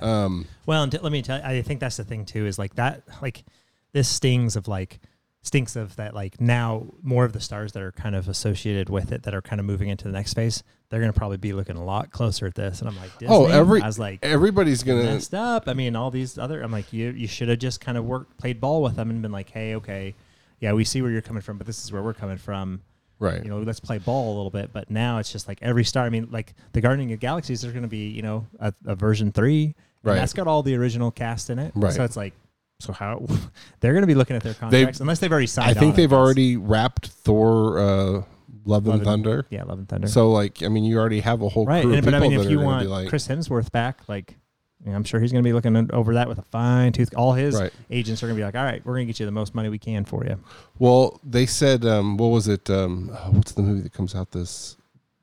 Um 0.00 0.46
Well, 0.66 0.82
and 0.82 0.92
t- 0.92 0.98
let 0.98 1.12
me 1.12 1.22
tell 1.22 1.38
you, 1.38 1.44
I 1.44 1.62
think 1.62 1.80
that's 1.80 1.96
the 1.96 2.04
thing 2.04 2.24
too 2.24 2.46
is 2.46 2.58
like 2.58 2.74
that, 2.76 3.02
like 3.22 3.44
this 3.92 4.08
stings 4.08 4.56
of 4.56 4.68
like, 4.68 5.00
stinks 5.46 5.76
of 5.76 5.94
that, 5.96 6.12
like 6.14 6.40
now 6.40 6.86
more 7.02 7.24
of 7.24 7.32
the 7.32 7.40
stars 7.40 7.72
that 7.72 7.82
are 7.82 7.92
kind 7.92 8.16
of 8.16 8.28
associated 8.28 8.88
with 8.90 9.12
it 9.12 9.22
that 9.22 9.34
are 9.34 9.40
kind 9.42 9.60
of 9.60 9.66
moving 9.66 9.88
into 9.88 10.04
the 10.04 10.12
next 10.12 10.34
phase, 10.34 10.64
they're 10.88 10.98
going 11.00 11.12
to 11.12 11.16
probably 11.16 11.36
be 11.36 11.52
looking 11.52 11.76
a 11.76 11.84
lot 11.84 12.10
closer 12.10 12.46
at 12.46 12.54
this. 12.56 12.80
And 12.80 12.88
I'm 12.88 12.96
like, 12.96 13.10
oh, 13.14 13.18
Disney? 13.20 13.34
Oh, 13.34 13.46
every- 13.46 13.80
I 13.82 13.86
was 13.86 13.98
like, 13.98 14.18
everybody's 14.24 14.82
going 14.82 15.06
to 15.06 15.12
messed 15.12 15.34
up. 15.34 15.68
I 15.68 15.74
mean, 15.74 15.94
all 15.94 16.10
these 16.10 16.36
other, 16.36 16.62
I'm 16.62 16.72
like, 16.72 16.92
you, 16.92 17.10
you 17.10 17.28
should 17.28 17.48
have 17.48 17.60
just 17.60 17.80
kind 17.80 17.96
of 17.96 18.04
worked, 18.04 18.36
played 18.38 18.60
ball 18.60 18.82
with 18.82 18.96
them 18.96 19.08
and 19.10 19.22
been 19.22 19.32
like, 19.32 19.50
hey, 19.50 19.76
okay, 19.76 20.14
yeah, 20.60 20.72
we 20.72 20.84
see 20.84 21.00
where 21.02 21.10
you're 21.10 21.22
coming 21.22 21.42
from, 21.42 21.58
but 21.58 21.66
this 21.66 21.84
is 21.84 21.92
where 21.92 22.02
we're 22.02 22.14
coming 22.14 22.38
from. 22.38 22.82
right. 23.20 23.42
You 23.42 23.48
know, 23.50 23.58
let's 23.60 23.78
play 23.80 23.98
ball 23.98 24.26
a 24.26 24.36
little 24.36 24.50
bit. 24.50 24.72
But 24.72 24.90
now 24.90 25.18
it's 25.18 25.30
just 25.30 25.46
like 25.48 25.58
every 25.62 25.84
star. 25.84 26.04
I 26.06 26.10
mean, 26.10 26.28
like 26.30 26.54
the 26.72 26.80
Guardian 26.80 27.10
of 27.12 27.20
Galaxies, 27.20 27.60
there's 27.62 27.72
going 27.72 27.82
to 27.84 27.88
be, 27.88 28.08
you 28.08 28.22
know, 28.22 28.46
a, 28.58 28.72
a 28.84 28.94
version 28.96 29.30
three. 29.32 29.64
and 29.66 29.74
Right. 30.02 30.14
That's 30.16 30.32
got 30.32 30.46
all 30.48 30.62
the 30.62 30.74
original 30.76 31.10
cast 31.10 31.50
in 31.50 31.58
it. 31.58 31.72
Right. 31.74 31.92
So 31.92 32.02
it's 32.04 32.16
like, 32.16 32.34
so 32.80 32.92
how 32.92 33.24
they're 33.80 33.92
going 33.92 34.02
to 34.02 34.06
be 34.06 34.14
looking 34.14 34.36
at 34.36 34.42
their 34.42 34.54
contracts 34.54 35.00
unless 35.00 35.18
they've 35.18 35.30
already 35.32 35.46
signed. 35.46 35.70
I 35.70 35.74
think 35.80 35.92
on, 35.92 35.96
they've 35.96 36.10
guess. 36.10 36.16
already 36.16 36.56
wrapped 36.56 37.08
Thor 37.08 37.78
uh 37.78 38.22
Love, 38.68 38.88
and 38.88 39.04
Thunder. 39.04 39.46
yeah, 39.50 39.62
Love 39.62 39.78
and 39.78 39.88
Thunder. 39.88 40.08
So 40.08 40.30
like 40.32 40.62
I 40.62 40.68
mean 40.68 40.84
you 40.84 40.98
already 40.98 41.20
have 41.20 41.40
a 41.42 41.48
whole 41.48 41.66
right, 41.66 41.82
crew 41.84 41.94
and, 41.94 42.04
but 42.04 42.14
I 42.14 42.20
mean, 42.20 42.32
that 42.32 42.40
if 42.40 42.46
are 42.46 42.50
you 42.50 42.60
want 42.60 42.82
be 42.82 42.88
like 42.88 43.08
Chris 43.08 43.28
Hemsworth 43.28 43.70
back, 43.72 44.00
like. 44.08 44.36
you 44.84 44.90
know, 44.90 44.96
I'm 44.96 45.04
sure 45.04 45.20
he's 45.20 45.32
going 45.32 45.42
to 45.42 45.48
be 45.48 45.52
looking 45.52 45.90
over 45.92 46.14
that 46.14 46.28
with 46.28 46.38
a 46.38 46.42
fine 46.42 46.92
tooth. 46.92 47.14
All 47.16 47.32
his 47.32 47.54
Right. 47.54 47.72
agents 47.90 48.22
are 48.22 48.26
going 48.26 48.36
to 48.36 48.40
be 48.40 48.44
like, 48.44 48.54
"All 48.56 48.62
right, 48.64 48.84
we're 48.84 48.94
going 48.94 49.06
to 49.06 49.12
get 49.12 49.20
you 49.20 49.26
the 49.26 49.32
most 49.32 49.54
money 49.54 49.68
we 49.68 49.78
can 49.78 50.04
for 50.04 50.24
you." 50.24 50.38
Well, 50.78 51.20
they 51.24 51.46
said, 51.46 51.84
um, 51.86 52.16
what 52.18 52.28
was 52.28 52.46
it? 52.48 52.68
Um, 52.68 53.10
oh, 53.12 53.30
what's 53.30 53.52
the 53.52 53.62
movie 53.62 53.80
that 53.82 53.92
comes 53.92 54.14
out 54.14 54.32
this 54.32 54.76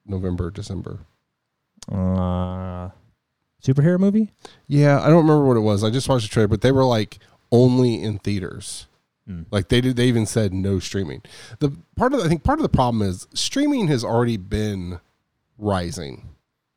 November, 0.08 0.50
December? 0.50 1.00
Uh, 1.92 2.90
superhero 3.64 4.00
movie? 4.00 4.32
Yeah, 4.68 5.00
I 5.02 5.06
don't 5.10 5.18
remember 5.28 5.46
what 5.46 5.58
it 5.58 5.62
was. 5.62 5.84
I 5.84 5.90
just 5.90 6.08
watched 6.10 6.24
the 6.24 6.30
trailer, 6.30 6.48
but 6.48 6.62
they 6.62 6.72
were 6.72 6.86
like 6.86 7.20
only 7.54 8.02
in 8.02 8.18
theaters. 8.18 8.88
Hmm. 9.26 9.44
Like 9.52 9.70
they 9.70 9.80
did, 9.80 9.96
they 9.96 10.08
even 10.08 10.26
said 10.26 10.54
no 10.54 10.80
streaming. 10.80 11.22
The 11.60 11.72
part 11.96 12.14
of 12.14 12.20
the, 12.20 12.26
I 12.26 12.28
think 12.28 12.44
part 12.44 12.60
of 12.60 12.64
the 12.64 12.70
problem 12.70 13.02
is 13.02 13.28
streaming 13.34 13.88
has 13.88 14.04
already 14.04 14.36
been 14.36 15.00
rising 15.58 16.30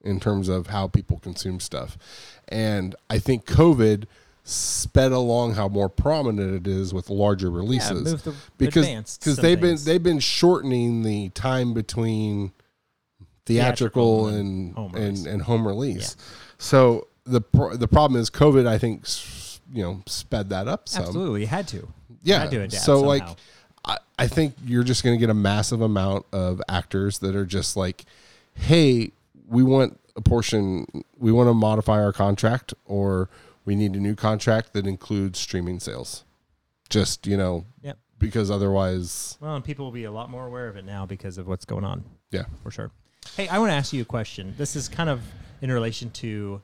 in 0.04 0.20
terms 0.20 0.48
of 0.48 0.68
how 0.68 0.86
people 0.86 1.18
consume 1.18 1.58
stuff, 1.58 1.98
and 2.46 2.94
I 3.10 3.18
think 3.18 3.46
COVID 3.46 4.04
sped 4.44 5.10
along 5.10 5.54
how 5.54 5.66
more 5.66 5.88
prominent 5.88 6.54
it 6.54 6.70
is 6.70 6.94
with 6.94 7.10
larger 7.10 7.50
releases. 7.50 8.22
the 8.22 8.32
because 8.58 9.18
because 9.18 9.38
they've 9.38 9.60
been 9.60 9.76
they've 9.84 10.02
been 10.02 10.20
shortening 10.20 11.02
the 11.02 11.30
time 11.30 11.74
between 11.74 12.52
theatrical, 13.44 14.26
Theatrical 14.26 14.28
and 14.28 14.38
and 14.38 14.74
home 14.76 14.94
and, 14.94 15.26
and 15.26 15.42
home 15.42 15.66
release. 15.66 16.16
So 16.58 17.08
the 17.24 17.40
the 17.74 17.88
problem 17.88 18.20
is 18.20 18.30
COVID. 18.30 18.68
I 18.68 18.78
think 18.78 19.04
you 19.72 19.82
know 19.82 20.02
sped 20.06 20.48
that 20.50 20.68
up 20.68 20.88
some. 20.88 21.04
Absolutely, 21.04 21.42
you 21.42 21.46
had 21.46 21.66
to. 21.68 21.88
Yeah. 22.22 22.40
Had 22.40 22.50
to 22.52 22.56
adapt 22.62 22.72
so 22.82 22.96
somehow. 22.96 23.06
like, 23.08 23.22
I, 23.84 23.98
I 24.18 24.26
think 24.26 24.54
you're 24.64 24.82
just 24.82 25.04
going 25.04 25.16
to 25.16 25.20
get 25.20 25.30
a 25.30 25.34
massive 25.34 25.80
amount 25.80 26.26
of 26.32 26.60
actors 26.68 27.18
that 27.20 27.36
are 27.36 27.44
just 27.46 27.76
like, 27.76 28.04
hey, 28.54 29.12
we 29.48 29.62
want 29.62 30.00
a 30.16 30.20
portion, 30.22 30.86
we 31.18 31.30
want 31.30 31.48
to 31.48 31.54
modify 31.54 32.02
our 32.02 32.12
contract, 32.12 32.74
or 32.84 33.28
we 33.64 33.76
need 33.76 33.94
a 33.94 34.00
new 34.00 34.14
contract 34.16 34.72
that 34.72 34.86
includes 34.86 35.38
streaming 35.38 35.78
sales. 35.78 36.24
Just 36.88 37.26
you 37.26 37.36
know, 37.36 37.64
Yep. 37.82 37.98
because 38.18 38.50
otherwise, 38.50 39.36
Well, 39.40 39.54
and 39.56 39.64
people 39.64 39.84
will 39.84 39.92
be 39.92 40.04
a 40.04 40.10
lot 40.12 40.30
more 40.30 40.46
aware 40.46 40.68
of 40.68 40.76
it 40.76 40.84
now 40.84 41.04
because 41.06 41.36
of 41.38 41.46
what's 41.46 41.64
going 41.64 41.84
on. 41.84 42.04
yeah. 42.30 42.44
for 42.62 42.70
sure. 42.70 42.90
Hey, 43.36 43.48
I 43.48 43.58
want 43.58 43.70
to 43.70 43.74
ask 43.74 43.92
you 43.92 44.02
a 44.02 44.04
question. 44.04 44.54
This 44.56 44.76
is 44.76 44.88
kind 44.88 45.10
of 45.10 45.20
in 45.60 45.70
relation 45.72 46.10
to 46.12 46.62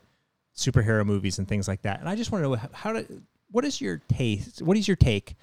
superhero 0.56 1.04
movies 1.04 1.38
and 1.38 1.48
things 1.48 1.66
like 1.68 1.82
that. 1.82 2.00
And 2.00 2.08
I 2.08 2.14
just 2.16 2.30
want 2.32 2.44
to 2.44 2.48
know 2.50 2.54
how, 2.56 2.68
how 2.72 2.92
to, 2.92 3.06
what 3.50 3.64
is 3.64 3.80
your 3.80 4.00
taste? 4.08 4.62
What 4.62 4.76
is 4.76 4.86
your 4.86 4.96
take 4.96 5.34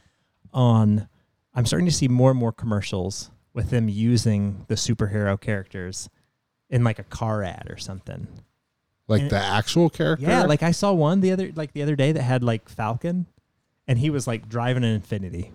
on? 0.54 1.08
I'm 1.54 1.66
starting 1.66 1.88
to 1.88 1.92
see 1.94 2.08
more 2.08 2.32
and 2.32 2.40
more 2.40 2.52
commercials 2.52 3.32
with 3.54 3.72
them 3.72 3.90
using 3.90 4.66
the 4.68 4.76
superhero 4.76 5.40
characters 5.40 6.10
in 6.70 6.84
like 6.84 7.00
a 7.00 7.04
car 7.04 7.44
ad 7.44 7.68
or 7.70 7.78
something. 7.78 8.28
Like 9.08 9.24
And- 9.24 9.32
the 9.32 9.38
actual 9.40 9.90
character. 9.90 10.28
Yeah, 10.28 10.44
like 10.44 10.62
I 10.62 10.72
saw 10.72 10.94
one 10.94 11.22
the 11.22 11.32
other 11.32 11.52
like 11.56 11.74
the 11.74 11.82
other 11.82 11.96
day 11.96 12.12
that 12.12 12.22
had 12.22 12.44
like 12.44 12.70
Falcon, 12.70 13.26
and 13.88 13.98
he 13.98 14.12
was 14.12 14.28
like 14.28 14.48
driving 14.48 14.84
an 14.84 15.02
Infiniti, 15.02 15.50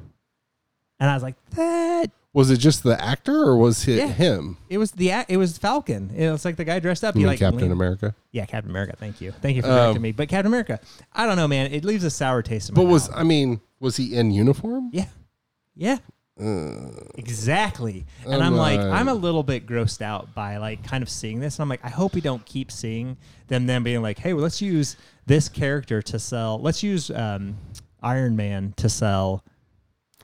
and 0.99 1.09
I 1.09 1.14
was 1.14 1.23
like, 1.23 1.37
that 1.51 2.11
was 2.35 2.51
it 2.51 2.59
just 2.59 2.83
the 2.83 3.03
actor 3.03 3.35
or 3.44 3.57
was 3.57 3.88
it 3.88 3.97
Yeah. 3.97 4.09
him? 4.09 4.59
it 4.68 4.77
was 4.77 4.90
the 4.92 5.11
it 5.29 5.37
was 5.38 5.57
Falcon. 5.57 6.11
It 6.14 6.31
was 6.31 6.44
like 6.44 6.57
the 6.57 6.64
guy 6.64 6.81
dressed 6.81 7.03
up. 7.05 7.14
You 7.14 7.20
He 7.20 7.25
mean 7.25 7.31
like 7.33 7.38
Captain 7.38 7.61
leaned- 7.61 7.73
America. 7.73 8.14
Yeah, 8.33 8.44
Captain 8.44 8.70
America. 8.70 8.94
Thank 8.99 9.20
you. 9.23 9.33
Thank 9.40 9.57
you 9.57 9.62
for 9.62 9.68
Um, 9.68 9.75
correcting 9.77 10.03
me. 10.03 10.12
But 10.12 10.29
Captain 10.29 10.47
America, 10.49 10.81
I 11.14 11.25
don't 11.27 11.37
know, 11.37 11.49
man. 11.49 11.73
It 11.73 11.85
leaves 11.85 12.05
a 12.05 12.11
sour 12.11 12.42
taste 12.42 12.68
in 12.68 12.75
my 12.75 12.83
But 12.83 12.90
was 12.90 13.09
mouth. 13.09 13.18
I 13.20 13.23
mean, 13.23 13.61
was 13.81 13.97
he 13.97 14.14
in 14.14 14.31
uniform? 14.33 14.90
yeah, 14.92 15.07
yeah, 15.75 15.99
exactly. 17.14 18.07
And 18.25 18.35
I'm 18.35 18.42
I'm 18.55 18.57
like, 18.57 18.81
I'm 18.81 19.09
a 19.09 19.14
little 19.14 19.42
bit 19.42 19.66
grossed 19.66 20.03
out 20.03 20.35
by 20.35 20.57
like 20.57 20.83
kind 20.85 21.03
of 21.03 21.09
seeing 21.09 21.40
this, 21.40 21.57
and 21.57 21.62
I'm 21.62 21.68
like, 21.68 21.85
I 21.85 21.88
hope 21.90 22.14
we 22.14 22.20
don't 22.20 22.44
keep 22.44 22.70
seeing 22.70 23.16
them 23.49 23.66
then 23.66 23.83
being 23.83 24.03
like, 24.03 24.18
hey, 24.18 24.33
well, 24.33 24.42
let's 24.42 24.61
use 24.62 24.97
this 25.27 25.49
character 25.49 26.03
to 26.03 26.18
sell. 26.18 26.61
Let's 26.61 26.83
use 26.83 27.11
um, 27.11 27.57
Iron 28.03 28.37
Man 28.37 28.75
to 28.77 28.88
sell 28.88 29.44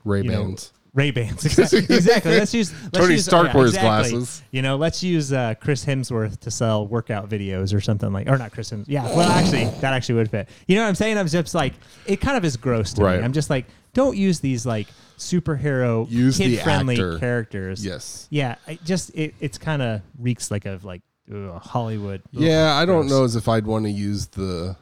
Ray 0.05 0.23
You 0.23 0.31
know, 0.31 0.45
Bans. 0.45 0.73
Ray 0.93 1.11
Bans. 1.13 1.45
Exactly. 1.59 1.97
exactly. 1.97 2.39
Let's 2.39 2.53
use 2.53 2.73
let's 2.73 2.99
Tony 2.99 3.15
use, 3.15 3.25
Stark 3.25 3.49
yeah, 3.49 3.57
wears 3.57 3.71
exactly. 3.75 4.11
glasses. 4.11 4.43
You 4.51 4.63
know, 4.63 4.77
let's 4.77 5.03
use 5.03 5.33
uh, 5.33 5.55
Chris 5.61 5.85
Hemsworth 5.85 6.41
to 6.41 6.51
sell 6.51 6.87
workout 6.87 7.29
videos 7.29 7.73
or 7.75 7.81
something 7.81 8.13
like, 8.13 8.29
or 8.29 8.37
not 8.39 8.51
Chris 8.53 8.71
Hemsworth. 8.71 8.85
Yeah, 8.89 9.05
well, 9.05 9.31
actually, 9.31 9.67
that 9.81 9.93
actually 9.93 10.17
would 10.17 10.31
fit. 10.31 10.49
You 10.67 10.77
know 10.77 10.83
what 10.83 10.89
I'm 10.89 10.95
saying? 10.97 11.17
I'm 11.19 11.29
just 11.29 11.55
like, 11.55 11.75
it 12.07 12.21
kind 12.21 12.37
of 12.37 12.45
is 12.45 12.57
gross 12.57 12.93
to 12.95 13.05
Right. 13.05 13.19
me. 13.21 13.25
I'm 13.25 13.33
just 13.33 13.51
like, 13.51 13.67
don't 13.95 14.17
use 14.17 14.41
these 14.41 14.67
like 14.67 14.89
superhero 15.19 16.11
Use 16.11 16.39
kid 16.39 16.61
friendly 16.61 16.97
characters. 17.19 17.85
Yes. 17.85 18.27
Yeah, 18.31 18.57
I 18.67 18.79
just 18.85 19.11
it, 19.15 19.35
it's 19.41 19.59
kind 19.59 19.83
of 19.83 20.01
reeks 20.19 20.51
like 20.51 20.65
of 20.67 20.85
like 20.85 21.03
ugh, 21.33 21.61
Hollywood. 21.63 22.23
Ugh, 22.35 22.43
Yeah, 22.43 22.75
I 22.75 22.85
don't 22.85 23.09
know 23.09 23.25
as 23.25 23.37
if 23.37 23.49
I'd 23.49 23.67
want 23.67 23.85
to 23.85 23.91
use 23.91 24.27
the. 24.29 24.77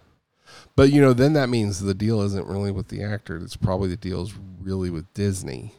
But 0.77 0.91
you 0.93 1.01
know, 1.01 1.13
then 1.13 1.33
that 1.35 1.49
means 1.49 1.81
the 1.81 1.95
deal 1.95 2.23
isn't 2.23 2.47
really 2.47 2.71
with 2.71 2.89
the 2.89 3.03
actor. 3.03 3.37
It's 3.37 3.57
probably 3.57 3.89
the 3.89 3.97
deal's 3.97 4.33
really 4.61 4.91
with 4.91 5.13
Disney. 5.13 5.73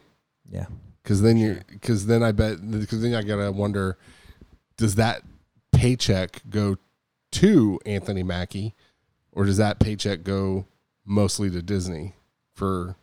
Yeah. 0.51 0.65
Because 1.03 1.21
then 1.21 1.37
you, 1.37 1.59
because 1.69 2.05
then 2.05 2.23
I 2.23 2.31
bet, 2.31 2.57
because 2.69 3.01
then 3.01 3.13
I 3.15 3.23
gotta 3.23 3.51
wonder, 3.51 3.97
does 4.77 4.95
that 4.95 5.23
paycheck 5.71 6.41
go 6.49 6.77
to 7.31 7.79
Anthony 7.85 8.23
Mackie, 8.23 8.75
or 9.31 9.45
does 9.45 9.57
that 9.57 9.79
paycheck 9.79 10.23
go 10.23 10.65
mostly 11.05 11.49
to 11.49 11.61
Disney 11.61 12.13
for 12.53 12.95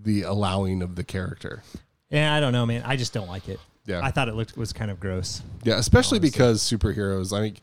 the 0.00 0.22
allowing 0.22 0.82
of 0.82 0.96
the 0.96 1.04
character? 1.04 1.62
Yeah, 2.10 2.34
I 2.34 2.40
don't 2.40 2.52
know, 2.52 2.66
man. 2.66 2.82
I 2.84 2.96
just 2.96 3.12
don't 3.12 3.28
like 3.28 3.48
it. 3.48 3.58
Yeah, 3.84 4.00
I 4.02 4.10
thought 4.10 4.28
it 4.28 4.34
looked 4.34 4.56
was 4.56 4.72
kind 4.72 4.90
of 4.90 5.00
gross. 5.00 5.42
yeah, 5.64 5.76
especially 5.76 6.18
honestly. 6.18 6.30
because 6.30 6.62
superheroes. 6.62 7.36
I 7.36 7.42
mean, 7.42 7.56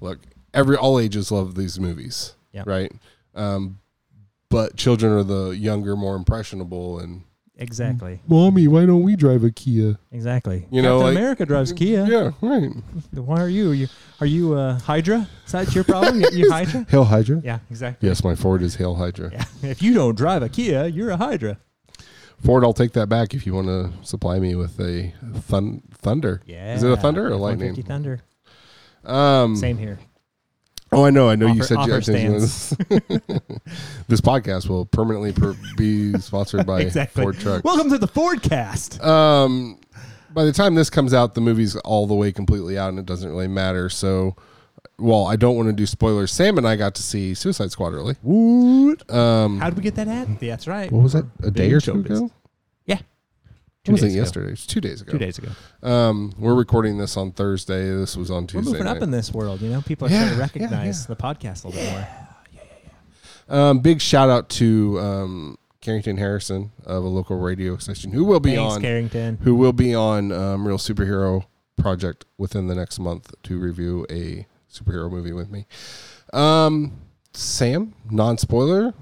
look, 0.00 0.18
every 0.54 0.76
all 0.76 0.98
ages 0.98 1.30
love 1.30 1.54
these 1.54 1.78
movies. 1.78 2.34
Yeah. 2.52 2.62
right? 2.66 2.90
Um, 3.34 3.80
but 4.48 4.76
children 4.76 5.12
are 5.12 5.22
the 5.22 5.50
younger, 5.50 5.94
more 5.96 6.16
impressionable, 6.16 6.98
and 6.98 7.24
Exactly. 7.58 8.20
mommy, 8.28 8.68
why 8.68 8.84
don't 8.84 9.02
we 9.02 9.16
drive 9.16 9.42
a 9.42 9.50
Kia? 9.50 9.98
Exactly. 10.12 10.66
You 10.70 10.82
know, 10.82 10.98
Captain 10.98 11.14
like- 11.14 11.16
America 11.22 11.46
drives 11.46 11.72
Kia. 11.72 12.04
Yeah, 12.06 12.32
right. 12.42 12.70
Why 13.12 13.40
are 13.40 13.48
you? 13.48 13.70
Are 13.70 13.74
you 13.74 13.88
are 14.20 14.26
you 14.26 14.54
uh, 14.54 14.78
Hydra? 14.80 15.26
Is 15.46 15.52
that 15.52 15.74
your 15.74 15.84
problem? 15.84 16.20
You- 16.20 16.28
you 16.32 16.50
Hydra? 16.52 16.84
Hail 16.90 17.04
Hydra. 17.04 17.40
Yeah, 17.42 17.60
exactly. 17.70 18.08
Yes, 18.08 18.22
my 18.22 18.34
Ford 18.34 18.60
is 18.62 18.74
Hail 18.74 18.94
Hydra. 18.94 19.30
Yeah. 19.32 19.44
If 19.62 19.80
you 19.82 19.94
don't 19.94 20.14
drive 20.16 20.42
a 20.42 20.48
Kia, 20.50 20.86
you're 20.86 21.10
a 21.10 21.16
Hydra. 21.16 21.58
Ford, 22.44 22.62
I'll 22.64 22.74
take 22.74 22.92
that 22.92 23.08
back 23.08 23.32
if 23.32 23.46
you 23.46 23.54
want 23.54 23.68
to 23.68 23.90
supply 24.06 24.38
me 24.38 24.54
with 24.54 24.78
a 24.78 25.14
thun- 25.40 25.82
Thunder. 25.94 26.42
Yeah. 26.44 26.74
Is 26.74 26.82
it 26.82 26.90
a 26.92 26.96
Thunder 26.98 27.22
or 27.28 27.34
F-150 27.34 27.40
Lightning? 27.40 27.82
Thunder. 27.82 28.20
Um, 29.04 29.56
Same 29.56 29.78
here. 29.78 29.98
Oh, 30.92 31.04
I 31.04 31.10
know. 31.10 31.28
I 31.28 31.34
know 31.34 31.48
you 31.48 31.62
said 31.62 31.74
you 31.86 31.94
offer 31.94 32.12
had 32.12 32.22
you 32.22 32.32
wanted- 32.32 32.40
this 34.08 34.20
podcast 34.20 34.68
will 34.68 34.86
permanently 34.86 35.32
per- 35.32 35.56
be 35.76 36.12
sponsored 36.20 36.64
by 36.66 36.80
exactly. 36.82 37.22
Ford 37.24 37.38
trucks. 37.38 37.64
Welcome 37.64 37.90
to 37.90 37.98
the 37.98 38.06
Fordcast. 38.08 39.04
Um, 39.04 39.78
by 40.32 40.44
the 40.44 40.52
time 40.52 40.74
this 40.74 40.88
comes 40.88 41.12
out, 41.12 41.34
the 41.34 41.40
movie's 41.40 41.74
all 41.76 42.06
the 42.06 42.14
way 42.14 42.30
completely 42.30 42.78
out, 42.78 42.90
and 42.90 42.98
it 42.98 43.06
doesn't 43.06 43.28
really 43.28 43.48
matter. 43.48 43.88
So, 43.88 44.36
well, 44.98 45.26
I 45.26 45.34
don't 45.36 45.56
want 45.56 45.68
to 45.68 45.72
do 45.72 45.86
spoilers. 45.86 46.30
Sam 46.30 46.56
and 46.56 46.68
I 46.68 46.76
got 46.76 46.94
to 46.94 47.02
see 47.02 47.34
Suicide 47.34 47.72
Squad 47.72 47.92
early. 47.92 48.14
What? 48.22 49.12
Um, 49.12 49.58
How 49.58 49.68
did 49.70 49.76
we 49.76 49.82
get 49.82 49.96
that 49.96 50.08
at? 50.08 50.28
Yeah, 50.40 50.50
that's 50.52 50.68
right. 50.68 50.90
what 50.92 51.02
was 51.02 51.14
that? 51.14 51.24
A 51.42 51.50
day 51.50 51.72
or 51.72 51.80
two 51.80 51.94
Showbiz. 51.94 52.04
ago? 52.06 52.30
Yeah. 53.86 53.90
It 53.90 53.92
wasn't 53.92 54.08
days 54.08 54.14
ago. 54.14 54.22
yesterday. 54.22 54.46
It 54.48 54.50
was 54.50 54.66
two 54.66 54.80
days 54.80 55.00
ago. 55.00 55.12
Two 55.12 55.18
days 55.18 55.38
ago. 55.38 55.48
Um, 55.82 56.32
we're 56.38 56.54
recording 56.54 56.98
this 56.98 57.16
on 57.16 57.32
Thursday. 57.32 57.88
This 57.90 58.16
was 58.16 58.30
on 58.30 58.46
Tuesday. 58.46 58.58
We're 58.58 58.62
Tuesday. 58.62 58.78
moving 58.84 58.96
up 58.96 59.02
in 59.02 59.10
this 59.10 59.32
world. 59.32 59.60
You 59.62 59.70
know, 59.70 59.82
people 59.82 60.08
are 60.08 60.10
Yeah, 60.10 60.16
starting 60.18 60.34
to 60.34 60.38
yeah, 60.38 60.42
recognize 60.42 61.02
yeah. 61.08 61.14
the 61.14 61.22
podcast 61.22 61.64
a 61.64 61.68
little 61.68 61.82
bit 61.82 61.90
more. 61.90 62.00
Yeah, 62.00 62.26
yeah, 62.52 62.60
yeah. 63.48 63.68
Um, 63.70 63.78
big 63.80 64.00
shout 64.00 64.28
out 64.30 64.48
to 64.50 64.98
um, 65.00 65.58
Carrington 65.80 66.16
Harrison 66.16 66.72
of 66.84 67.04
a 67.04 67.08
local 67.08 67.38
radio 67.38 67.76
station 67.76 68.10
who 68.12 68.24
will 68.24 68.40
be 68.40 68.56
Thanks, 68.56 68.74
on 68.74 68.82
Carrington. 68.82 69.38
who 69.42 69.54
will 69.54 69.72
be 69.72 69.94
on 69.94 70.32
um, 70.32 70.66
Reel 70.66 70.78
Superhero 70.78 71.44
Project 71.76 72.24
within 72.38 72.66
the 72.66 72.74
next 72.74 72.98
month 72.98 73.32
to 73.44 73.58
review 73.58 74.04
a 74.10 74.46
superhero 74.72 75.10
movie 75.10 75.32
with 75.32 75.50
me. 75.50 75.66
Um, 76.32 77.00
Sam, 77.32 77.94
non 78.10 78.38
spoiler, 78.38 78.94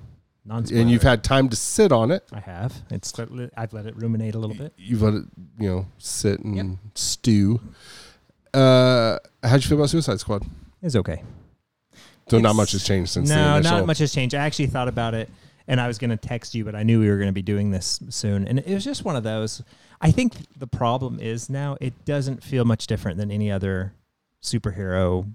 non 0.45 0.65
and 0.73 0.91
you've 0.91 1.03
had 1.03 1.25
time 1.25 1.49
to 1.49 1.57
sit 1.57 1.93
on 1.93 2.11
it. 2.11 2.25
I 2.33 2.41
have. 2.41 2.75
It's 2.91 3.13
I've 3.57 3.73
let 3.73 3.87
it 3.87 3.97
ruminate 3.97 4.35
a 4.35 4.39
little 4.39 4.57
bit. 4.57 4.73
You've 4.77 5.03
let 5.03 5.15
it, 5.15 5.25
you 5.59 5.69
know, 5.69 5.87
sit 5.99 6.41
and 6.41 6.57
Yep. 6.57 6.79
stew. 6.95 7.61
Uh, 8.53 9.19
how'd 9.43 9.63
you 9.63 9.69
feel 9.69 9.79
about 9.79 9.91
Suicide 9.91 10.21
Squad? 10.21 10.45
It's 10.83 10.97
okay. 10.97 11.23
So 12.29 12.39
not 12.39 12.55
much 12.57 12.73
has 12.73 12.85
changed 12.85 13.11
since 13.13 13.29
no, 13.29 13.61
not 13.61 13.87
much 13.87 13.99
has 13.99 14.13
changed. 14.13 14.35
I 14.35 14.45
actually 14.45 14.67
thought 14.69 14.89
about 14.89 15.13
it, 15.15 15.29
and 15.69 15.81
I 15.81 15.89
was 15.89 15.99
going 15.99 16.11
to 16.11 16.17
text 16.17 16.55
you, 16.55 16.65
but 16.65 16.75
I 16.75 16.83
knew 16.83 17.01
we 17.01 17.09
were 17.09 17.17
going 17.17 17.29
to 17.29 17.33
be 17.33 17.43
doing 17.43 17.71
this 17.71 18.01
soon, 18.09 18.47
and 18.49 18.59
it 18.61 18.73
was 18.73 18.85
just 18.85 19.05
one 19.05 19.17
of 19.17 19.25
those. 19.25 19.63
I 20.01 20.11
think 20.11 20.35
the 20.57 20.67
problem 20.67 21.19
is 21.21 21.51
now 21.51 21.77
it 21.81 22.05
doesn't 22.05 22.43
feel 22.43 22.65
much 22.65 22.87
different 22.87 23.19
than 23.19 23.31
any 23.31 23.51
other 23.51 23.93
superhero 24.43 25.35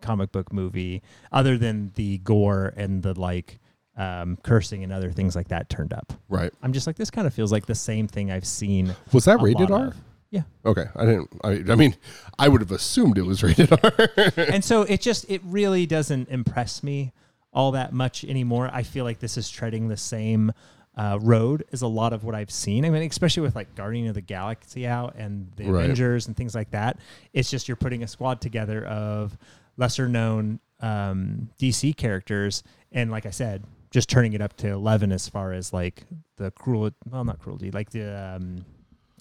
comic 0.00 0.32
book 0.32 0.52
movie, 0.52 1.02
other 1.32 1.58
than 1.58 1.92
the 1.94 2.18
gore 2.18 2.72
and 2.76 3.02
the 3.02 3.18
like 3.18 3.58
um, 4.00 4.38
cursing 4.42 4.82
and 4.82 4.92
other 4.92 5.12
things 5.12 5.36
like 5.36 5.48
that 5.48 5.68
turned 5.68 5.92
up. 5.92 6.14
Right? 6.30 6.50
I'm 6.62 6.72
just 6.72 6.86
like 6.86 6.96
this 6.96 7.10
kind 7.10 7.26
of 7.26 7.34
feels 7.34 7.52
like 7.52 7.66
the 7.66 7.74
same 7.74 8.08
thing 8.08 8.30
I've 8.30 8.46
seen. 8.46 8.96
Was 9.12 9.26
that 9.26 9.40
rated 9.42 9.70
R? 9.70 9.88
of. 9.88 9.96
Yeah. 10.30 10.42
Okay, 10.64 10.84
I 10.96 11.04
didn't. 11.04 11.28
I, 11.44 11.50
I 11.70 11.74
mean, 11.74 11.96
I 12.38 12.48
would 12.48 12.62
have 12.62 12.70
assumed 12.70 13.18
it 13.18 13.26
was 13.26 13.42
rated 13.42 13.70
R. 13.72 13.92
and 14.36 14.64
so 14.64 14.82
it 14.82 15.02
just 15.02 15.28
it 15.28 15.42
really 15.44 15.84
doesn't 15.84 16.30
impress 16.30 16.82
me 16.82 17.12
all 17.52 17.72
that 17.72 17.92
much 17.92 18.24
anymore. 18.24 18.70
I 18.72 18.84
feel 18.84 19.04
like 19.04 19.18
this 19.18 19.36
is 19.36 19.50
treading 19.50 19.88
the 19.88 19.96
same 19.98 20.52
uh, 20.96 21.18
road 21.20 21.64
as 21.72 21.82
a 21.82 21.86
lot 21.86 22.14
of 22.14 22.24
what 22.24 22.34
I've 22.34 22.50
seen. 22.50 22.86
I 22.86 22.90
mean, 22.90 23.02
especially 23.02 23.42
with 23.42 23.54
like 23.54 23.74
Guardian 23.74 24.06
of 24.06 24.14
the 24.14 24.20
Galaxy 24.22 24.86
out 24.86 25.14
and 25.16 25.50
the 25.56 25.64
Right. 25.64 25.84
Avengers 25.84 26.26
and 26.26 26.34
things 26.36 26.54
like 26.54 26.70
that. 26.70 26.98
It's 27.34 27.50
just 27.50 27.68
you're 27.68 27.76
putting 27.76 28.02
a 28.02 28.08
squad 28.08 28.40
together 28.40 28.84
of 28.86 29.36
lesser 29.76 30.08
known 30.08 30.60
um, 30.80 31.50
DC 31.60 31.96
characters, 31.96 32.62
and 32.92 33.10
like 33.10 33.26
I 33.26 33.30
said, 33.30 33.64
just 33.90 34.08
turning 34.08 34.32
it 34.34 34.40
up 34.40 34.56
to 34.58 34.68
eleven 34.68 35.12
as 35.12 35.28
far 35.28 35.52
as 35.52 35.72
like 35.72 36.04
the 36.36 36.50
cruel, 36.52 36.90
well, 37.10 37.24
not 37.24 37.38
cruelty, 37.40 37.70
like 37.70 37.90
the 37.90 38.36
um, 38.36 38.64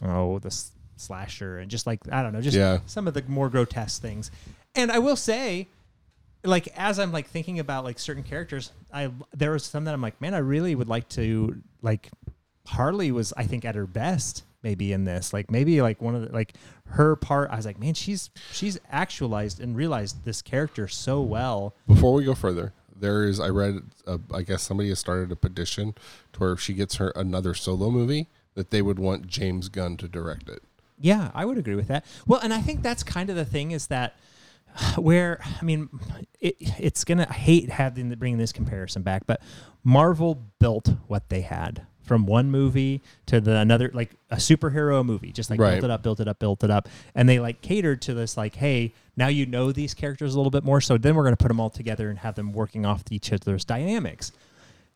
oh 0.03 0.39
the 0.39 0.47
s- 0.47 0.72
slasher 0.95 1.57
and 1.59 1.70
just 1.72 1.88
like 1.88 1.99
I 2.11 2.22
don't 2.24 2.34
know, 2.34 2.41
just 2.41 2.55
Yeah. 2.57 2.80
some 2.86 3.07
of 3.07 3.13
the 3.13 3.24
more 3.28 3.49
grotesque 3.49 4.01
things. 4.01 4.32
And 4.76 4.91
I 4.91 4.99
will 4.99 5.15
say, 5.15 5.67
like 6.43 6.67
as 6.78 6.99
I'm 6.99 7.11
like 7.11 7.28
thinking 7.28 7.59
about 7.59 7.84
like 7.84 7.99
certain 7.99 8.24
characters, 8.24 8.72
I 8.93 9.11
there 9.34 9.51
was 9.51 9.63
some 9.65 9.86
that 9.86 9.93
I'm 9.93 10.01
like, 10.01 10.20
man, 10.22 10.34
I 10.34 10.39
really 10.39 10.76
would 10.76 10.88
like 10.89 11.09
to 11.09 11.61
like. 11.82 12.09
Harley 12.67 13.11
was, 13.11 13.34
I 13.36 13.45
think, 13.45 13.65
at 13.65 13.74
her 13.74 13.88
best 13.88 14.43
maybe 14.61 14.91
in 14.93 15.03
this. 15.05 15.34
Like 15.34 15.49
maybe 15.49 15.82
like 15.82 15.99
one 16.01 16.13
of 16.13 16.22
the 16.22 16.32
like 16.32 16.53
her 16.89 17.15
part. 17.15 17.49
I 17.49 17.55
was 17.55 17.65
like, 17.65 17.80
man, 17.80 17.95
she's 17.95 18.30
she's 18.51 18.78
actualized 18.91 19.59
and 19.59 19.76
realized 19.76 20.24
this 20.24 20.43
character 20.43 20.88
so 20.88 21.20
well. 21.22 21.74
Before 21.88 22.13
we 22.13 22.24
go 22.26 22.36
further, 22.36 22.72
there 23.00 23.24
is. 23.26 23.39
I 23.39 23.50
read. 23.50 23.82
Uh, 24.06 24.18
I 24.34 24.41
guess 24.41 24.62
somebody 24.64 24.89
has 24.89 25.00
started 25.00 25.32
a 25.32 25.36
petition 25.36 25.93
to 26.34 26.39
where 26.39 26.52
if 26.52 26.60
she 26.60 26.74
gets 26.74 26.95
her 26.95 27.12
another 27.16 27.54
solo 27.54 27.89
movie, 27.89 28.28
that 28.56 28.72
they 28.72 28.82
would 28.82 29.00
want 29.00 29.28
James 29.28 29.70
Gunn 29.70 29.97
to 29.97 30.08
direct 30.08 30.50
it. 30.50 30.64
Yeah, 31.00 31.32
I 31.34 31.45
would 31.45 31.58
agree 31.58 31.76
with 31.76 31.88
that. 31.88 32.06
Well, 32.28 32.39
and 32.41 32.54
I 32.54 32.60
think 32.62 32.82
that's 32.82 33.04
kind 33.04 33.30
of 33.30 33.36
the 33.36 33.45
thing 33.45 33.72
is 33.72 33.88
that 33.88 34.16
where 34.97 35.39
I 35.62 35.64
mean, 35.64 35.89
it, 36.39 36.56
it's 36.60 37.04
gonna 37.04 37.28
I 37.30 37.34
hate 37.34 37.70
having 37.70 38.10
to 38.10 38.18
bring 38.18 38.38
this 38.38 38.52
comparison 38.52 39.02
back, 39.02 39.26
but 39.26 39.41
Marvel 39.84 40.41
built 40.60 40.89
what 41.08 41.30
they 41.30 41.41
had 41.41 41.86
from 42.04 42.26
one 42.26 42.50
movie 42.50 43.04
to 43.28 43.39
the 43.39 43.56
another, 43.58 43.91
like 43.93 44.16
a 44.32 44.38
superhero 44.38 45.06
movie, 45.06 45.32
just 45.32 45.52
like 45.52 45.60
Right. 45.60 45.74
built 45.74 45.84
it 45.84 45.91
up, 45.91 46.02
built 46.02 46.20
it 46.20 46.28
up, 46.28 46.39
built 46.39 46.64
it 46.64 46.72
up, 46.72 46.89
and 47.14 47.30
they 47.30 47.39
like 47.39 47.62
catered 47.62 48.02
to 48.04 48.16
this, 48.16 48.36
like, 48.36 48.56
hey, 48.56 48.93
now 49.20 49.28
you 49.28 49.45
know 49.45 49.72
these 49.72 49.93
characters 49.93 50.34
a 50.34 50.38
little 50.38 50.49
bit 50.49 50.63
more, 50.63 50.82
so 50.82 50.97
then 50.97 51.13
we're 51.15 51.24
gonna 51.26 51.36
put 51.38 51.49
them 51.49 51.59
all 51.59 51.70
together 51.70 52.09
and 52.09 52.17
have 52.20 52.34
them 52.36 52.51
working 52.53 52.86
off 52.86 53.03
each 53.11 53.32
other's 53.32 53.63
dynamics. 53.65 54.32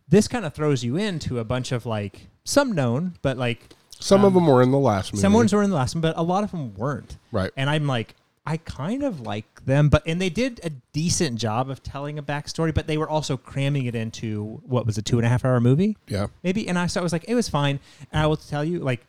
This 0.09 0.27
kind 0.27 0.45
of 0.45 0.53
throws 0.53 0.83
you 0.83 0.97
into 0.97 1.37
a 1.39 1.43
bunch 1.43 1.71
of 1.71 1.85
like 1.85 2.27
some 2.43 2.71
known, 2.71 3.13
but 3.21 3.37
like 3.37 3.69
Some 3.99 4.21
of 4.25 4.35
Um, 4.35 4.43
them 4.43 4.47
were 4.47 4.61
in 4.63 4.71
the 4.71 4.79
last 4.79 5.13
movie. 5.13 5.21
some 5.21 5.33
ones 5.33 5.53
were 5.53 5.61
in 5.63 5.69
the 5.69 5.75
last 5.75 5.93
one, 5.95 6.01
but 6.01 6.17
a 6.17 6.23
lot 6.23 6.43
of 6.43 6.51
them 6.51 6.73
weren't. 6.75 7.17
right. 7.31 7.51
And 7.55 7.69
I'm 7.69 7.85
like, 7.87 8.15
I 8.45 8.57
kind 8.57 9.03
of 9.03 9.21
like 9.21 9.63
them, 9.65 9.87
but 9.87 10.03
and 10.05 10.19
they 10.19 10.29
did 10.29 10.59
a 10.65 10.69
decent 10.91 11.39
job 11.39 11.69
of 11.69 11.81
telling 11.81 12.19
a 12.19 12.23
backstory, 12.23 12.73
but 12.73 12.87
they 12.87 12.97
were 12.97 13.07
also 13.07 13.37
cramming 13.37 13.85
it 13.85 13.95
into 13.95 14.61
what 14.65 14.85
was 14.85 14.97
a 14.97 15.01
two 15.01 15.17
and 15.19 15.25
a 15.25 15.29
half 15.29 15.45
hour 15.45 15.61
movie, 15.61 15.95
Yeah. 16.09 16.27
maybe. 16.43 16.67
And 16.67 16.77
I 16.77 16.87
so 16.87 16.99
I 16.99 17.03
was 17.03 17.13
like, 17.13 17.23
it 17.29 17.35
was 17.35 17.47
fine. 17.47 17.79
And 18.11 18.21
I 18.21 18.27
will 18.27 18.35
tell 18.35 18.63
you, 18.65 18.79
like 18.79 19.05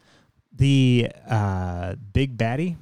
the 0.56 1.10
uh, 1.28 1.96
big 2.12 2.38
baddie, 2.38 2.76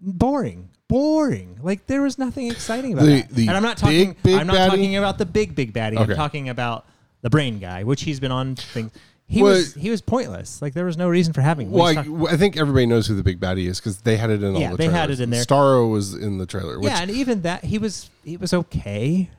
boring, 0.00 0.68
boring. 0.92 1.58
Like 1.62 1.86
there 1.86 2.02
was 2.02 2.18
nothing 2.18 2.50
exciting 2.50 2.92
about 2.92 3.06
The- 3.06 3.22
that. 3.22 3.28
the 3.30 3.48
and 3.48 3.56
I'm 3.56 3.62
not 3.62 3.78
talking. 3.78 4.10
big, 4.12 4.22
big 4.22 4.34
I'm 4.34 4.46
not 4.46 4.56
baddie? 4.56 4.68
talking 4.68 4.96
about 4.96 5.18
the 5.18 5.26
big 5.26 5.54
big 5.54 5.72
baddie. 5.72 5.96
Okay. 5.98 6.12
I'm 6.12 6.16
talking 6.16 6.48
about 6.48 6.84
the 7.22 7.30
brain 7.30 7.58
guy, 7.58 7.84
which 7.84 8.02
he's 8.02 8.20
been 8.20 8.32
on 8.32 8.56
things. 8.56 8.90
He 9.26 9.42
Well, 9.42 9.52
was 9.54 9.72
he 9.74 9.88
was 9.88 10.02
pointless. 10.02 10.60
Like 10.60 10.74
there 10.74 10.84
was 10.84 10.98
no 10.98 11.08
reason 11.08 11.32
for 11.32 11.40
having. 11.40 11.68
him. 11.68 11.72
Well, 11.72 11.86
I, 12.28 12.32
I 12.34 12.36
think 12.36 12.58
everybody 12.58 12.84
knows 12.84 13.06
who 13.06 13.14
the 13.14 13.22
big 13.22 13.40
baddie 13.40 13.66
is 13.66 13.80
because 13.80 14.02
they 14.02 14.16
had 14.18 14.28
it 14.28 14.42
in 14.42 14.54
all 14.54 14.60
Yeah, 14.60 14.72
the 14.72 14.76
they 14.76 14.88
had 14.88 15.10
it 15.10 15.20
in 15.20 15.30
there. 15.30 15.42
Starro 15.42 15.90
was 15.90 16.12
in 16.14 16.36
the 16.36 16.44
trailer. 16.44 16.78
Which, 16.78 16.88
yeah, 16.90 17.00
and 17.00 17.10
even 17.10 17.42
that 17.42 17.64
he 17.64 17.78
was 17.78 18.10
he 18.24 18.36
was 18.36 18.52
okay, 18.52 19.30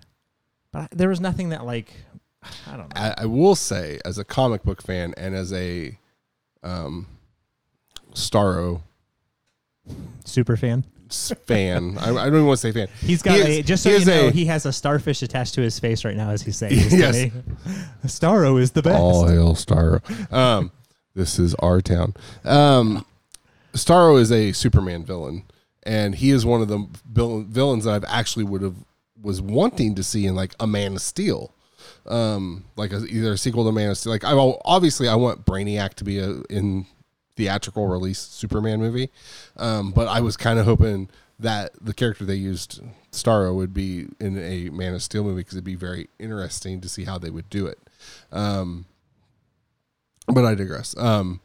but 0.72 0.80
I- 0.84 0.88
there 0.96 1.10
was 1.10 1.20
nothing 1.22 1.50
that 1.50 1.64
like 1.66 1.94
I 2.68 2.78
don't 2.78 2.90
know. 2.96 3.00
I, 3.02 3.14
I 3.20 3.26
will 3.28 3.56
say, 3.56 4.00
as 4.04 4.18
a 4.18 4.24
comic 4.24 4.64
book 4.64 4.82
fan 4.82 5.14
and 5.16 5.36
as 5.36 5.54
a 5.54 5.98
um, 6.64 7.06
Starro 8.16 8.82
Super 10.26 10.56
fan. 10.58 10.86
Fan, 11.10 11.98
I, 12.00 12.10
I 12.10 12.14
don't 12.26 12.28
even 12.28 12.46
want 12.46 12.60
to 12.60 12.68
say 12.68 12.72
fan. 12.72 12.88
He's 13.02 13.22
got 13.22 13.36
He 13.36 13.60
a 13.60 13.64
just 13.64 13.84
so 13.84 13.90
you 13.90 14.06
know 14.06 14.28
a- 14.28 14.32
he 14.32 14.46
has 14.46 14.66
a 14.66 14.74
starfish 14.74 15.22
attached 15.22 15.54
to 15.56 15.62
his 15.62 15.80
face 15.80 16.04
right 16.06 16.16
now 16.16 16.30
as 16.32 16.42
he's 16.42 16.58
saying. 16.58 16.76
This 16.76 16.94
Yes. 16.94 17.32
Starro 18.06 18.60
is 18.60 18.72
the 18.72 18.82
best. 18.82 19.00
All 19.00 19.28
hail 19.28 19.54
Starro. 19.56 20.02
Um, 20.34 20.72
this 21.16 21.38
is 21.40 21.54
our 21.56 21.82
town. 21.82 22.14
Um, 22.44 23.06
Starro 23.74 24.20
is 24.20 24.32
a 24.32 24.52
Superman 24.52 25.04
villain, 25.06 25.44
and 25.84 26.16
he 26.16 26.32
is 26.32 26.46
one 26.46 26.62
of 26.62 26.68
the 26.68 26.88
vil- 27.12 27.44
villains 27.44 27.86
that 27.86 27.92
I've 27.94 28.06
actually 28.08 28.46
would 28.46 28.62
have 28.62 28.76
was 29.22 29.42
wanting 29.42 29.96
to 29.96 30.04
see 30.04 30.26
in 30.26 30.36
like 30.36 30.54
a 30.60 30.68
Man 30.68 30.94
of 30.96 31.02
Steel, 31.02 31.54
um, 32.08 32.66
like 32.76 32.92
a, 32.92 33.06
either 33.06 33.34
a 33.34 33.38
sequel 33.38 33.66
to 33.66 33.72
Man 33.72 33.92
of 33.92 33.98
Steel. 33.98 34.12
Like 34.12 34.24
I 34.24 34.34
obviously 34.66 35.08
I 35.08 35.16
want 35.16 35.46
Brainiac 35.46 35.94
to 35.96 36.04
be 36.04 36.20
a 36.20 36.42
in 36.50 36.86
theatrical 37.36 37.88
release 37.88 38.20
Superman 38.20 38.80
movie, 38.80 39.10
um, 39.58 39.92
but 39.92 40.08
I 40.08 40.22
was 40.22 40.38
kind 40.38 40.60
of 40.60 40.66
hoping 40.66 41.10
that 41.40 41.72
the 41.82 41.94
character 41.94 42.26
they 42.26 42.36
used 42.36 42.82
Starro 43.12 43.56
would 43.56 43.74
be 43.74 44.08
in 44.20 44.38
a 44.38 44.70
Man 44.70 44.94
of 44.94 45.04
Steel 45.04 45.24
movie 45.24 45.42
because 45.42 45.56
it'd 45.56 45.64
be 45.64 45.76
very 45.76 46.10
interesting 46.20 46.80
to 46.82 46.90
see 46.90 47.06
how 47.06 47.18
they 47.18 47.30
would 47.30 47.50
do 47.50 47.66
it. 47.66 47.80
Um, 48.32 48.86
but 50.28 50.46
I 50.46 50.56
digress. 50.56 50.96
Um, 50.98 51.42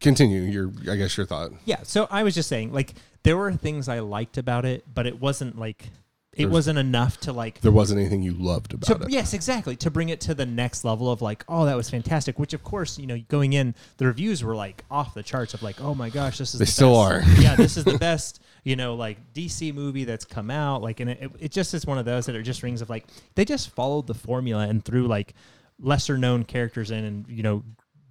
continue 0.00 0.42
your, 0.42 0.72
I 0.90 0.96
guess 0.96 1.16
your 1.16 1.26
thought. 1.26 1.52
Yeah, 1.64 1.82
so 1.82 2.08
I 2.10 2.22
was 2.22 2.34
just 2.34 2.48
saying, 2.48 2.72
like, 2.72 2.94
there 3.22 3.36
were 3.36 3.52
things 3.52 3.88
I 3.88 4.00
liked 4.00 4.38
about 4.38 4.64
it, 4.64 4.84
but 4.92 5.06
it 5.06 5.20
wasn't 5.20 5.58
like 5.58 5.90
it 6.38 6.46
wasn't 6.50 6.78
enough 6.78 7.18
to 7.20 7.32
like 7.32 7.60
There 7.60 7.72
wasn't 7.72 8.00
anything 8.00 8.22
you 8.22 8.32
loved 8.32 8.72
about 8.74 9.00
to, 9.00 9.06
it. 9.06 9.10
yes, 9.10 9.34
exactly. 9.34 9.76
To 9.76 9.90
bring 9.90 10.08
it 10.08 10.20
to 10.22 10.34
the 10.34 10.46
next 10.46 10.84
level 10.84 11.10
of 11.10 11.20
like, 11.20 11.44
oh, 11.48 11.64
that 11.66 11.76
was 11.76 11.90
fantastic. 11.90 12.38
Which 12.38 12.52
of 12.54 12.62
course, 12.62 12.98
you 12.98 13.06
know, 13.06 13.18
going 13.28 13.52
in, 13.52 13.74
the 13.98 14.06
reviews 14.06 14.42
were 14.44 14.54
like 14.56 14.84
off 14.90 15.14
the 15.14 15.22
charts 15.22 15.54
of 15.54 15.62
like, 15.62 15.80
oh 15.80 15.94
my 15.94 16.10
gosh, 16.10 16.38
this 16.38 16.54
is 16.54 16.58
They 16.60 16.64
the 16.64 16.70
still 16.70 16.94
best- 16.94 17.38
are. 17.38 17.42
yeah, 17.42 17.56
this 17.56 17.76
is 17.76 17.84
the 17.84 17.98
best, 18.08 18.40
you 18.64 18.76
know, 18.76 18.94
like 18.94 19.18
DC 19.34 19.74
movie 19.74 20.04
that's 20.04 20.24
come 20.24 20.50
out. 20.50 20.82
Like, 20.82 21.00
and 21.00 21.10
it, 21.10 21.30
it 21.40 21.50
just 21.52 21.74
is 21.74 21.84
one 21.86 21.98
of 21.98 22.04
those 22.04 22.26
that 22.26 22.36
are 22.36 22.42
just 22.42 22.62
rings 22.62 22.80
of 22.82 22.88
like 22.90 23.06
they 23.34 23.44
just 23.44 23.70
followed 23.70 24.06
the 24.06 24.14
formula 24.14 24.66
and 24.68 24.84
threw 24.84 25.06
like 25.06 25.34
lesser 25.80 26.18
known 26.18 26.44
characters 26.44 26.90
in 26.90 27.04
and 27.04 27.26
you 27.28 27.42
know 27.42 27.62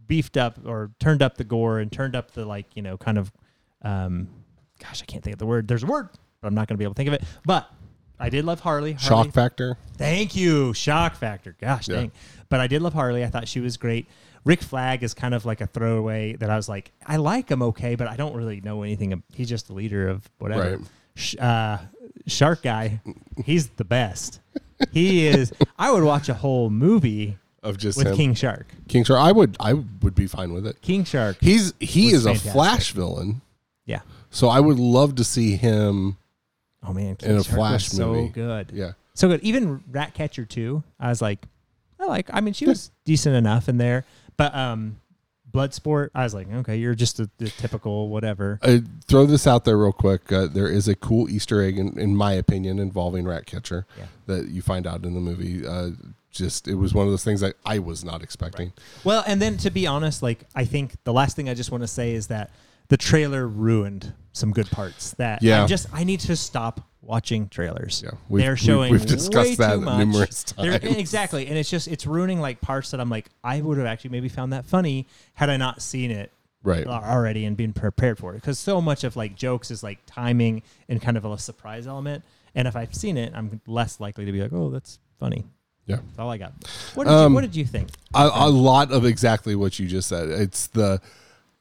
beefed 0.07 0.37
up 0.37 0.57
or 0.65 0.89
turned 0.99 1.21
up 1.21 1.37
the 1.37 1.43
gore 1.43 1.79
and 1.79 1.91
turned 1.91 2.15
up 2.15 2.31
the 2.31 2.45
like 2.45 2.65
you 2.75 2.81
know 2.81 2.95
kind 2.97 3.17
of 3.17 3.29
um 3.81 4.29
gosh 4.81 5.01
i 5.01 5.05
can't 5.05 5.21
think 5.21 5.33
of 5.33 5.37
the 5.39 5.45
word 5.45 5.67
there's 5.67 5.83
a 5.83 5.85
word 5.85 6.07
but 6.39 6.47
i'm 6.47 6.55
not 6.55 6.65
going 6.69 6.75
to 6.75 6.77
be 6.77 6.85
able 6.85 6.93
to 6.93 6.97
think 6.97 7.09
of 7.09 7.13
it 7.13 7.23
but 7.45 7.69
i 8.19 8.29
did 8.29 8.45
love 8.45 8.59
harley, 8.61 8.93
harley 8.93 9.25
Shock 9.25 9.33
factor. 9.33 9.77
Thank 9.97 10.35
you. 10.35 10.73
Shock 10.73 11.15
factor. 11.15 11.55
Gosh 11.59 11.87
Yeah. 11.87 11.95
dang. 11.95 12.11
But 12.49 12.59
I 12.59 12.67
did 12.67 12.81
love 12.81 12.93
Harley. 12.93 13.23
I 13.23 13.27
thought 13.27 13.47
she 13.47 13.59
was 13.59 13.75
great. 13.77 14.07
Rick 14.45 14.61
Flag 14.61 15.03
is 15.03 15.13
kind 15.13 15.33
of 15.33 15.43
like 15.45 15.59
a 15.59 15.67
throwaway 15.67 16.33
that 16.37 16.49
I 16.49 16.55
was 16.55 16.69
like, 16.69 16.91
I 17.05 17.17
like 17.17 17.49
him 17.49 17.61
okay, 17.61 17.95
but 17.95 18.07
I 18.07 18.15
don't 18.15 18.35
really 18.35 18.61
know 18.61 18.83
anything. 18.83 19.21
He's 19.33 19.49
just 19.49 19.67
the 19.67 19.73
leader 19.73 20.07
of 20.07 20.29
whatever. 20.37 20.77
Right. 20.77 20.87
Sh- 21.15 21.35
uh, 21.39 21.79
Shark 22.27 22.61
Guy, 22.63 23.01
he's 23.43 23.67
the 23.71 23.83
best. 23.83 24.39
He 24.91 25.27
is. 25.27 25.51
I 25.79 25.91
would 25.91 26.03
watch 26.03 26.29
a 26.29 26.35
whole 26.35 26.69
movie 26.69 27.37
Of 27.63 27.77
just 27.77 27.97
with 27.97 28.07
him. 28.07 28.15
King 28.15 28.33
Shark. 28.35 28.67
King 28.87 29.03
Shark. 29.03 29.19
I 29.19 29.31
would 29.31 29.57
I 29.59 29.73
would 29.73 30.15
be 30.15 30.27
fine 30.27 30.53
with 30.53 30.65
it. 30.67 30.81
King 30.81 31.03
Shark. 31.03 31.37
He's 31.41 31.73
he 31.79 32.11
is 32.11 32.25
a. 32.25 32.35
Flash 32.35 32.91
villain, 32.93 33.41
Yeah. 33.85 34.01
so 34.29 34.47
I 34.47 34.59
would 34.61 34.79
love 34.79 35.15
to 35.15 35.23
see 35.23 35.55
him. 35.57 36.17
Oh 36.83 36.93
man, 36.93 37.15
King 37.15 37.31
In 37.31 37.37
a 37.37 37.43
Shark 37.43 37.55
Flash 37.55 37.89
was 37.89 37.97
so 37.97 38.27
good. 38.27 38.71
Yeah, 38.73 38.91
So 39.13 39.27
good. 39.27 39.41
Even 39.41 39.83
Ratcatcher 39.89 40.45
2, 40.45 40.83
I 40.99 41.09
was 41.09 41.21
like, 41.21 41.45
I 41.99 42.05
like, 42.05 42.29
I 42.31 42.41
mean, 42.41 42.53
she 42.53 42.65
was 42.67 42.91
decent 43.05 43.35
enough 43.35 43.67
in 43.67 43.77
there. 43.77 44.05
But 44.37 44.53
um, 44.53 44.97
Bloodsport, 45.51 46.09
I 46.13 46.23
was 46.23 46.33
like, 46.35 46.51
okay, 46.51 46.77
you're 46.77 46.93
just 46.93 47.19
a, 47.19 47.29
the 47.39 47.49
typical 47.49 48.09
whatever. 48.09 48.59
I 48.61 48.83
throw 49.07 49.25
this 49.25 49.47
out 49.47 49.65
there 49.65 49.77
real 49.77 49.91
quick. 49.91 50.31
Uh, 50.31 50.45
there 50.45 50.67
is 50.67 50.87
a 50.87 50.95
cool 50.95 51.29
Easter 51.29 51.61
egg, 51.61 51.79
in, 51.79 51.97
in 51.99 52.15
my 52.15 52.33
opinion, 52.33 52.77
involving 52.79 53.25
Ratcatcher 53.25 53.87
Yeah. 53.97 54.05
that 54.27 54.49
you 54.49 54.61
find 54.61 54.85
out 54.85 55.03
in 55.05 55.13
the 55.15 55.19
movie. 55.19 55.65
Uh, 55.65 55.91
just 56.29 56.67
it 56.67 56.75
was 56.75 56.93
one 56.93 57.07
of 57.07 57.11
those 57.11 57.23
things 57.23 57.41
that 57.41 57.55
I 57.65 57.79
was 57.79 58.05
not 58.05 58.21
expecting. 58.21 58.71
Well, 59.03 59.23
and 59.25 59.41
then 59.41 59.57
to 59.57 59.71
be 59.71 59.87
honest, 59.87 60.21
like, 60.21 60.43
I 60.53 60.65
think 60.65 60.93
the 61.03 61.13
last 61.13 61.35
thing 61.35 61.49
I 61.49 61.55
just 61.55 61.71
want 61.71 61.81
to 61.81 61.87
say 61.87 62.13
is 62.13 62.27
that 62.27 62.51
the 62.89 62.97
trailer 62.97 63.47
ruined 63.47 64.13
some 64.33 64.51
good 64.51 64.69
parts 64.69 65.11
that 65.15 65.41
Yeah. 65.41 65.61
I'm 65.63 65.67
just, 65.67 65.87
I 65.91 66.03
need 66.03 66.19
to 66.21 66.35
stop 66.35 66.81
watching 67.01 67.47
trailers. 67.49 68.01
Yeah, 68.03 68.11
we've- 68.29 68.43
They're 68.45 68.57
showing 68.57 68.91
we've- 68.91 69.01
we've 69.03 69.09
discussed 69.17 69.49
way 69.51 69.55
that 69.55 69.73
too 69.75 69.81
much. 69.81 69.97
numerous 69.99 70.43
They're- 70.43 70.79
times. 70.79 70.95
Exactly. 70.97 71.47
And 71.47 71.57
it's 71.57 71.69
just, 71.69 71.87
it's 71.87 72.05
ruining 72.05 72.39
like 72.41 72.61
parts 72.61 72.91
that 72.91 72.99
I'm 72.99 73.09
like, 73.09 73.29
I 73.43 73.61
would 73.61 73.77
have 73.77 73.87
actually 73.87 74.11
maybe 74.11 74.29
found 74.29 74.53
that 74.53 74.65
funny 74.65 75.07
had 75.33 75.49
I 75.49 75.57
not 75.57 75.81
seen 75.81 76.11
it 76.11 76.31
Right. 76.63 76.85
already 76.85 77.45
and 77.45 77.55
been 77.55 77.71
prepared 77.71 78.17
for 78.17 78.33
it 78.33 78.35
because 78.41 78.59
so 78.59 78.81
much 78.81 79.03
of 79.05 79.15
like 79.15 79.35
jokes 79.35 79.71
is 79.71 79.83
like 79.83 79.99
timing 80.05 80.63
and 80.89 81.01
kind 81.01 81.15
of 81.15 81.23
a 81.23 81.37
surprise 81.37 81.87
element 81.87 82.25
and 82.55 82.67
if 82.67 82.75
i've 82.75 82.93
seen 82.93 83.15
it 83.15 83.31
i'm 83.35 83.61
less 83.67 84.01
likely 84.01 84.25
to 84.25 84.31
be 84.33 84.41
like 84.41 84.51
oh 84.51 84.69
that's 84.69 84.99
funny 85.17 85.45
Yeah. 85.85 85.97
that's 85.97 86.19
all 86.19 86.29
i 86.29 86.37
got 86.37 86.51
what 86.95 87.05
did, 87.05 87.13
Um, 87.13 87.31
you, 87.31 87.35
what 87.35 87.41
did 87.41 87.55
you 87.55 87.63
think 87.63 87.89
A, 88.13 88.29
a 88.33 88.49
lot 88.49 88.91
of 88.91 89.05
exactly 89.05 89.55
what 89.55 89.79
you 89.79 89.87
just 89.87 90.09
said. 90.09 90.27
It's 90.29 90.67
the 90.67 90.99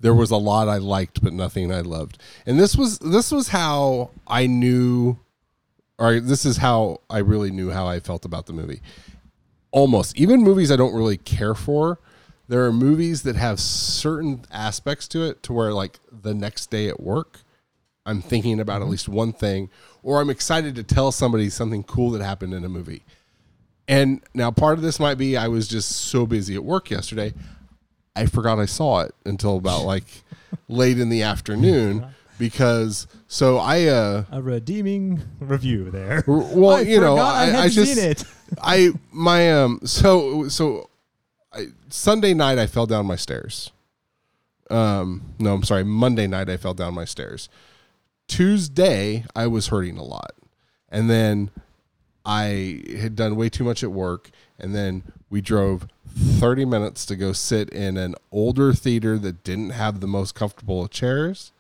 there 0.01 0.14
was 0.14 0.30
a 0.30 0.36
lot 0.36 0.68
I 0.68 0.78
liked, 0.78 1.22
but 1.22 1.32
nothing 1.32 1.72
I 1.72 1.80
loved. 1.80 2.18
And 2.44 2.59
this 2.59 2.76
was 2.76 2.99
this 2.99 3.32
was 3.32 3.49
how 3.49 4.11
I 4.26 4.47
knew, 4.47 5.18
or 5.99 6.20
this 6.20 6.44
is 6.44 6.59
how 6.59 7.01
I 7.09 7.18
really 7.18 7.51
knew 7.51 7.70
how 7.70 7.86
I 7.86 8.01
felt 8.01 8.24
about 8.24 8.47
the 8.47 8.53
movie. 8.53 8.80
Almost 9.70 10.16
even 10.16 10.42
movies 10.42 10.70
I 10.70 10.76
don't 10.76 10.94
really 10.94 11.16
care 11.16 11.55
for. 11.55 11.99
There 12.49 12.64
are 12.64 12.72
movies 12.72 13.22
that 13.22 13.36
have 13.36 13.59
certain 13.59 14.44
aspects 14.53 15.09
to 15.09 15.24
it 15.24 15.42
to 15.44 15.53
where 15.53 15.72
like 15.72 15.99
the 16.12 16.34
next 16.34 16.70
day 16.70 16.88
at 16.88 17.01
work, 17.01 17.40
I'm 18.05 18.22
thinking 18.22 18.61
about 18.61 18.76
at 18.76 18.82
mm-hmm. 18.82 18.92
least 18.92 19.09
one 19.09 19.32
thing, 19.32 19.68
or 20.03 20.20
I'm 20.20 20.30
excited 20.30 20.76
to 20.76 20.84
tell 20.84 21.11
somebody 21.11 21.51
something 21.51 21.82
cool 21.82 22.11
that 22.11 22.22
happened 22.22 22.55
in 22.55 22.64
a 22.64 22.68
movie. 22.68 23.03
And 23.88 24.20
now 24.34 24.51
part 24.51 24.78
of 24.78 24.82
this 24.82 25.01
might 25.01 25.16
be 25.16 25.36
I 25.36 25.49
was 25.49 25.68
just 25.68 25.90
so 25.90 26.26
busy 26.26 26.55
at 26.55 26.64
work 26.64 26.90
yesterday. 26.90 27.34
I 28.16 28.26
forgot 28.26 28.58
I 28.58 28.66
saw 28.66 29.00
it 29.00 29.14
until 29.24 29.56
about 29.56 29.84
like 29.94 30.04
late 30.68 30.98
in 30.98 31.10
the 31.10 31.22
afternoon 31.22 32.06
because 32.38 33.06
so 33.28 33.58
I 33.58 33.84
uh 33.84 34.24
a 34.30 34.42
redeeming 34.42 35.22
review 35.40 35.90
there 35.90 36.24
r- 36.26 36.38
well 36.52 36.76
I 36.76 36.80
you 36.80 37.00
know 37.00 37.16
I, 37.16 37.50
I, 37.50 37.60
I 37.62 37.68
just 37.68 37.94
seen 37.94 38.04
it 38.04 38.24
I 38.62 38.90
my 39.12 39.52
um 39.52 39.80
so 39.84 40.48
so 40.48 40.90
I, 41.52 41.66
Sunday 41.88 42.34
night 42.34 42.58
I 42.58 42.66
fell 42.66 42.86
down 42.86 43.06
my 43.06 43.16
stairs. 43.16 43.70
Um 44.70 45.34
no 45.38 45.54
I'm 45.54 45.62
sorry 45.62 45.84
Monday 45.84 46.26
night 46.26 46.48
I 46.48 46.56
fell 46.56 46.74
down 46.74 46.94
my 46.94 47.04
stairs. 47.04 47.48
Tuesday 48.28 49.24
I 49.34 49.46
was 49.46 49.68
hurting 49.68 49.96
a 49.98 50.04
lot. 50.04 50.32
And 50.88 51.10
then 51.10 51.50
I 52.24 52.82
had 52.98 53.14
done 53.16 53.36
way 53.36 53.48
too 53.48 53.64
much 53.64 53.82
at 53.82 53.92
work 53.92 54.30
and 54.58 54.74
then 54.74 55.04
we 55.30 55.40
drove 55.40 55.86
30 56.16 56.64
minutes 56.64 57.04
to 57.06 57.16
go 57.16 57.32
sit 57.32 57.68
in 57.70 57.96
an 57.96 58.14
older 58.32 58.72
theater 58.72 59.18
that 59.18 59.44
didn't 59.44 59.70
have 59.70 60.00
the 60.00 60.06
most 60.06 60.34
comfortable 60.34 60.88
chairs 60.88 61.52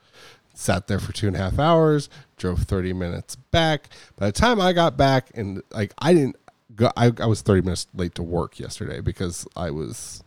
sat 0.54 0.86
there 0.86 0.98
for 0.98 1.12
two 1.12 1.26
and 1.26 1.36
a 1.36 1.38
half 1.38 1.58
hours 1.58 2.08
drove 2.38 2.60
30 2.60 2.92
minutes 2.94 3.36
back. 3.36 3.88
By 4.16 4.26
the 4.26 4.32
time 4.32 4.60
i 4.60 4.72
got 4.72 4.96
back 4.96 5.30
and 5.34 5.62
like 5.70 5.92
i 5.98 6.14
didn't 6.14 6.36
go 6.74 6.90
i, 6.96 7.12
I 7.20 7.26
was 7.26 7.42
30 7.42 7.62
minutes 7.62 7.86
late 7.94 8.14
to 8.14 8.22
work 8.22 8.58
yesterday 8.58 9.00
because 9.00 9.46
i 9.56 9.70
was 9.70 10.22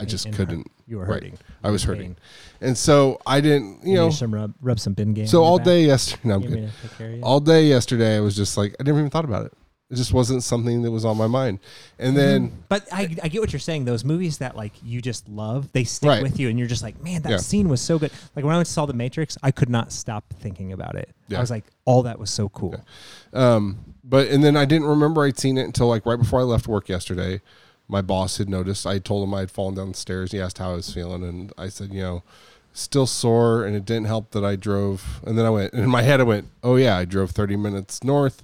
i 0.00 0.04
just 0.04 0.26
and 0.26 0.34
couldn't 0.34 0.70
you 0.86 0.96
were 0.98 1.04
right. 1.04 1.14
hurting. 1.14 1.38
I 1.62 1.70
was 1.70 1.84
hurting. 1.84 2.16
And 2.60 2.76
so 2.76 3.20
i 3.26 3.40
didn't 3.40 3.84
you 3.84 3.92
You 3.92 3.96
know. 3.98 4.10
some 4.10 4.34
rub, 4.34 4.54
rub 4.60 4.80
some 4.80 4.94
Bengay 4.94 5.28
so 5.28 5.44
all 5.44 5.58
day 5.58 5.84
yesterday 5.84 6.22
no, 6.28 6.34
i'm 6.34 6.42
good 6.42 6.50
me 6.50 6.60
to 6.62 6.72
take 6.88 6.98
care 6.98 7.10
of 7.10 7.16
you? 7.16 7.22
all 7.22 7.40
day 7.40 7.66
yesterday 7.66 8.16
i 8.16 8.20
was 8.20 8.34
just 8.34 8.56
like 8.56 8.74
i 8.80 8.82
never 8.82 8.98
even 8.98 9.10
thought 9.10 9.24
about 9.24 9.46
it 9.46 9.52
it 9.90 9.94
just 9.94 10.12
wasn't 10.12 10.42
something 10.42 10.82
that 10.82 10.90
was 10.90 11.04
on 11.06 11.16
my 11.16 11.26
mind 11.26 11.58
and 11.98 12.14
then 12.16 12.52
But 12.68 12.86
I, 12.92 13.02
I 13.22 13.28
get 13.28 13.40
what 13.40 13.52
you're 13.52 13.60
saying. 13.60 13.86
Those 13.86 14.04
movies 14.04 14.38
that 14.38 14.54
like 14.56 14.72
you 14.84 15.00
just 15.00 15.28
love, 15.28 15.72
they 15.72 15.84
stick 15.84 16.08
Right. 16.08 16.22
with 16.22 16.38
you, 16.38 16.48
and 16.50 16.58
you're 16.58 16.68
just 16.68 16.82
like, 16.82 17.02
man, 17.02 17.22
that 17.22 17.30
Yeah. 17.30 17.36
scene 17.38 17.68
was 17.70 17.80
so 17.80 17.98
good. 17.98 18.10
Like 18.36 18.44
when 18.44 18.54
I 18.54 18.58
went 18.58 18.66
to 18.66 18.72
saw 18.72 18.84
The 18.86 18.92
Matrix, 18.92 19.38
I 19.42 19.50
could 19.50 19.70
not 19.70 19.90
stop 19.92 20.24
thinking 20.40 20.72
about 20.72 20.94
it. 20.94 21.08
Yeah. 21.28 21.38
I 21.38 21.40
was 21.40 21.50
like, 21.50 21.64
all 21.86 22.02
that 22.02 22.18
was 22.18 22.30
so 22.30 22.48
cool. 22.50 22.84
Um, 23.32 23.78
but 24.04 24.28
and 24.28 24.42
then 24.44 24.56
I 24.56 24.64
didn't 24.64 24.88
remember 24.88 25.24
I'd 25.24 25.38
seen 25.38 25.56
it 25.58 25.64
until 25.64 25.88
like 25.88 26.04
right 26.06 26.18
before 26.18 26.40
I 26.40 26.44
left 26.44 26.66
work 26.68 26.88
yesterday. 26.88 27.40
My 27.90 28.02
boss 28.02 28.36
had 28.36 28.50
noticed. 28.50 28.86
I 28.86 28.98
told 28.98 29.26
him 29.26 29.32
I 29.32 29.40
had 29.40 29.50
fallen 29.50 29.74
down 29.74 29.88
the 29.92 29.96
stairs. 29.96 30.32
He 30.32 30.38
asked 30.40 30.58
how 30.58 30.72
I 30.72 30.74
was 30.76 30.92
feeling, 30.92 31.24
and 31.24 31.50
I 31.56 31.68
said, 31.70 31.94
you 31.94 32.02
know, 32.02 32.22
still 32.74 33.06
sore, 33.06 33.64
and 33.64 33.74
it 33.74 33.86
didn't 33.86 34.06
help 34.08 34.32
that 34.32 34.44
I 34.44 34.56
drove. 34.56 35.20
And 35.26 35.38
then 35.38 35.46
I 35.46 35.50
went, 35.50 35.72
and 35.72 35.82
in 35.84 35.88
my 35.88 36.02
head, 36.02 36.20
I 36.20 36.24
went, 36.24 36.48
oh 36.62 36.76
yeah, 36.76 36.98
I 36.98 37.06
drove 37.06 37.30
thirty 37.30 37.56
minutes 37.56 38.04
north, 38.04 38.42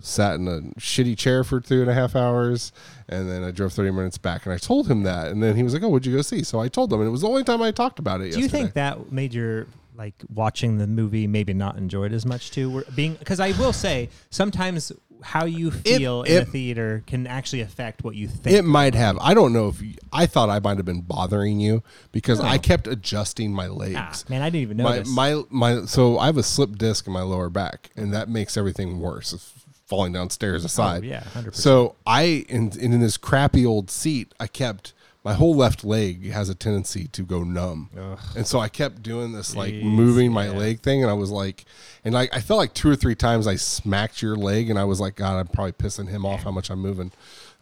sat 0.00 0.34
in 0.34 0.46
a 0.48 0.60
shitty 0.80 1.16
chair 1.16 1.42
for 1.44 1.60
two 1.60 1.80
and 1.80 1.90
a 1.90 1.94
half 1.94 2.14
hours, 2.16 2.72
and 3.08 3.28
then 3.28 3.42
I 3.44 3.50
drove 3.50 3.72
thirty 3.72 3.90
minutes 3.90 4.18
back. 4.18 4.44
And 4.46 4.52
I 4.52 4.58
told 4.58 4.88
him 4.90 5.02
that, 5.04 5.28
and 5.28 5.42
then 5.42 5.56
he 5.56 5.62
was 5.62 5.72
like, 5.74 5.82
oh, 5.82 5.88
what'd 5.88 6.06
you 6.06 6.14
go 6.16 6.22
see? 6.22 6.42
So 6.42 6.60
I 6.60 6.68
told 6.68 6.92
him, 6.92 7.00
and 7.00 7.08
it 7.08 7.12
was 7.12 7.22
the 7.22 7.28
only 7.28 7.44
time 7.44 7.62
I 7.62 7.70
talked 7.70 7.98
about 7.98 8.20
it. 8.20 8.32
Do 8.32 8.40
you 8.40 8.48
think 8.48 8.74
that 8.74 9.10
made 9.12 9.32
your 9.34 9.66
like 9.96 10.14
watching 10.34 10.76
the 10.78 10.86
movie 10.86 11.26
maybe 11.26 11.54
not 11.54 11.76
enjoyed 11.78 12.12
as 12.12 12.26
much 12.26 12.50
too? 12.50 12.70
Were- 12.70 12.84
Being 12.94 13.14
because 13.14 13.40
I 13.40 13.52
will 13.52 13.72
say 13.72 14.10
sometimes 14.30 14.92
how 15.22 15.46
you 15.46 15.70
feel 15.70 16.22
in 16.24 16.32
it- 16.32 16.42
a 16.42 16.44
theater 16.44 17.02
can 17.06 17.26
actually 17.26 17.62
affect 17.62 18.04
what 18.04 18.14
you 18.14 18.28
think. 18.28 18.54
It 18.54 18.64
might 18.66 18.94
have. 18.94 19.16
I 19.18 19.32
don't 19.32 19.54
know 19.54 19.68
if 19.68 19.80
you, 19.80 19.94
I 20.12 20.26
thought 20.26 20.50
I 20.50 20.58
might 20.60 20.76
have 20.76 20.84
been 20.84 21.00
bothering 21.00 21.58
you 21.58 21.82
because 22.12 22.38
I 22.38 22.58
kept 22.58 22.86
adjusting 22.86 23.52
my 23.54 23.66
legs. 23.68 23.96
ah, 23.96 24.30
man, 24.30 24.42
I 24.42 24.50
didn't 24.50 24.62
even 24.62 24.76
my 24.76 24.96
notice. 24.96 25.08
my 25.08 25.42
my. 25.48 25.84
So 25.86 26.18
I 26.18 26.26
have 26.26 26.36
a 26.36 26.42
slip 26.42 26.76
disc 26.76 27.06
in 27.06 27.14
my 27.14 27.22
lower 27.22 27.48
back, 27.48 27.88
and 27.96 28.12
that 28.12 28.28
makes 28.28 28.58
everything 28.58 29.00
worse. 29.00 29.54
Falling 29.86 30.12
downstairs 30.12 30.64
aside. 30.64 31.04
Oh, 31.04 31.06
yeah, 31.06 31.22
100%. 31.34 31.54
So 31.54 31.94
I 32.06 32.44
in 32.48 32.72
in 32.78 32.98
this 33.00 33.16
crappy 33.16 33.64
old 33.64 33.90
seat, 33.90 34.34
I 34.40 34.46
kept 34.48 34.92
my 35.24 35.34
whole 35.34 35.54
left 35.56 35.84
leg 35.84 36.30
has 36.30 36.48
a 36.48 36.54
tendency 36.54 37.06
to 37.08 37.22
go 37.22 37.42
numb, 37.42 37.90
and 38.36 38.46
so 38.46 38.60
I 38.60 38.68
kept 38.68 39.02
doing 39.02 39.32
this 39.32 39.56
like 39.56 39.74
Jeez, 39.74 39.82
moving 39.82 40.32
my 40.32 40.46
yeah. 40.46 40.52
leg 40.56 40.80
thing, 40.80 41.02
and 41.02 41.10
I 41.10 41.14
was 41.14 41.30
like, 41.30 41.64
and 42.04 42.14
like 42.14 42.34
I 42.34 42.40
felt 42.40 42.58
like 42.58 42.74
two 42.74 42.88
or 42.88 42.94
three 42.96 43.14
times 43.16 43.46
I 43.48 43.56
smacked 43.56 44.22
your 44.22 44.36
leg, 44.36 44.70
and 44.70 44.78
I 44.78 44.84
was 44.84 45.00
like, 45.00 45.16
God, 45.16 45.36
I'm 45.38 45.48
probably 45.48 45.72
pissing 45.72 46.08
him 46.08 46.24
off 46.24 46.42
how 46.44 46.52
much 46.52 46.70
I'm 46.70 46.78
moving. 46.80 47.10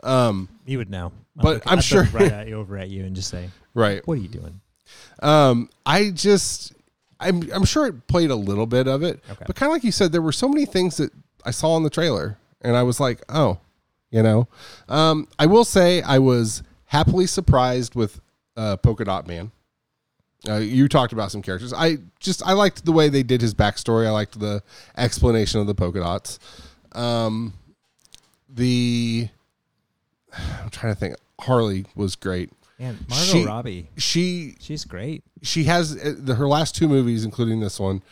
Um, 0.02 0.48
you 0.66 0.76
would 0.78 0.90
know, 0.90 1.04
I'll 1.38 1.42
But 1.42 1.54
look- 1.54 1.62
I'm 1.66 1.78
I'll 1.78 1.82
sure- 1.82 2.04
right 2.12 2.30
at 2.40 2.48
you 2.48 2.56
over 2.56 2.76
at 2.76 2.90
you 2.90 3.04
and 3.04 3.16
just 3.16 3.30
say, 3.30 3.48
right. 3.74 4.06
"What 4.06 4.18
are 4.18 4.20
you 4.22 4.28
doing?" 4.28 4.60
Um, 5.22 5.70
I 5.86 6.10
just, 6.10 6.74
I'm, 7.18 7.50
I'm 7.52 7.64
sure 7.64 7.86
it 7.86 8.06
played 8.08 8.30
a 8.30 8.36
little 8.36 8.66
bit 8.66 8.86
of 8.88 9.02
it, 9.02 9.22
Okay. 9.30 9.44
but 9.46 9.56
kind 9.56 9.70
of 9.70 9.74
like 9.74 9.84
you 9.84 9.92
said, 9.92 10.12
there 10.12 10.20
were 10.22 10.32
so 10.32 10.48
many 10.48 10.66
things 10.66 10.98
that 10.98 11.12
I 11.44 11.50
saw 11.50 11.76
in 11.76 11.82
the 11.82 11.90
trailer, 11.90 12.38
and 12.60 12.76
I 12.76 12.82
was 12.82 13.00
like, 13.00 13.22
oh, 13.28 13.58
you 14.10 14.22
know. 14.22 14.48
Um, 14.88 15.28
I 15.38 15.46
will 15.46 15.64
say 15.64 16.02
I 16.02 16.18
was 16.18 16.62
happily 16.86 17.26
surprised 17.26 17.94
with 17.94 18.20
uh, 18.56 18.76
Polka 18.78 19.04
Dot 19.04 19.26
Man. 19.26 19.50
Uh, 20.48 20.56
you 20.58 20.88
talked 20.88 21.12
about 21.14 21.30
some 21.30 21.40
characters. 21.42 21.72
I 21.72 21.96
just 22.20 22.46
I 22.46 22.52
liked 22.52 22.84
the 22.84 22.92
way 22.92 23.08
they 23.08 23.22
did 23.22 23.40
his 23.40 23.54
backstory. 23.54 24.06
I 24.06 24.10
liked 24.10 24.38
the 24.38 24.62
explanation 24.96 25.58
of 25.60 25.66
the 25.66 25.74
polka 25.74 26.00
dots. 26.00 26.38
Um, 26.92 27.54
the 28.48 29.28
I'm 30.62 30.70
trying 30.70 30.94
to 30.94 30.98
think. 31.00 31.16
Harley 31.40 31.84
was 31.94 32.14
great. 32.14 32.50
And 32.78 32.98
Margot 33.08 33.24
She- 33.24 33.44
Robbie, 33.44 33.88
She 33.96 34.56
she's 34.60 34.84
great. 34.84 35.24
she 35.42 35.64
has 35.64 35.96
uh, 35.96 36.14
the, 36.18 36.34
her 36.36 36.46
last 36.48 36.74
two 36.76 36.88
movies, 36.88 37.24
including 37.24 37.60
this 37.60 37.80
one, 37.80 38.02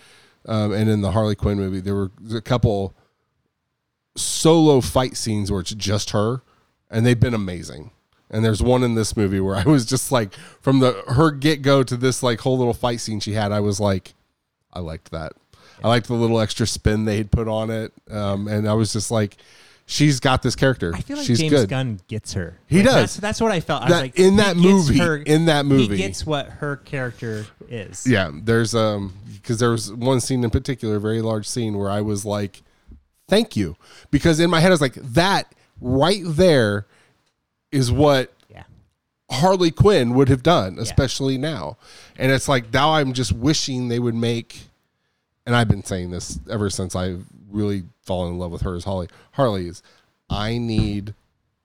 um, 0.47 0.73
and 0.73 0.89
in 0.89 1.03
the 1.03 1.13
Harley 1.13 1.35
Quinn 1.35 1.59
movie, 1.59 1.81
there 1.81 1.95
were 1.95 2.11
a 2.35 2.41
couple 2.41 2.95
solo 4.17 4.81
fight 4.81 5.17
scenes 5.17 5.51
where 5.51 5.61
it's 5.61 5.75
just 5.75 6.11
her, 6.11 6.43
and 6.91 7.05
they've 7.07 7.19
been 7.19 7.35
amazing. 7.35 7.91
And 8.31 8.45
there's 8.45 8.63
one 8.63 8.83
in 8.83 8.95
this 8.95 9.17
movie 9.17 9.41
where 9.41 9.57
I 9.65 9.65
was 9.65 9.85
just 9.87 10.11
like, 10.13 10.35
from 10.61 10.81
the 10.81 10.93
her 11.09 11.31
get 11.31 11.63
go 11.63 11.83
to 11.83 11.97
this 11.97 12.23
like 12.23 12.41
whole 12.41 12.59
little 12.59 12.75
fight 12.75 13.01
scene 13.01 13.21
she 13.21 13.33
had, 13.33 13.53
I 13.53 13.61
was 13.61 13.79
like, 13.81 14.15
I 14.73 14.81
liked 14.81 15.11
that. 15.11 15.33
I 15.85 15.89
liked 15.89 16.07
the 16.07 16.15
little 16.15 16.39
extra 16.41 16.67
spin 16.67 17.05
they 17.07 17.17
had 17.17 17.31
put 17.31 17.49
on 17.49 17.71
it, 17.71 17.93
um, 18.11 18.47
and 18.49 18.69
I 18.69 18.75
was 18.75 18.93
just 18.93 19.11
like, 19.11 19.37
she's 19.85 20.21
got 20.21 20.41
this 20.43 20.55
character. 20.55 20.93
I 20.95 21.01
feel 21.01 21.17
like 21.17 21.27
she's 21.27 21.41
James 21.41 21.51
good. 21.53 21.69
Gunn 21.69 22.01
gets 22.07 22.35
her. 22.35 22.57
He 22.69 22.77
Like, 22.77 22.85
does. 22.87 22.95
That's, 22.95 23.17
that's 23.17 23.41
what 23.41 23.51
I 23.51 23.59
felt. 23.61 23.83
I 23.83 23.85
was 23.87 23.93
That- 23.95 24.01
like, 24.03 24.19
in 24.19 24.37
that 24.37 24.57
movie- 24.57 24.99
her- 24.99 25.17
in 25.17 25.47
that 25.47 25.67
movie. 25.67 25.97
he 25.97 26.03
gets 26.03 26.25
what 26.25 26.47
her 26.47 26.77
character 26.77 27.47
is. 27.69 28.07
Yeah, 28.07 28.31
there's 28.33 28.75
um 28.75 29.13
because 29.35 29.59
there 29.59 29.71
was 29.71 29.93
one 29.93 30.21
scene 30.21 30.45
in 30.45 30.51
particular, 30.51 30.97
a 30.97 31.01
very 31.01 31.21
large 31.21 31.49
scene 31.49 31.77
where 31.77 31.91
I 31.91 32.01
was 32.01 32.25
like, 32.25 32.63
"Thank 33.33 33.57
you," 33.57 33.77
because 34.11 34.39
in 34.41 34.51
my 34.51 34.61
head 34.61 34.69
I 34.69 34.75
was 34.75 34.83
like, 34.83 34.95
"That 34.97 35.55
right 35.81 36.23
there 36.23 36.85
is 37.71 37.91
what 37.91 38.31
Yeah. 38.51 38.65
Harley 39.31 39.71
Quinn 39.71 40.13
would 40.13 40.29
have 40.29 40.43
done, 40.43 40.77
especially 40.79 41.39
now." 41.39 41.79
And 42.19 42.31
it's 42.31 42.47
like 42.47 42.71
now 42.75 42.93
I'm 42.93 43.15
just 43.15 43.33
wishing 43.33 43.89
they 43.89 43.99
would 43.99 44.15
make, 44.15 44.69
and 45.47 45.57
I've 45.57 45.69
been 45.69 45.83
saying 45.83 46.11
this 46.11 46.41
ever 46.51 46.69
since 46.69 46.95
I've 46.95 47.25
really 47.51 47.85
fallen 48.03 48.35
in 48.35 48.39
love 48.39 48.51
with 48.51 48.61
her 48.63 48.75
as 48.75 48.85
Holly. 48.85 49.09
Harley 49.33 49.67
is, 49.67 49.83
I 50.29 50.59
need 50.59 51.15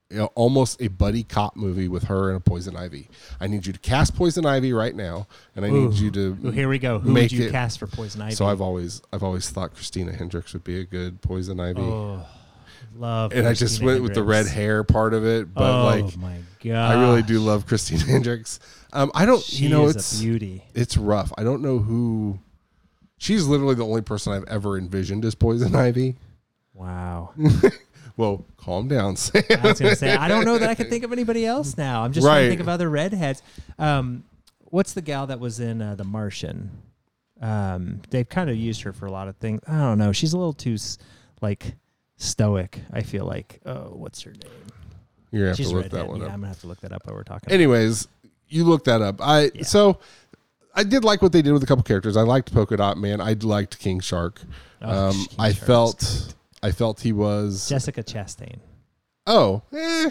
you 0.10 0.18
know, 0.18 0.26
almost 0.36 0.82
a 0.82 0.88
buddy 0.88 1.24
cop 1.24 1.56
movie 1.56 1.88
with 1.88 2.04
her 2.04 2.30
and 2.30 2.38
a 2.38 2.40
Poison 2.40 2.76
Ivy. 2.78 3.10
I 3.40 3.48
need 3.48 3.66
you 3.66 3.74
to 3.74 3.80
cast 3.80 4.16
Poison 4.16 4.46
Ivy 4.46 4.72
right 4.72 4.96
now, 4.96 5.28
and 5.56 5.66
I 5.66 5.70
need 5.70 5.94
you 5.96 6.10
to 6.12 6.38
Ooh, 6.46 6.52
here 6.52 6.70
we 6.70 6.80
go. 6.80 7.00
Who 7.00 7.14
would 7.14 7.32
you 7.32 7.46
it- 7.48 7.52
cast 7.52 7.80
for 7.80 7.88
Poison 7.88 8.22
Ivy? 8.22 8.36
So 8.36 8.46
I've 8.46 8.62
always 8.62 9.02
I've 9.12 9.24
always 9.24 9.50
thought 9.50 9.74
Christina 9.74 10.14
Hendricks 10.14 10.54
would 10.54 10.64
be 10.64 10.80
a 10.80 10.86
good 10.86 11.22
Poison 11.22 11.60
Ivy, 11.60 11.82
oh, 11.82 12.26
love. 12.96 13.34
and 13.34 13.46
I 13.46 13.52
just 13.52 13.80
Christina 13.80 13.86
went 13.92 14.04
with 14.04 14.14
the 14.14 14.24
red 14.24 14.48
hair 14.48 14.84
part 14.86 15.14
of 15.14 15.26
it. 15.26 15.54
But 15.54 15.70
oh 15.70 15.86
like, 15.86 16.18
my 16.18 16.38
god, 16.64 16.96
I 16.96 17.02
really 17.02 17.24
do 17.24 17.40
love 17.40 17.66
Christina 17.66 18.04
Hendricks. 18.06 18.60
Um, 18.94 19.12
I 19.14 19.26
don't, 19.26 19.44
She 19.44 19.64
you 19.66 19.70
know, 19.70 19.88
is 19.88 19.98
it's 19.98 20.20
a 20.20 20.24
beauty. 20.24 20.64
it's 20.74 20.96
rough. 20.96 21.34
I 21.38 21.44
don't 21.44 21.62
know 21.62 21.80
who. 21.80 22.40
She's 23.18 23.46
literally 23.46 23.76
the 23.76 23.86
only 23.86 24.02
person 24.02 24.32
I've 24.32 24.46
ever 24.46 24.78
envisioned 24.78 25.26
as 25.26 25.36
Poison 25.36 25.76
Ivy. 25.76 26.16
Wow. 26.74 27.32
Well, 28.18 28.46
calm 28.58 28.88
down, 28.88 29.16
Sam. 29.16 29.44
I 29.50 29.68
was 29.68 29.80
gonna 29.80 29.96
say 29.96 30.16
I 30.16 30.28
don't 30.28 30.44
know 30.46 30.58
that 30.58 30.70
I 30.70 30.76
can 30.76 30.90
think 30.90 31.04
of 31.04 31.12
anybody 31.14 31.46
else 31.46 31.78
now. 31.78 32.04
I'm 32.04 32.12
just 32.12 32.26
trying 32.26 32.46
to 32.46 32.50
think 32.50 32.62
of 32.62 32.68
other 32.68 32.90
redheads. 32.90 33.42
Um, 33.78 34.24
what's 34.66 34.94
the 34.94 35.02
gal 35.02 35.28
that 35.28 35.40
was 35.40 35.60
in 35.60 35.82
uh, 35.82 35.96
The 35.96 36.04
Martian? 36.04 36.72
Um, 37.40 38.02
they've 38.10 38.28
kind 38.28 38.50
of 38.50 38.56
used 38.56 38.82
her 38.82 38.92
for 38.94 39.06
a 39.06 39.12
lot 39.12 39.28
of 39.28 39.36
things. 39.38 39.62
I 39.68 39.78
don't 39.78 40.00
know. 40.00 40.12
She's 40.12 40.34
a 40.34 40.38
little 40.38 40.54
too 40.54 40.78
like 41.42 41.76
stoic. 42.18 42.80
I 42.92 43.04
feel 43.04 43.26
like. 43.26 43.60
Oh, 43.66 43.92
what's 43.94 44.22
her 44.24 44.32
name? 44.32 44.42
You're 45.32 45.42
gonna 45.42 45.48
have 45.50 45.58
She's 45.58 45.70
to 45.70 45.76
look 45.76 45.84
redhead. 45.84 46.00
that 46.02 46.08
one 46.08 46.20
yeah, 46.20 46.26
up. 46.26 46.34
I'm 46.34 46.40
gonna 46.40 46.48
have 46.48 46.62
to 46.62 46.68
look 46.68 46.82
that 46.82 46.92
up 46.92 47.06
while 47.06 47.16
we're 47.16 47.24
talking. 47.24 47.52
Anyways, 47.54 48.08
you 48.48 48.64
look 48.64 48.86
that 48.86 49.02
up. 49.02 49.22
I 49.22 49.52
Yeah. 49.54 49.64
so 49.64 50.00
I 50.74 50.84
did 50.84 51.04
like 51.04 51.22
what 51.22 51.32
they 51.32 51.42
did 51.44 51.52
with 51.54 51.62
a 51.64 51.66
couple 51.68 51.84
characters. 51.84 52.18
I 52.18 52.22
liked 52.22 52.52
Polka 52.54 52.78
Dot 52.78 52.98
Man. 52.98 53.22
I 53.22 53.34
liked 53.34 53.78
King 53.80 54.00
Shark. 54.00 54.42
Oh, 54.82 55.08
um, 55.10 55.14
King 55.14 55.28
I 55.38 55.52
Shark's 55.52 55.68
felt 55.68 56.36
I 56.64 56.72
felt 56.72 57.02
he 57.02 57.14
was 57.14 57.68
Jessica 57.70 58.04
Chastain. 58.04 58.58
oh 59.28 59.62
eh, 59.74 60.10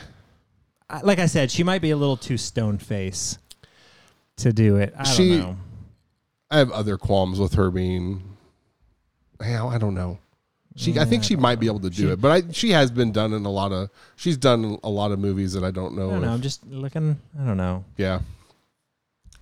I- 0.88 1.01
Like 1.01 1.18
I 1.18 1.26
said, 1.26 1.51
she 1.51 1.62
might 1.64 1.82
be 1.82 1.90
a 1.90 1.97
little 1.97 2.16
too 2.16 2.36
stone 2.36 2.78
face 2.78 3.38
to 4.36 4.53
do 4.53 4.76
it. 4.76 4.94
I 4.97 5.05
don't 5.05 5.14
She- 5.14 5.38
know. 5.38 5.57
I 6.51 6.59
have 6.59 6.70
other 6.70 6.97
qualms 6.97 7.40
with 7.40 7.55
her 7.55 7.70
being. 7.72 8.22
Hell, 9.40 9.68
I 9.68 9.78
don't 9.78 9.94
know. 9.94 10.18
She, 10.76 10.97
I 10.99 11.05
think 11.07 11.24
she 11.24 11.34
might 11.36 11.59
be 11.59 11.66
able 11.66 11.80
to 11.80 11.90
do 11.90 12.03
She- 12.03 12.09
it, 12.12 12.20
but 12.20 12.30
I, 12.30 12.53
she 12.53 12.70
has 12.70 12.90
been 12.90 13.11
done 13.11 13.32
in 13.32 13.44
a 13.47 13.51
lot 13.51 13.72
of. 13.72 13.88
She's 14.14 14.36
done 14.36 14.78
a 14.84 14.88
lot 14.90 15.11
of 15.11 15.18
movies 15.18 15.55
that 15.55 15.64
I 15.64 15.70
don't 15.72 15.97
know. 15.97 16.09
I 16.11 16.12
don't 16.12 16.22
know. 16.22 16.32
I'm 16.32 16.42
just 16.42 16.64
looking. 16.66 17.18
I 17.40 17.44
don't 17.44 17.57
know. 17.57 17.84
yeah. 17.97 18.20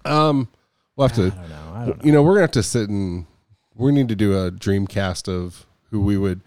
Um, 0.04 0.48
we'll 0.96 1.08
have 1.08 1.18
I 1.18 1.22
to. 1.22 1.30
don't 1.30 1.48
know. 1.48 1.72
I 1.74 1.78
don't 1.86 1.98
know. 1.98 2.04
You 2.04 2.12
know, 2.12 2.22
we're 2.22 2.32
gonna 2.34 2.42
have 2.42 2.50
to 2.52 2.62
sit 2.62 2.88
and 2.88 3.26
we 3.74 3.92
need 3.92 4.08
to 4.08 4.16
do 4.16 4.40
a 4.42 4.50
dream 4.50 4.86
cast 4.86 5.28
of 5.28 5.66
who 5.90 6.00
we 6.00 6.16
would. 6.16 6.40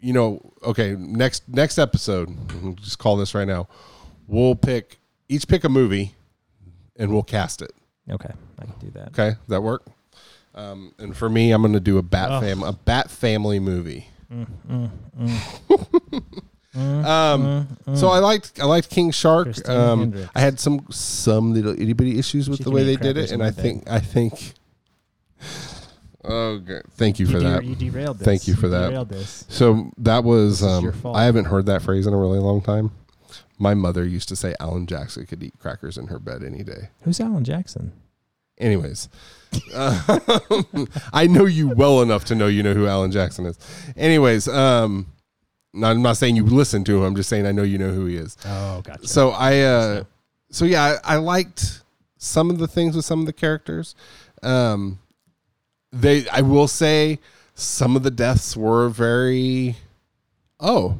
You 0.00 0.12
know, 0.12 0.52
okay. 0.62 0.94
Next 0.98 1.48
next 1.48 1.78
episode, 1.78 2.28
we'll 2.62 2.74
just 2.74 2.98
call 2.98 3.16
this 3.16 3.34
right 3.34 3.48
now. 3.48 3.68
We'll 4.26 4.54
pick 4.54 4.98
each 5.28 5.48
pick 5.48 5.64
a 5.64 5.68
movie, 5.68 6.14
and 6.96 7.12
we'll 7.12 7.22
cast 7.22 7.62
it. 7.62 7.72
Okay, 8.10 8.32
I 8.58 8.64
can 8.64 8.74
do 8.78 8.90
that. 8.90 9.08
Okay, 9.08 9.30
does 9.30 9.48
that 9.48 9.62
work? 9.62 9.86
Um, 10.54 10.94
and 10.98 11.16
for 11.16 11.28
me, 11.28 11.52
I'm 11.52 11.62
going 11.62 11.74
to 11.74 11.80
do 11.80 11.98
a 11.98 12.02
bat 12.02 12.30
Ugh. 12.30 12.42
fam 12.42 12.62
a 12.62 12.72
bat 12.72 13.10
family 13.10 13.60
movie. 13.60 14.08
Mm, 14.32 14.90
um, 16.74 17.76
so 17.94 18.08
I 18.08 18.18
liked 18.18 18.60
I 18.60 18.64
liked 18.64 18.90
King 18.90 19.10
Shark. 19.10 19.68
Um, 19.68 20.14
I 20.34 20.40
had 20.40 20.60
some 20.60 20.86
some 20.90 21.54
little 21.54 21.72
itty 21.72 21.92
bitty 21.92 22.18
issues 22.18 22.48
with 22.48 22.58
She 22.58 22.64
the 22.64 22.70
way 22.70 22.84
they 22.84 22.96
did 22.96 23.16
it, 23.16 23.32
and 23.32 23.42
I 23.42 23.46
my 23.46 23.50
bed. 23.50 23.62
think 23.62 23.90
I 23.90 24.00
think. 24.00 24.54
Oh, 26.24 26.58
good. 26.58 26.82
Thank 26.92 27.18
you 27.18 27.26
You, 27.26 27.32
for 27.32 27.38
de- 27.40 27.44
that. 27.48 27.64
you 27.64 27.74
derailed 27.74 28.18
this. 28.18 28.24
Thank 28.26 28.46
you 28.48 28.54
for 28.54 28.68
that. 28.68 28.88
Derailed 28.88 29.08
this. 29.08 29.44
So 29.48 29.90
that 29.98 30.22
was 30.24 30.62
um, 30.62 30.84
your 30.84 30.92
fault. 30.92 31.16
I 31.16 31.24
haven't 31.24 31.46
heard 31.46 31.66
that 31.66 31.82
phrase 31.82 32.06
in 32.06 32.12
a 32.12 32.18
really 32.18 32.38
long 32.38 32.60
time. 32.60 32.90
My 33.58 33.74
mother 33.74 34.04
used 34.04 34.28
to 34.30 34.36
say 34.36 34.54
Alan 34.60 34.86
Jackson 34.86 35.26
could 35.26 35.42
eat 35.42 35.54
crackers 35.58 35.96
in 35.98 36.06
her 36.08 36.18
bed 36.18 36.42
any 36.42 36.62
day. 36.62 36.90
Who's 37.02 37.20
Alan 37.20 37.44
Jackson? 37.44 37.92
Anyways, 38.58 39.08
uh, 39.74 40.18
I 41.14 41.26
know 41.26 41.46
you 41.46 41.68
well 41.68 42.02
enough 42.02 42.26
to 42.26 42.34
know 42.34 42.46
you 42.46 42.62
know 42.62 42.74
who 42.74 42.86
Alan 42.86 43.10
Jackson 43.10 43.46
is. 43.46 43.58
Anyways, 43.96 44.48
um, 44.48 45.06
no, 45.72 45.86
I'm 45.88 46.02
not 46.02 46.18
saying 46.18 46.36
you 46.36 46.44
listen 46.44 46.84
to 46.84 46.96
him. 46.98 47.02
I'm 47.02 47.16
just 47.16 47.30
saying 47.30 47.46
I 47.46 47.52
know 47.52 47.62
you 47.62 47.78
know 47.78 47.90
who 47.90 48.04
he 48.06 48.16
is. 48.16 48.36
Oh, 48.44 48.82
gotcha. 48.82 49.06
So 49.06 49.30
I, 49.30 49.60
uh, 49.60 50.04
so 50.50 50.66
yeah, 50.66 50.98
I, 51.04 51.14
I 51.14 51.16
liked 51.16 51.82
some 52.18 52.50
of 52.50 52.58
the 52.58 52.68
things 52.68 52.94
with 52.96 53.04
some 53.06 53.20
of 53.20 53.26
the 53.26 53.32
characters. 53.32 53.94
Um, 54.42 54.98
they, 55.92 56.28
I 56.28 56.40
will 56.40 56.68
say, 56.68 57.18
some 57.54 57.96
of 57.96 58.02
the 58.02 58.10
deaths 58.10 58.56
were 58.56 58.88
very, 58.88 59.76
oh, 60.58 60.96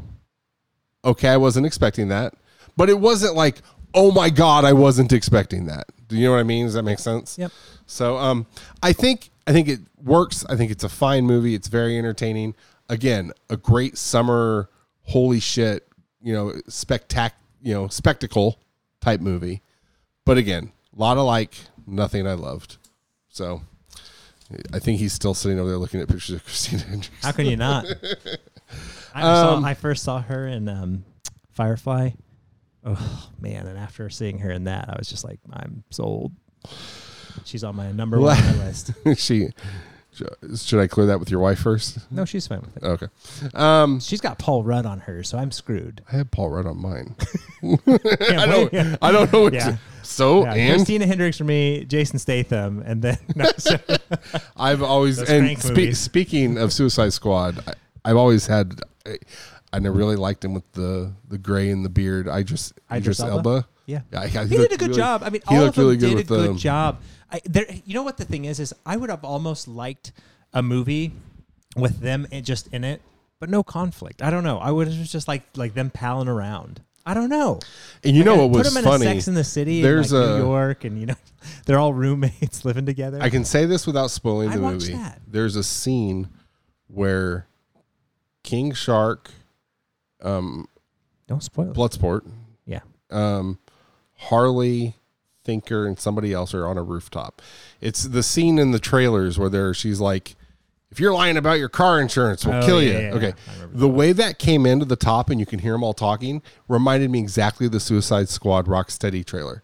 okay, 1.04 1.28
I 1.28 1.36
wasn't 1.36 1.66
expecting 1.66 2.08
that, 2.08 2.34
but 2.76 2.90
it 2.90 2.98
wasn't 2.98 3.34
like, 3.34 3.62
oh 3.94 4.10
my 4.12 4.30
god, 4.30 4.64
I 4.64 4.72
wasn't 4.72 5.12
expecting 5.12 5.66
that. 5.66 5.86
Do 6.08 6.16
you 6.16 6.26
know 6.26 6.32
what 6.32 6.40
I 6.40 6.44
mean? 6.44 6.66
Does 6.66 6.74
that 6.74 6.82
make 6.82 6.98
sense? 6.98 7.38
Yep. 7.38 7.52
So, 7.86 8.16
um, 8.18 8.46
I 8.82 8.92
think 8.92 9.30
I 9.46 9.52
think 9.52 9.68
it 9.68 9.80
works. 10.02 10.44
I 10.48 10.56
think 10.56 10.70
it's 10.70 10.84
a 10.84 10.88
fine 10.88 11.24
movie. 11.24 11.54
It's 11.54 11.68
very 11.68 11.96
entertaining. 11.98 12.54
Again, 12.88 13.32
a 13.48 13.56
great 13.56 13.96
summer, 13.96 14.68
holy 15.02 15.40
shit, 15.40 15.88
you 16.20 16.32
know, 16.32 16.52
spectac, 16.68 17.32
you 17.62 17.74
know, 17.74 17.88
spectacle 17.88 18.60
type 19.00 19.20
movie. 19.20 19.62
But 20.24 20.38
again, 20.38 20.72
a 20.96 21.00
lot 21.00 21.16
of 21.16 21.24
like, 21.24 21.54
nothing 21.86 22.26
I 22.26 22.34
loved. 22.34 22.76
So, 23.28 23.62
I 24.72 24.78
think 24.78 24.98
he's 24.98 25.12
still 25.12 25.34
sitting 25.34 25.58
over 25.58 25.68
there 25.68 25.78
looking 25.78 26.00
at 26.00 26.08
pictures 26.08 26.34
of 26.36 26.44
Christina 26.44 26.82
Hendricks. 26.82 27.24
How 27.24 27.32
can 27.32 27.46
you 27.46 27.56
not? 27.56 27.86
I, 29.14 29.22
Um, 29.22 29.62
saw, 29.62 29.68
I 29.68 29.74
first 29.74 30.02
saw 30.04 30.20
her 30.22 30.46
in 30.46 30.68
um, 30.68 31.04
Firefly. 31.50 32.10
Oh 32.84 33.30
man! 33.38 33.66
And 33.66 33.78
after 33.78 34.08
seeing 34.08 34.38
her 34.38 34.50
in 34.50 34.64
that, 34.64 34.88
I 34.88 34.96
was 34.98 35.08
just 35.08 35.22
like, 35.24 35.38
I'm 35.52 35.84
sold. 35.90 36.32
She's 37.44 37.62
on 37.62 37.76
my 37.76 37.92
number 37.92 38.18
one 38.18 38.36
list. 38.58 38.92
she, 39.16 39.48
should 40.56 40.80
I 40.80 40.86
clear 40.86 41.06
that 41.06 41.20
with 41.20 41.30
your 41.30 41.40
wife 41.40 41.58
first? 41.60 41.98
No, 42.10 42.24
she's 42.24 42.46
fine 42.46 42.60
with 42.62 42.76
it. 42.78 42.82
Okay. 42.84 43.06
Um, 43.54 44.00
She's 44.00 44.20
got 44.20 44.38
Paul 44.38 44.64
Rudd 44.64 44.86
on 44.86 45.00
her, 45.00 45.22
so 45.22 45.38
I'm 45.38 45.50
screwed. 45.50 46.02
I 46.12 46.16
had 46.16 46.30
Paul 46.30 46.50
Rudd 46.50 46.66
on 46.66 46.80
mine. 46.80 47.14
I 47.62 48.36
I 48.38 48.46
don't. 48.46 48.98
I 49.02 49.12
don't 49.12 49.32
know 49.32 49.42
what. 49.42 49.52
Yeah. 49.52 49.70
To, 49.72 49.78
so 50.10 50.42
Yeah, 50.44 50.54
and 50.54 50.74
Christina 50.76 51.06
Hendricks 51.06 51.38
for 51.38 51.44
me, 51.44 51.84
Jason 51.84 52.18
Statham, 52.18 52.82
and 52.84 53.00
then 53.02 53.18
no, 53.36 53.46
so- 53.58 53.78
I've 54.56 54.82
always 54.82 55.16
Those 55.18 55.30
and 55.30 55.58
spe- 55.58 55.68
movies. 55.68 55.98
speaking 55.98 56.58
of 56.58 56.72
Suicide 56.72 57.12
Squad, 57.12 57.62
I, 57.66 57.74
I've 58.10 58.16
always 58.16 58.46
had. 58.46 58.80
I, 59.06 59.16
I 59.72 59.78
never 59.78 59.96
really 59.96 60.16
liked 60.16 60.44
him 60.44 60.52
with 60.52 60.70
the 60.72 61.12
the 61.28 61.38
gray 61.38 61.70
and 61.70 61.84
the 61.84 61.88
beard. 61.88 62.28
I 62.28 62.42
just 62.42 62.72
Idris 62.90 63.18
Idris 63.18 63.20
Elba? 63.20 63.48
Elba. 63.50 63.68
yeah. 63.86 64.00
I- 64.14 64.26
he, 64.26 64.48
did 64.56 64.72
a 64.72 64.76
good 64.76 64.88
really- 64.88 64.94
job. 64.94 65.22
I 65.24 65.30
mean, 65.30 65.42
he 65.48 65.54
all 65.54 65.60
of 65.60 65.66
looked 65.66 65.76
them 65.76 65.84
really 65.84 65.96
good 65.96 66.06
did 66.06 66.12
a 66.12 66.16
with 66.16 66.28
good 66.28 66.50
the- 66.56 66.58
job. 66.58 67.00
I, 67.32 67.40
there, 67.44 67.66
you 67.84 67.94
know 67.94 68.02
what 68.02 68.16
the 68.16 68.24
thing 68.24 68.44
is? 68.46 68.58
Is 68.58 68.74
I 68.84 68.96
would 68.96 69.08
have 69.10 69.24
almost 69.24 69.68
liked 69.68 70.10
a 70.52 70.62
movie 70.62 71.12
with 71.76 72.00
them 72.00 72.26
in, 72.32 72.42
just 72.42 72.66
in 72.72 72.82
it, 72.82 73.00
but 73.38 73.48
no 73.48 73.62
conflict. 73.62 74.20
I 74.22 74.30
don't 74.30 74.42
know. 74.42 74.58
I 74.58 74.72
would 74.72 74.88
have 74.88 74.96
just 75.06 75.28
like 75.28 75.44
like 75.56 75.74
them 75.74 75.90
palling 75.90 76.26
around. 76.26 76.82
I 77.06 77.14
don't 77.14 77.28
know. 77.30 77.60
And 78.04 78.14
you 78.16 78.24
know 78.24 78.32
Like, 78.32 78.40
what 78.40 78.50
was 78.50 78.68
put 78.68 78.74
them 78.74 78.84
funny? 78.84 79.06
in 79.06 79.10
a 79.10 79.14
Sex 79.14 79.28
in 79.28 79.34
the 79.34 79.44
City, 79.44 79.82
There's 79.82 80.12
in 80.12 80.18
like 80.20 80.28
a- 80.28 80.32
New 80.38 80.44
York, 80.44 80.84
and 80.84 80.98
you 81.00 81.06
know 81.06 81.14
they're 81.66 81.78
all 81.78 81.94
roommates 81.94 82.64
living 82.64 82.86
together. 82.86 83.18
I 83.20 83.30
can 83.30 83.44
say 83.44 83.64
this 83.64 83.86
without 83.86 84.10
spoiling 84.10 84.50
I 84.50 84.56
the 84.56 84.62
movie. 84.62 84.92
that. 84.92 85.20
There's 85.26 85.56
a 85.56 85.64
scene 85.64 86.28
where 86.88 87.46
King 88.42 88.72
Shark 88.74 89.30
um, 90.22 90.68
Don't 91.26 91.42
spoil 91.42 91.70
it. 91.70 91.74
Bloodsport. 91.76 92.28
Yeah. 92.66 92.80
Um, 93.10 93.58
Harley, 94.16 94.96
Thinker, 95.44 95.86
and 95.86 95.98
somebody 95.98 96.32
else 96.32 96.52
are 96.54 96.66
on 96.66 96.76
a 96.76 96.82
rooftop. 96.82 97.40
It's 97.80 98.04
the 98.04 98.22
scene 98.22 98.58
in 98.58 98.70
the 98.72 98.78
trailers 98.78 99.38
where 99.38 99.48
there 99.48 99.72
she's 99.72 100.00
like, 100.00 100.36
"If 100.90 101.00
you're 101.00 101.12
lying 101.12 101.36
about 101.36 101.58
your 101.58 101.68
car 101.68 102.00
insurance, 102.00 102.44
we'll 102.44 102.62
Oh, 102.62 102.66
kill 102.66 102.82
yeah, 102.82 102.90
you." 102.90 102.98
yeah, 102.98 103.14
okay. 103.14 103.32
I 103.48 103.66
The 103.72 103.88
way 103.88 104.12
that 104.12 104.38
came 104.38 104.66
into 104.66 104.84
the 104.84 104.96
top 104.96 105.30
and 105.30 105.38
you 105.38 105.46
can 105.46 105.60
hear 105.60 105.72
them 105.72 105.82
all 105.82 105.94
talking 105.94 106.42
reminded 106.68 107.10
me 107.10 107.18
exactly 107.18 107.66
of 107.66 107.72
the 107.72 107.80
Suicide 107.80 108.28
Squad 108.28 108.66
Rocksteady 108.66 109.24
trailer. 109.24 109.62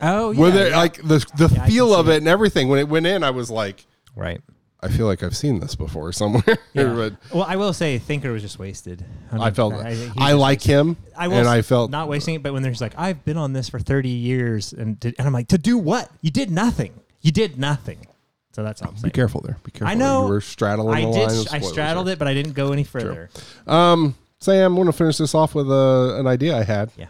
Oh, 0.00 0.32
yeah. 0.32 0.40
where 0.40 0.50
they 0.50 0.70
yeah. 0.70 0.76
like 0.76 0.96
the 0.96 1.24
the 1.36 1.48
feel 1.48 1.94
of 1.94 2.06
see 2.06 2.12
it 2.12 2.16
and 2.18 2.28
everything. 2.28 2.68
When 2.68 2.78
it 2.78 2.88
went 2.88 3.06
in, 3.06 3.22
I 3.22 3.30
was 3.30 3.50
like, 3.50 3.86
right. 4.16 4.40
I 4.84 4.88
feel 4.88 5.06
like 5.06 5.22
I've 5.22 5.36
seen 5.36 5.60
this 5.60 5.76
before 5.76 6.12
somewhere. 6.12 6.42
Well, 6.74 7.44
I 7.46 7.56
will 7.56 7.72
say, 7.72 7.98
Thinker 7.98 8.32
was 8.32 8.42
just 8.42 8.58
wasted. 8.58 9.04
I 9.30 9.50
felt 9.50 9.74
I, 9.74 9.90
I, 9.90 9.94
think 9.94 10.14
he 10.14 10.20
was 10.20 10.34
like 10.34 10.62
him, 10.62 10.96
I 11.16 11.26
and 11.26 11.46
I 11.46 11.62
felt 11.62 11.90
not 11.90 12.08
wasting 12.08 12.34
it. 12.34 12.42
But 12.42 12.52
when 12.52 12.62
there's 12.62 12.80
like, 12.80 12.94
I've 12.96 13.24
been 13.24 13.36
on 13.36 13.52
this 13.52 13.68
for 13.68 13.78
30 13.78 14.08
years, 14.08 14.72
and 14.72 14.98
did, 14.98 15.14
and 15.18 15.26
I'm 15.26 15.32
like, 15.32 15.48
to 15.48 15.58
do 15.58 15.78
what? 15.78 16.10
You 16.22 16.30
did 16.30 16.50
nothing. 16.50 16.94
You 17.20 17.30
did 17.30 17.58
nothing. 17.58 18.06
So 18.52 18.62
that's 18.62 18.82
all 18.82 18.92
I'm 18.94 19.02
Be 19.02 19.10
careful 19.10 19.40
there. 19.40 19.56
Be 19.64 19.70
careful. 19.70 19.88
I 19.88 19.94
know. 19.94 20.22
you 20.24 20.28
were 20.28 20.40
straddling 20.40 20.94
I 20.96 21.06
the 21.06 21.12
did. 21.12 21.18
line. 21.28 21.30
of 21.30 21.30
I 21.30 21.42
spoilers 21.44 21.68
straddled 21.68 22.06
there. 22.06 22.12
it, 22.14 22.18
but 22.18 22.28
I 22.28 22.34
didn't 22.34 22.52
go 22.52 22.72
any 22.72 22.84
further. 22.84 23.30
Um, 23.66 24.14
Sam, 24.40 24.72
I'm 24.72 24.74
going 24.74 24.86
to 24.86 24.92
finish 24.92 25.18
this 25.18 25.34
off 25.34 25.54
with 25.54 25.70
uh, 25.70 26.16
an 26.16 26.26
idea 26.26 26.56
I 26.58 26.62
had. 26.64 26.90
Yeah. 26.96 27.06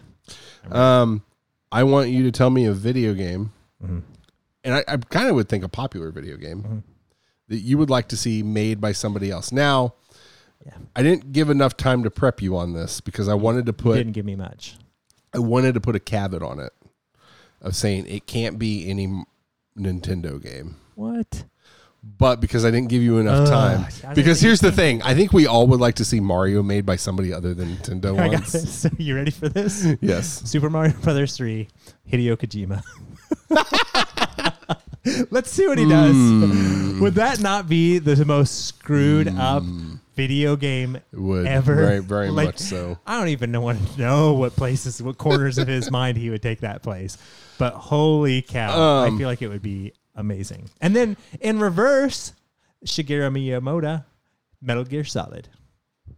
Um, 0.70 1.22
I 1.72 1.82
want 1.84 2.10
you 2.10 2.22
to 2.24 2.30
tell 2.30 2.50
me 2.50 2.66
a 2.66 2.72
video 2.72 3.14
game, 3.14 3.50
Mhm. 3.84 4.02
and 4.62 4.74
I, 4.74 4.84
I 4.86 4.96
kind 4.98 5.28
of 5.28 5.34
would 5.34 5.48
think 5.48 5.64
a 5.64 5.68
popular 5.68 6.10
video 6.12 6.36
game 6.36 6.62
Mhm. 6.62 6.82
that 7.48 7.58
you 7.58 7.78
would 7.78 7.90
like 7.90 8.06
to 8.08 8.16
see 8.16 8.42
made 8.42 8.80
by 8.80 8.92
somebody 8.92 9.30
else. 9.30 9.50
Now, 9.50 9.94
Yeah. 10.64 10.74
I 10.94 11.02
didn't 11.02 11.32
give 11.32 11.50
enough 11.50 11.76
time 11.76 12.04
to 12.04 12.10
prep 12.10 12.40
you 12.40 12.56
on 12.56 12.74
this 12.74 13.00
because 13.00 13.26
I 13.28 13.34
wanted 13.34 13.66
to 13.66 13.72
put 13.72 13.96
didn't 13.96 14.12
give 14.12 14.26
me 14.26 14.36
much. 14.36 14.76
I 15.34 15.38
wanted 15.40 15.74
to 15.74 15.80
put 15.80 15.96
a 15.96 16.00
caveat 16.00 16.42
on 16.42 16.60
it 16.60 16.72
of 17.60 17.74
saying 17.74 18.06
it 18.06 18.26
can't 18.26 18.58
be 18.60 18.88
any 18.88 19.24
Nintendo 19.76 20.40
game. 20.40 20.76
What? 20.94 21.44
But 22.18 22.40
because 22.40 22.64
I 22.64 22.72
didn't 22.72 22.88
give 22.88 23.00
you 23.02 23.18
enough 23.18 23.42
Ugh, 23.46 23.48
time, 23.48 23.80
I 23.84 23.90
didn't 23.90 24.14
because 24.16 24.40
here's 24.40 24.60
the 24.60 24.72
thing: 24.72 25.02
I 25.02 25.14
think 25.14 25.32
we 25.32 25.46
all 25.46 25.68
would 25.68 25.78
like 25.78 25.94
to 25.96 26.04
see 26.04 26.18
Mario 26.18 26.60
made 26.62 26.84
by 26.84 26.96
somebody 26.96 27.32
other 27.32 27.54
than 27.54 27.76
Nintendo. 27.76 28.18
I 28.18 28.24
got 28.28 28.40
once. 28.40 28.52
this. 28.52 28.86
you 28.98 29.14
ready 29.14 29.30
for 29.30 29.48
this? 29.48 29.86
Yes. 30.00 30.42
Super 30.50 30.68
Mario 30.68 30.94
Brothers 30.94 31.36
3, 31.36 31.68
Hideo 32.10 32.36
Kojima. 32.36 32.82
Let's 35.30 35.50
see 35.50 35.66
what 35.66 35.78
he 35.78 35.88
does. 35.88 36.12
Hmm. 36.12 37.00
Would 37.00 37.14
that 37.16 37.40
not 37.40 37.68
be 37.68 37.98
the 37.98 38.24
most 38.24 38.66
screwed 38.66 39.28
up 39.36 39.64
video 40.14 40.54
game 40.56 40.96
It 40.96 41.04
would 41.18 41.46
ever? 41.46 41.74
very 41.74 41.98
very 42.00 42.30
Like, 42.30 42.46
much 42.48 42.58
so. 42.58 42.98
I 43.06 43.18
don't 43.18 43.28
even 43.28 43.50
know 43.50 43.60
what 43.62 43.76
know 43.98 44.34
what 44.34 44.54
places, 44.54 45.02
what 45.02 45.18
corners 45.18 45.58
of 45.58 45.66
his 45.66 45.90
mind 45.90 46.18
he 46.18 46.30
would 46.30 46.42
take 46.42 46.60
that 46.60 46.82
place. 46.84 47.18
But 47.58 47.74
holy 47.74 48.42
cow, 48.42 48.78
Um, 49.04 49.14
I 49.14 49.18
feel 49.18 49.28
like 49.28 49.42
it 49.42 49.48
would 49.48 49.62
be 49.62 49.92
amazing. 50.14 50.70
And 50.80 50.94
then 50.96 51.16
in 51.40 51.58
reverse, 51.60 52.32
Shigeru 52.86 53.30
Miyamoto, 53.32 54.04
Metal 54.60 54.84
Gear 54.84 55.04
Solid. 55.04 55.48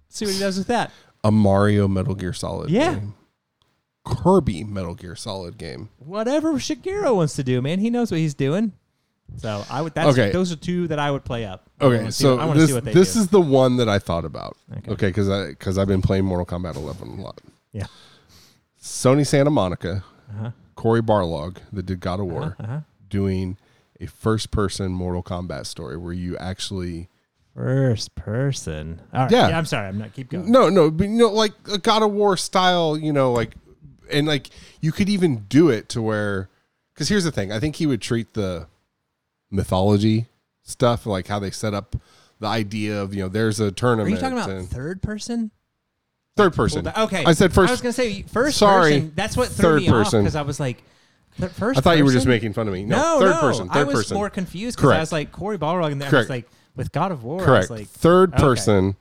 See 0.09 0.25
what 0.27 0.35
he 0.35 0.41
does 0.41 0.59
with 0.59 0.69
that. 0.69 0.91
A 1.23 1.31
Mario 1.31 1.89
Metal 1.89 2.15
Gear 2.15 2.33
Solid. 2.33 2.71
Yeah. 2.71 2.95
Game. 2.95 3.15
Kirby 4.05 4.65
Metal 4.65 4.95
Gear 4.95 5.17
Solid 5.17 5.57
game. 5.57 5.89
Whatever 5.99 6.55
Shigeru 6.55 7.17
wants 7.17 7.35
to 7.37 7.43
do, 7.43 7.63
man, 7.63 7.79
he 7.79 7.89
knows 7.91 8.11
what 8.11 8.21
he's 8.21 8.35
doing. 8.35 8.73
So 9.39 9.65
I 9.71 9.81
would. 9.81 9.95
That's, 9.95 10.09
Okay. 10.11 10.31
those 10.31 10.53
are 10.53 10.57
two 10.57 10.87
that 10.89 10.99
I 10.99 11.11
would 11.11 11.25
play 11.25 11.47
up. 11.47 11.71
Okay, 11.81 12.11
so 12.11 12.37
what- 12.37 12.43
I 12.43 12.47
want 12.47 12.57
to 12.57 12.61
this 12.61 12.69
see 12.71 12.75
what 12.75 12.85
they 12.85 12.93
this 12.93 13.17
is 13.17 13.29
the 13.29 13.41
one 13.41 13.79
that 13.79 13.89
I 13.89 13.99
thought 13.99 14.27
about. 14.27 14.57
Okay. 14.79 14.91
Okay, 14.93 15.07
because 15.09 15.31
I 15.31 15.49
because 15.49 15.79
I've 15.79 15.89
been 15.89 16.03
playing 16.03 16.27
Mortal 16.27 16.45
Kombat 16.45 16.77
11 16.77 17.19
a 17.19 17.23
lot. 17.23 17.41
Yeah. 17.73 17.87
Sony 18.81 19.27
Santa 19.27 19.51
Monica, 19.51 20.05
Uh-huh. 20.31 20.51
Cory 20.75 21.01
Barlog, 21.03 21.57
that 21.73 21.87
did 21.87 22.01
God 22.01 22.21
of 22.21 22.27
War, 22.27 22.57
Uh-huh. 22.61 22.81
doing 23.09 23.57
a 24.05 24.09
first 24.09 24.51
person 24.51 24.93
Mortal 24.93 25.23
Kombat 25.23 25.67
story 25.67 25.97
where 25.97 26.13
you 26.13 26.37
actually 26.37 27.09
First 27.55 28.17
person. 28.17 29.01
All 29.13 29.23
right. 29.23 29.31
Yeah. 29.31 29.49
Yeah. 29.49 29.59
I'm 29.59 29.65
sorry. 29.65 29.87
I'm 29.87 29.97
not. 29.97 30.13
Keep 30.13 30.31
going. 30.31 30.51
no 30.51 30.69
no 30.69 30.91
but 30.91 31.05
you 31.05 31.15
know 31.15 31.29
like 31.29 31.53
a 31.73 31.79
God 31.79 32.03
of 32.03 32.11
War 32.11 32.37
style 32.37 32.97
you 32.97 33.13
know 33.13 33.33
like 33.33 33.53
and 34.11 34.27
like 34.27 34.51
you 34.81 34.91
could 34.91 35.09
even 35.09 35.45
do 35.49 35.69
it 35.69 35.89
to 35.91 36.03
where 36.03 36.49
because 36.93 37.09
here's 37.09 37.25
the 37.25 37.31
thing 37.31 37.53
I 37.53 37.61
think 37.61 37.77
he 37.77 37.87
would 37.87 38.03
treat 38.03 38.35
the 38.35 38.67
mythology 39.51 40.27
stuff 40.63 41.07
like 41.07 41.29
how 41.29 41.39
they 41.39 41.53
set 41.53 41.75
up 41.75 41.95
the 42.41 42.49
idea 42.49 43.01
of 43.01 43.15
you 43.15 43.23
know 43.23 43.29
there's 43.29 43.61
a 43.61 43.71
tournament. 43.71 44.13
Are 44.13 44.17
you 44.17 44.21
talking 44.21 44.55
about 44.55 44.69
third 44.69 45.03
person? 45.03 45.51
third 46.37 46.53
person 46.53 46.89
okay. 46.89 47.25
I 47.25 47.33
said 47.33 47.53
first 47.53 47.69
I 47.69 47.73
was 47.73 47.81
gonna 47.81 47.93
say 47.93 48.23
first 48.23 48.59
Sorry. 48.59 48.95
person. 48.95 49.13
That's 49.15 49.37
what 49.37 49.49
threw 49.49 49.79
Third 49.79 49.83
me 49.83 49.89
off 49.91 50.11
because 50.11 50.35
I 50.35 50.43
was 50.43 50.59
like, 50.59 50.83
first. 51.39 51.79
I 51.79 51.81
thought 51.81 51.99
you 51.99 52.05
were 52.05 52.13
just 52.13 52.27
making 52.27 52.53
fun 52.53 52.67
of 52.69 52.75
me 52.75 52.85
no, 52.85 52.97
No, 52.97 53.21
third 53.21 53.31
no. 53.35 53.41
person 53.41 53.69
third 53.69 53.77
I 53.77 53.85
was 53.85 53.95
person 53.95 54.17
more 54.17 54.31
confused 54.31 54.77
because 54.77 54.89
I 54.91 54.93
Correct. 54.95 55.01
was 55.03 55.13
like 55.13 55.33
Cory 55.33 55.59
Barlog, 55.59 55.93
and 55.93 56.01
then 56.01 56.09
I 56.09 56.11
Correct. 56.11 56.25
was 56.25 56.31
like 56.31 56.49
with 56.77 56.93
God 56.93 57.13
of 57.13 57.23
War. 57.25 57.43
I 57.43 57.45
correct 57.45 57.71
was 57.71 57.79
like, 57.81 57.89
third 57.89 58.33
okay. 58.35 58.43
person 58.43 58.97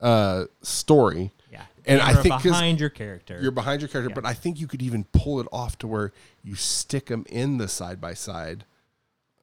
uh 0.00 0.44
story 0.62 1.32
yeah. 1.52 1.62
And 1.86 2.00
I 2.00 2.06
think 2.06 2.14
You're 2.14 2.22
think 2.22 2.32
'cause 2.34 2.42
behind 2.44 2.80
your 2.80 2.88
character. 2.90 3.38
you're 3.40 3.50
behind 3.52 3.80
your 3.80 3.88
character 3.88 4.12
but 4.14 4.26
I 4.26 4.34
think 4.34 4.58
you 4.60 4.66
could 4.66 4.82
even 4.82 5.04
pull 5.12 5.40
it 5.40 5.46
off 5.52 5.78
to 5.78 5.86
where 5.86 6.12
you 6.42 6.54
stick 6.56 7.06
them 7.06 7.24
in 7.28 7.58
the 7.58 7.68
side 7.68 8.00
by 8.00 8.14
side 8.14 8.64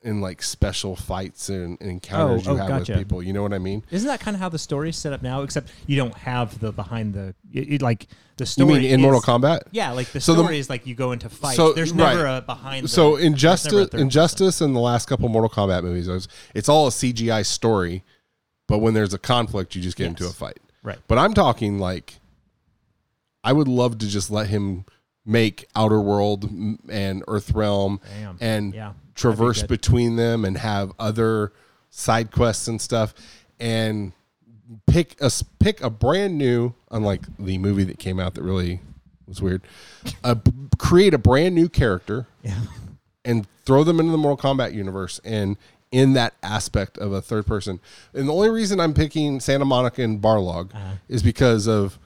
in 0.04 0.20
like 0.20 0.42
special 0.42 0.96
fights 0.96 1.50
and, 1.50 1.80
and 1.80 1.90
encounters 1.92 2.48
Oh, 2.48 2.52
you 2.54 2.58
oh, 2.58 2.60
have 2.62 2.68
gotcha. 2.68 2.92
with 2.94 3.00
people 3.00 3.22
you 3.22 3.34
know 3.34 3.44
what 3.44 3.54
I 3.54 3.60
mean 3.60 3.84
Isn't 3.92 4.08
that 4.08 4.20
kind 4.20 4.34
of 4.36 4.42
how 4.42 4.50
the 4.50 4.58
story 4.58 4.90
is 4.90 4.98
set 4.98 5.14
up 5.14 5.22
now? 5.22 5.44
Except 5.44 5.72
you 5.86 5.96
don't 5.96 6.16
have 6.16 6.60
the 6.60 6.72
behind 6.72 7.14
the 7.14 7.36
it, 7.54 7.74
it- 7.74 7.82
like 7.82 8.08
the 8.38 8.46
story. 8.48 8.68
you 8.74 8.80
mean 8.82 8.92
in 8.92 9.00
is- 9.00 9.04
Mortal 9.04 9.22
Kombat 9.22 9.62
Yeah, 9.72 9.92
like 9.92 10.08
the 10.12 10.20
So 10.20 10.34
the- 10.34 10.42
story 10.42 10.58
is 10.58 10.70
like 10.70 10.88
you 10.88 10.96
go 10.96 11.12
into 11.12 11.30
fights. 11.30 11.56
so, 11.58 11.74
There's 11.74 11.92
right. 11.92 12.16
never 12.16 12.26
a 12.26 12.42
behind. 12.42 12.86
The, 12.86 12.88
so 12.88 13.12
there's 13.12 13.14
never 13.20 13.24
a 13.24 13.28
injustice 13.28 13.72
person. 13.90 14.00
injustice 14.00 14.62
in 14.62 14.74
the 14.74 14.80
last 14.80 15.08
couple 15.08 15.30
Mortal 15.30 15.50
Kombat 15.50 15.84
movies 15.84 16.08
it 16.08 16.14
was- 16.14 16.28
it's 16.56 16.68
all 16.70 16.88
a 16.88 16.92
CGI 16.92 17.46
story 17.46 18.04
but 18.68 18.80
when 18.80 18.94
there's 18.96 19.14
a 19.14 19.20
conflict 19.20 19.76
you 19.76 19.82
just 19.84 19.98
get 19.98 20.08
into 20.08 20.26
a 20.26 20.32
fight 20.32 20.58
Right. 20.82 20.98
but 21.08 21.20
I'm 21.20 21.34
talking 21.36 21.78
like 21.78 22.20
I 23.44 23.54
would 23.54 23.68
love 23.68 23.98
to 24.00 24.08
just 24.08 24.32
let 24.32 24.48
him 24.48 24.86
make 25.26 25.68
Outworld 25.76 26.44
and 26.90 27.26
Earthrealm 27.26 28.00
Damn. 28.20 28.38
and 28.42 28.74
Yeah. 28.74 28.94
traverse 29.16 29.64
between 29.64 30.16
them 30.16 30.44
and 30.46 30.58
have 30.58 30.92
other 31.00 31.52
side 31.90 32.32
quests 32.32 32.68
and 32.68 32.82
stuff 32.82 33.14
and 33.60 34.14
pick 34.88 35.20
a 35.22 35.30
pick 35.60 35.82
a 35.82 35.90
brand 35.90 36.38
new 36.38 36.74
unlike 36.90 37.22
the 37.38 37.58
movie 37.58 37.84
that 37.84 38.00
came 38.00 38.20
out 38.20 38.34
that 38.36 38.42
really 38.42 38.80
was 39.28 39.42
weird 39.42 39.62
uh, 40.24 40.36
create 40.80 41.14
a 41.14 41.18
brand 41.18 41.54
new 41.54 41.68
character 41.70 42.26
Yeah. 42.42 42.62
and 43.26 43.46
throw 43.66 43.84
them 43.84 44.00
into 44.00 44.12
the 44.12 44.18
Mortal 44.18 44.38
Kombat 44.56 44.74
universe 44.74 45.20
and 45.24 45.58
in 45.92 46.14
that 46.14 46.34
aspect 46.42 46.98
of 46.98 47.12
a 47.12 47.22
third 47.22 47.46
person. 47.46 47.82
And 48.14 48.30
the 48.30 48.34
only 48.34 48.50
reason 48.50 48.80
I'm 48.80 48.94
picking 48.94 49.42
Santa 49.42 49.66
Monica 49.66 50.02
and 50.02 50.22
Barlog 50.22 50.74
Uh-huh. 50.74 50.94
is 51.10 51.22
because 51.22 51.68
of 51.68 52.00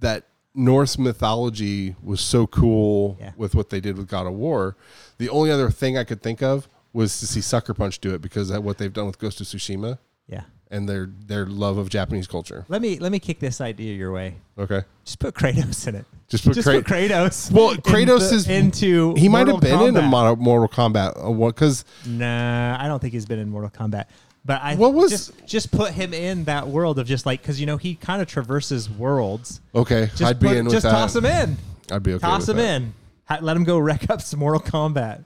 that 0.00 0.24
Norse 0.54 0.98
mythology 0.98 1.96
was 2.02 2.20
so 2.20 2.46
cool 2.46 3.16
Yeah. 3.20 3.32
with 3.36 3.54
what 3.54 3.70
they 3.70 3.80
did 3.80 3.96
with 3.96 4.08
God 4.08 4.26
of 4.26 4.34
War. 4.34 4.76
The 5.18 5.28
only 5.30 5.50
other 5.50 5.70
thing 5.70 5.96
I 5.96 6.04
could 6.04 6.22
think 6.22 6.42
of 6.42 6.68
was 6.92 7.18
to 7.20 7.26
see 7.26 7.40
Sucker 7.40 7.72
Punch 7.72 8.00
do 8.00 8.14
it 8.14 8.20
because 8.20 8.50
of 8.50 8.62
what 8.62 8.76
they've 8.78 8.92
done 8.92 9.06
with 9.06 9.18
Ghost 9.18 9.40
of 9.40 9.46
Tsushima 9.46 9.98
Yeah. 10.28 10.42
and 10.70 10.86
their 10.86 11.08
their 11.26 11.46
love 11.46 11.78
of 11.78 11.88
Japanese 11.88 12.26
culture. 12.26 12.66
Let 12.68 12.82
me 12.82 12.98
let 12.98 13.12
me 13.12 13.18
kick 13.18 13.40
this 13.40 13.62
idea 13.62 13.94
your 13.94 14.12
way. 14.12 14.34
Okay, 14.58 14.82
Just 15.06 15.18
put 15.18 15.34
Kratos 15.34 15.86
in 15.88 15.94
it. 15.94 16.04
just 16.28 16.44
put 16.44 16.52
Just 16.54 16.68
Kra- 16.68 16.84
put 16.84 16.86
Kratos. 16.86 17.50
Well, 17.50 17.74
Kratos 17.76 18.24
into- 18.24 18.34
is- 18.34 18.46
into. 18.48 19.14
he 19.16 19.30
might 19.30 19.46
have 19.48 19.60
been 19.60 19.80
in 19.80 19.96
a 19.96 20.02
Mortal 20.02 20.68
Kombat 20.68 21.24
uh, 21.24 21.30
what 21.30 21.54
because 21.54 21.86
Nah, 22.06 22.76
I 22.78 22.88
don't 22.88 23.00
think 23.00 23.14
he's 23.14 23.24
been 23.26 23.38
in 23.38 23.48
Mortal 23.48 23.70
Kombat. 23.70 24.04
But 24.44 24.60
I 24.62 24.74
What 24.74 24.92
was- 24.94 25.10
just 25.10 25.46
just 25.46 25.70
put 25.70 25.92
him 25.92 26.12
in 26.12 26.44
that 26.44 26.66
world 26.68 26.98
of 26.98 27.06
just 27.06 27.26
like 27.26 27.40
because 27.42 27.60
you 27.60 27.66
know 27.66 27.76
he 27.76 27.94
kind 27.94 28.20
of 28.20 28.26
traverses 28.28 28.90
worlds. 28.90 29.60
okay, 29.74 30.06
Just 30.16 30.22
I'd 30.22 30.40
be 30.40 30.48
put- 30.48 30.56
in 30.56 30.64
with 30.64 30.74
just 30.74 30.82
that. 30.84 30.90
toss 30.90 31.14
him 31.14 31.24
in. 31.26 31.56
I'd 31.90 32.02
be 32.02 32.14
okay. 32.14 32.20
toss 32.26 32.48
with 32.48 32.50
him 32.50 32.56
that. 32.56 32.74
in. 32.76 32.94
Ha- 33.26 33.38
Let 33.40 33.56
him 33.56 33.64
go 33.64 33.78
wreck 33.78 34.10
up 34.10 34.20
some 34.20 34.40
Mortal 34.40 34.60
Kombat. 34.60 35.24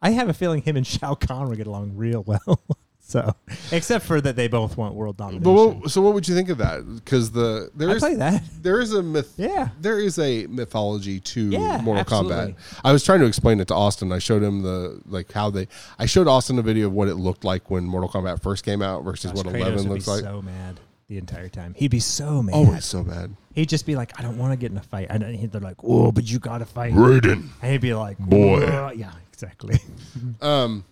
I 0.00 0.10
have 0.10 0.28
a 0.28 0.32
feeling 0.34 0.62
him 0.62 0.76
and 0.76 0.86
Shao 0.86 1.14
Kahn 1.14 1.48
would 1.48 1.58
get 1.58 1.66
along 1.66 1.92
real 1.96 2.22
well. 2.24 2.60
so, 3.12 3.34
except 3.70 4.04
for 4.06 4.20
that 4.20 4.36
they 4.36 4.48
both 4.48 4.76
want 4.76 4.94
world 4.94 5.16
domination. 5.16 5.42
But 5.42 5.52
what, 5.52 5.90
so 5.90 6.00
what 6.02 6.14
would 6.14 6.26
you 6.26 6.34
think 6.34 6.48
of 6.48 6.58
that? 6.58 6.80
Because 6.96 7.30
the 7.30 7.70
there 7.74 7.90
I 7.90 7.92
is 7.92 7.98
play 8.00 8.14
that. 8.16 8.42
there 8.62 8.80
is 8.80 8.92
a 8.92 9.02
myth. 9.02 9.34
Yeah. 9.36 9.68
there 9.80 9.98
is 9.98 10.18
a 10.18 10.46
mythology 10.46 11.20
to 11.20 11.40
Yeah, 11.50 11.80
Mortal 11.82 12.00
absolutely. 12.00 12.54
Kombat. 12.54 12.80
I 12.84 12.92
was 12.92 13.04
trying 13.04 13.20
to 13.20 13.26
explain 13.26 13.60
it 13.60 13.68
to 13.68 13.74
Austin. 13.74 14.12
I 14.12 14.18
showed 14.18 14.42
him 14.42 14.62
the 14.62 15.00
like 15.06 15.30
how 15.32 15.50
they. 15.50 15.68
I 15.98 16.06
showed 16.06 16.26
Austin 16.28 16.58
a 16.58 16.62
video 16.62 16.86
of 16.86 16.92
what 16.92 17.08
it 17.08 17.14
looked 17.16 17.44
like 17.44 17.70
when 17.70 17.84
Mortal 17.84 18.08
Kombat 18.08 18.42
first 18.42 18.64
came 18.64 18.82
out 18.82 19.04
versus 19.04 19.32
Gosh, 19.32 19.44
what 19.44 19.54
Kratos 19.54 19.60
Eleven 19.60 19.88
would 19.88 19.88
looks 19.90 20.04
be 20.06 20.10
like. 20.10 20.20
so 20.24 20.42
mad 20.42 20.80
the 21.08 21.18
entire 21.18 21.48
time. 21.48 21.74
He'd 21.76 21.90
be 21.90 22.00
so 22.00 22.42
mad. 22.42 22.54
Oh, 22.54 22.72
it's 22.72 22.86
so 22.86 23.02
bad. 23.04 23.36
He'd 23.54 23.68
just 23.68 23.84
be 23.84 23.96
like, 23.96 24.18
I 24.18 24.22
don't 24.22 24.38
want 24.38 24.52
to 24.52 24.56
get 24.56 24.70
in 24.70 24.78
a 24.78 24.82
fight. 24.82 25.08
And 25.10 25.22
then 25.22 25.34
he'd- 25.34 25.48
they're 25.48 25.60
like, 25.60 25.76
oh, 25.84 26.10
but 26.10 26.24
you 26.24 26.38
got 26.38 26.58
to 26.58 26.64
fight. 26.64 26.94
Raiden. 26.94 27.48
And 27.60 27.70
he'd 27.72 27.82
be 27.82 27.92
like, 27.92 28.16
Boy. 28.18 28.60
"Whoa." 28.60 28.92
Yeah, 28.96 29.12
exactly. 29.30 29.78
Um, 30.40 30.84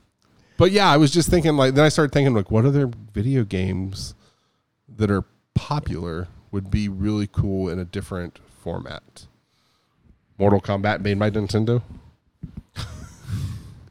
but 0.60 0.72
yeah, 0.72 0.90
I 0.90 0.98
was 0.98 1.10
just 1.10 1.30
thinking 1.30 1.56
like 1.56 1.74
then 1.74 1.86
I 1.86 1.88
started 1.88 2.12
thinking 2.12 2.34
like 2.34 2.50
what 2.50 2.66
other 2.66 2.90
video 3.14 3.44
games 3.44 4.14
that 4.94 5.10
are 5.10 5.24
popular 5.54 6.28
would 6.50 6.70
be 6.70 6.86
really 6.86 7.26
cool 7.26 7.70
in 7.70 7.78
a 7.78 7.84
different 7.86 8.38
format? 8.46 9.26
Mortal 10.36 10.60
Kombat 10.60 11.00
made 11.00 11.18
by 11.18 11.30
Nintendo. 11.30 11.80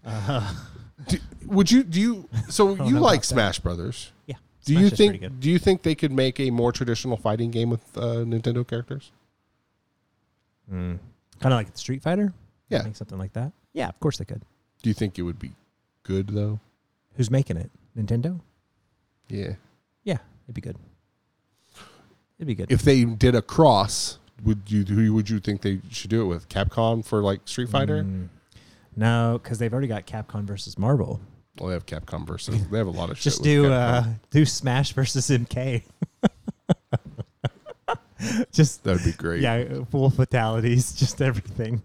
Uh, 0.06 0.54
do, 1.08 1.18
would 1.48 1.72
you 1.72 1.84
do 1.84 2.00
you 2.00 2.30
so 2.50 2.76
you 2.86 3.00
like 3.00 3.02
about 3.02 3.12
that. 3.14 3.26
Smash 3.26 3.60
Brothers? 3.60 4.12
Yeah. 4.28 4.36
Do 4.66 4.74
Smash 4.74 4.84
you 4.84 4.90
think 4.92 5.40
do 5.40 5.50
you 5.50 5.58
think 5.58 5.82
they 5.82 5.96
could 5.96 6.12
make 6.12 6.40
a 6.40 6.52
more 6.52 6.72
traditional 6.72 7.18
fighting 7.18 7.50
game 7.50 7.72
with 7.72 7.98
uh, 7.98 8.24
Nintendo 8.26 8.68
characters? 8.68 9.12
Kind 10.70 11.00
of 11.42 11.52
like 11.52 11.76
Street 11.76 12.04
Fighter? 12.04 12.32
Yeah. 12.70 12.84
Something 12.94 13.18
like 13.18 13.34
that? 13.34 13.54
Yeah, 13.74 13.90
of 13.90 14.00
course 14.00 14.20
they 14.20 14.26
could. 14.26 14.44
Do 14.84 14.92
you 14.92 14.94
think 14.94 15.18
it 15.18 15.24
would 15.24 15.40
be 15.40 15.54
good 16.10 16.30
though? 16.30 16.60
Who's 17.16 17.30
making 17.30 17.58
it? 17.58 17.70
Nintendo? 17.96 18.40
Yeah. 19.28 19.54
Yeah, 20.04 20.18
it'd 20.46 20.56
be 20.56 20.62
good. 20.62 20.76
It'd 22.40 22.48
be 22.48 22.56
good. 22.56 22.72
If 22.72 22.82
they 22.82 23.04
did 23.06 23.36
a 23.36 23.44
cross, 23.44 24.18
would 24.44 24.64
you 24.68 24.84
who 24.86 25.14
would 25.14 25.30
you 25.30 25.40
think 25.40 25.62
they 25.62 25.82
should 25.92 26.10
do 26.10 26.24
it 26.24 26.26
with? 26.26 26.50
Capcom 26.50 27.06
for 27.06 27.22
like 27.22 27.42
Street 27.46 27.70
Fighter? 27.70 28.04
Mm. 28.04 28.30
No, 28.96 29.40
because 29.42 29.60
they've 29.60 29.72
already 29.72 29.88
got 29.88 30.08
Capcom 30.08 30.46
versus 30.46 30.78
Marvel. 30.80 31.22
Well, 31.60 31.68
they 31.68 31.74
have 31.76 31.86
Capcom 31.86 32.26
versus. 32.26 32.66
They 32.72 32.78
have 32.80 32.88
a 32.88 32.92
lot 32.92 33.12
of 33.12 33.18
shit. 33.18 33.24
Just 33.26 33.44
do 33.44 33.72
uh, 33.72 34.06
do 34.32 34.46
Smash 34.46 34.94
versus 34.94 35.30
MK. 35.30 35.84
just 38.52 38.84
that 38.84 38.94
would 38.98 39.04
be 39.06 39.12
great. 39.14 39.42
yeah, 39.42 39.64
full 39.92 40.10
fatalities, 40.10 40.94
just 41.00 41.22
everything. 41.22 41.82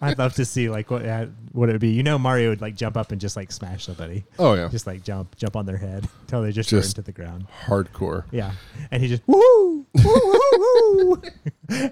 I'd 0.00 0.18
love 0.18 0.34
to 0.34 0.44
see 0.44 0.68
like 0.68 0.90
what 0.90 1.04
uh, 1.06 1.26
what 1.52 1.68
it 1.68 1.72
would 1.72 1.80
be. 1.80 1.90
You 1.90 2.02
know, 2.02 2.18
Mario 2.18 2.50
would 2.50 2.60
like 2.60 2.74
jump 2.76 2.96
up 2.96 3.12
and 3.12 3.20
just 3.20 3.36
like 3.36 3.50
smash 3.52 3.84
somebody, 3.84 4.24
Oh 4.38 4.54
yeah. 4.54 4.68
just 4.68 4.86
like 4.86 5.02
jump 5.04 5.36
jump 5.36 5.56
on 5.56 5.66
their 5.66 5.76
head 5.76 6.06
until 6.22 6.42
they 6.42 6.52
just, 6.52 6.68
Just- 6.68 6.96
to 6.96 7.02
the 7.02 7.12
ground. 7.12 7.46
Hardcore. 7.66 8.24
Yeah, 8.30 8.52
and 8.90 9.02
he 9.02 9.08
just 9.08 9.22
woo 9.26 9.86
woo 9.94 10.40
woo 10.54 11.20
woo. 11.20 11.22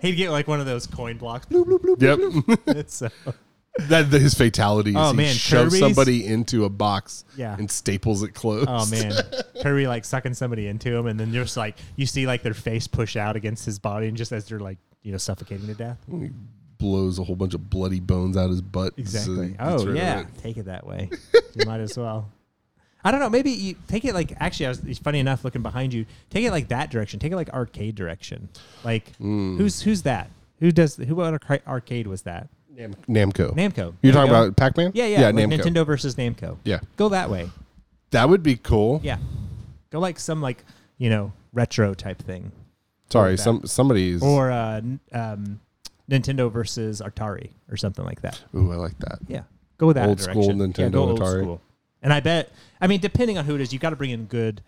He'd 0.03 0.17
get 0.17 0.31
like 0.31 0.49
one 0.49 0.61
of 0.61 0.67
those 0.67 0.87
coin 0.87 1.17
blocks. 1.19 1.47
Bloop, 1.47 1.65
bloop, 1.67 1.81
bloop, 1.81 2.03
Yep. 2.03 2.19
bloop, 2.19 2.43
bloop. 2.45 2.89
so 2.91 3.09
that 3.89 4.07
his 4.09 4.35
fatality 4.35 4.91
is 4.91 4.97
Oh, 4.99 5.11
he 5.11 5.17
man, 5.17 5.35
shoves 5.35 5.75
Kirby's- 5.75 5.81
somebody 5.81 6.27
into 6.27 6.65
a 6.65 6.69
box 6.69 7.25
Yeah. 7.37 7.57
and 7.59 7.71
staples 7.71 8.23
it 8.23 8.35
closed. 8.35 8.69
Oh 8.69 8.87
man, 8.87 9.13
Kirby 9.63 9.87
like 9.87 10.05
sucking 10.05 10.35
somebody 10.35 10.67
into 10.67 10.95
him, 10.95 11.07
and 11.07 11.19
then 11.19 11.33
just 11.33 11.57
like 11.57 11.79
you 11.97 12.07
see 12.07 12.27
like 12.27 12.43
their 12.43 12.55
face 12.55 12.87
push 12.87 13.17
out 13.17 13.37
against 13.37 13.65
his 13.65 13.79
body, 13.79 14.09
and 14.09 14.17
just 14.17 14.33
as 14.33 14.47
they're 14.47 14.61
like 14.61 14.79
you 15.03 15.13
know 15.13 15.19
suffocating 15.19 15.67
to 15.69 15.75
death. 15.75 15.99
He 16.11 16.31
blows 16.79 17.19
a 17.19 17.25
whole 17.25 17.37
bunch 17.37 17.55
of 17.55 17.71
bloody 17.71 18.01
bones 18.01 18.37
out 18.37 18.51
his 18.51 18.61
butt. 18.61 18.95
so 18.97 19.01
Exactly. 19.01 19.57
oh 19.61 19.89
of 19.89 19.97
yeah, 19.97 20.21
it. 20.21 20.27
take 20.43 20.57
it 20.59 20.65
that 20.67 20.87
way. 20.87 21.09
you 21.55 21.65
might 21.65 21.81
as 21.81 21.97
well. 21.97 22.31
I 23.05 23.11
don't 23.11 23.21
know. 23.21 23.31
Maybe 23.31 23.51
you 23.51 23.75
take 23.89 24.05
it 24.05 24.15
like 24.15 24.33
actually. 24.39 24.67
I 24.67 24.69
was 24.71 24.81
it's 24.81 24.99
funny 24.99 25.19
enough 25.19 25.45
looking 25.45 25.63
behind 25.63 25.93
you. 25.95 26.07
Take 26.31 26.45
it 26.45 26.51
like 26.51 26.69
that 26.69 26.91
direction. 26.91 27.19
Take 27.21 27.33
it 27.33 27.37
like 27.37 27.51
arcade 27.51 27.95
direction. 27.95 28.49
Like 28.85 29.17
Mm. 29.19 29.57
who's 29.57 29.81
who's 29.83 30.03
that? 30.03 30.31
Who 30.61 30.71
does 30.71 30.97
who? 30.97 31.15
What 31.17 31.33
arca- 31.33 31.67
arcade 31.67 32.07
was 32.07 32.23
that? 32.23 32.49
Nam- 32.77 32.95
Namco. 33.09 33.55
Namco. 33.55 33.95
You're 34.03 34.13
talking 34.13 34.31
about 34.31 34.57
Pac 34.57 34.77
Man? 34.77 34.93
Yeah, 34.95 35.07
yeah. 35.07 35.21
yeah. 35.21 35.27
like 35.27 35.35
Namco. 35.37 35.59
Nintendo 35.61 35.87
versus 35.87 36.15
Namco. 36.17 36.59
Yeah, 36.65 36.81
Go 36.97 37.09
that 37.11 37.31
way. 37.31 37.51
that 38.11 38.29
would 38.29 38.43
be 38.43 38.57
cool. 38.57 39.01
Yeah. 39.03 39.19
Go 39.91 40.01
like 40.01 40.19
some 40.19 40.41
like 40.41 40.65
you 40.99 41.11
know 41.11 41.33
retro 41.53 41.95
type 41.95 42.23
thing. 42.23 42.51
Sorry, 43.11 43.33
like 43.33 43.41
some 43.41 43.67
somebody's. 43.67 44.23
or 44.23 44.51
uh, 44.51 44.81
um, 45.13 45.61
Nintendo 46.11 46.51
versus 46.51 47.03
Atari 47.03 47.51
or 47.71 47.77
something 47.77 48.05
like 48.05 48.23
that. 48.23 48.43
Ooh, 48.55 48.73
I 48.73 48.77
like 48.77 48.99
that. 49.01 49.19
Yeah, 49.29 49.43
go 49.77 49.87
with 49.89 49.97
that 49.97 50.09
Old 50.09 50.21
school 50.21 50.43
direction. 50.57 50.59
Yeah, 50.61 50.89
Nintendo 50.89 50.95
old 50.97 51.21
Atari. 51.21 51.43
school. 51.43 51.61
And 52.03 52.13
I 52.13 52.21
bet, 52.21 52.51
I 52.81 52.87
mean, 52.89 53.01
depending 53.01 53.39
on 53.39 53.45
who 53.45 53.55
it 53.55 53.61
is, 53.61 53.73
you've 53.73 53.83
got 53.83 53.91
to 53.91 53.97
bring 53.97 54.11
in 54.11 54.25
good. 54.25 54.61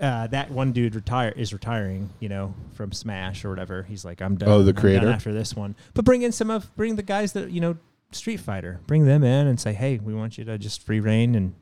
Uh, 0.00 0.26
that 0.28 0.50
one 0.50 0.70
dude 0.72 0.94
retire 0.94 1.32
is 1.36 1.52
retiring, 1.52 2.08
you 2.20 2.28
know, 2.28 2.54
from 2.74 2.92
Smash 2.92 3.44
or 3.44 3.50
whatever. 3.50 3.82
He's 3.82 4.04
like, 4.04 4.20
I'm 4.22 4.36
done. 4.36 4.48
Oh, 4.48 4.62
the 4.62 4.70
I'm 4.70 4.76
creator? 4.76 5.08
after 5.08 5.32
this 5.32 5.56
one. 5.56 5.74
But 5.94 6.04
bring 6.04 6.22
in 6.22 6.30
some 6.30 6.50
of, 6.50 6.74
bring 6.76 6.94
the 6.96 7.02
guys 7.02 7.32
that 7.32 7.50
you 7.50 7.60
know, 7.60 7.76
Street 8.12 8.38
Fighter. 8.38 8.80
Bring 8.86 9.06
them 9.06 9.24
in 9.24 9.46
and 9.48 9.58
say, 9.58 9.72
hey, 9.72 9.98
we 9.98 10.14
want 10.14 10.38
you 10.38 10.44
to 10.44 10.56
just 10.56 10.84
free 10.86 11.00
reign 11.00 11.34
and 11.34 11.54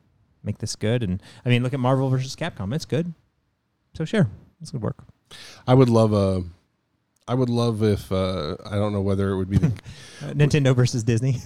make 0.43 0.59
this 0.59 0.75
good. 0.75 1.01
And 1.03 1.21
I 1.45 1.49
mean, 1.49 1.63
look 1.63 1.73
at 1.73 1.79
Marvel 1.79 2.09
versus 2.09 2.35
Capcom. 2.35 2.73
It's 2.75 2.85
good. 2.85 3.13
So 3.95 4.05
sure, 4.05 4.29
this 4.59 4.71
would 4.71 4.81
work. 4.81 5.03
I 5.67 5.73
would 5.73 5.89
love 5.89 6.13
a. 6.13 6.43
I 7.27 7.33
would 7.33 7.49
love 7.49 7.83
if 7.83 8.09
uh, 8.11 8.55
I 8.65 8.75
don't 8.75 8.93
know 8.93 9.01
whether 9.01 9.31
it 9.31 9.37
would 9.37 9.49
be 9.49 9.57
the, 9.57 9.67
Uh, 10.21 10.31
Nintendo 10.33 10.73
versus 10.75 11.03
Disney. 11.03 11.37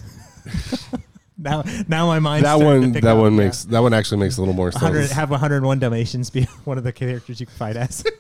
now, 1.42 1.64
now 1.88 2.08
my 2.08 2.20
mind. 2.20 2.46
that 2.46 2.60
one. 2.60 2.92
That 2.94 3.04
up, 3.06 3.18
one 3.18 3.34
yeah. 3.34 3.44
makes 3.46 3.64
that 3.66 3.80
one 3.80 3.94
actually 3.94 4.18
makes 4.20 4.38
a 4.38 4.42
little 4.42 4.54
more 4.54 4.70
100, 4.70 5.02
sense. 5.02 5.12
have 5.12 5.30
101 5.30 5.80
Dalmatians 5.80 6.30
be 6.30 6.44
one 6.66 6.78
of 6.78 6.84
the 6.84 6.94
characters 6.94 7.40
you 7.40 7.46
can 7.46 7.56
fight 7.56 7.76
as. 7.76 8.04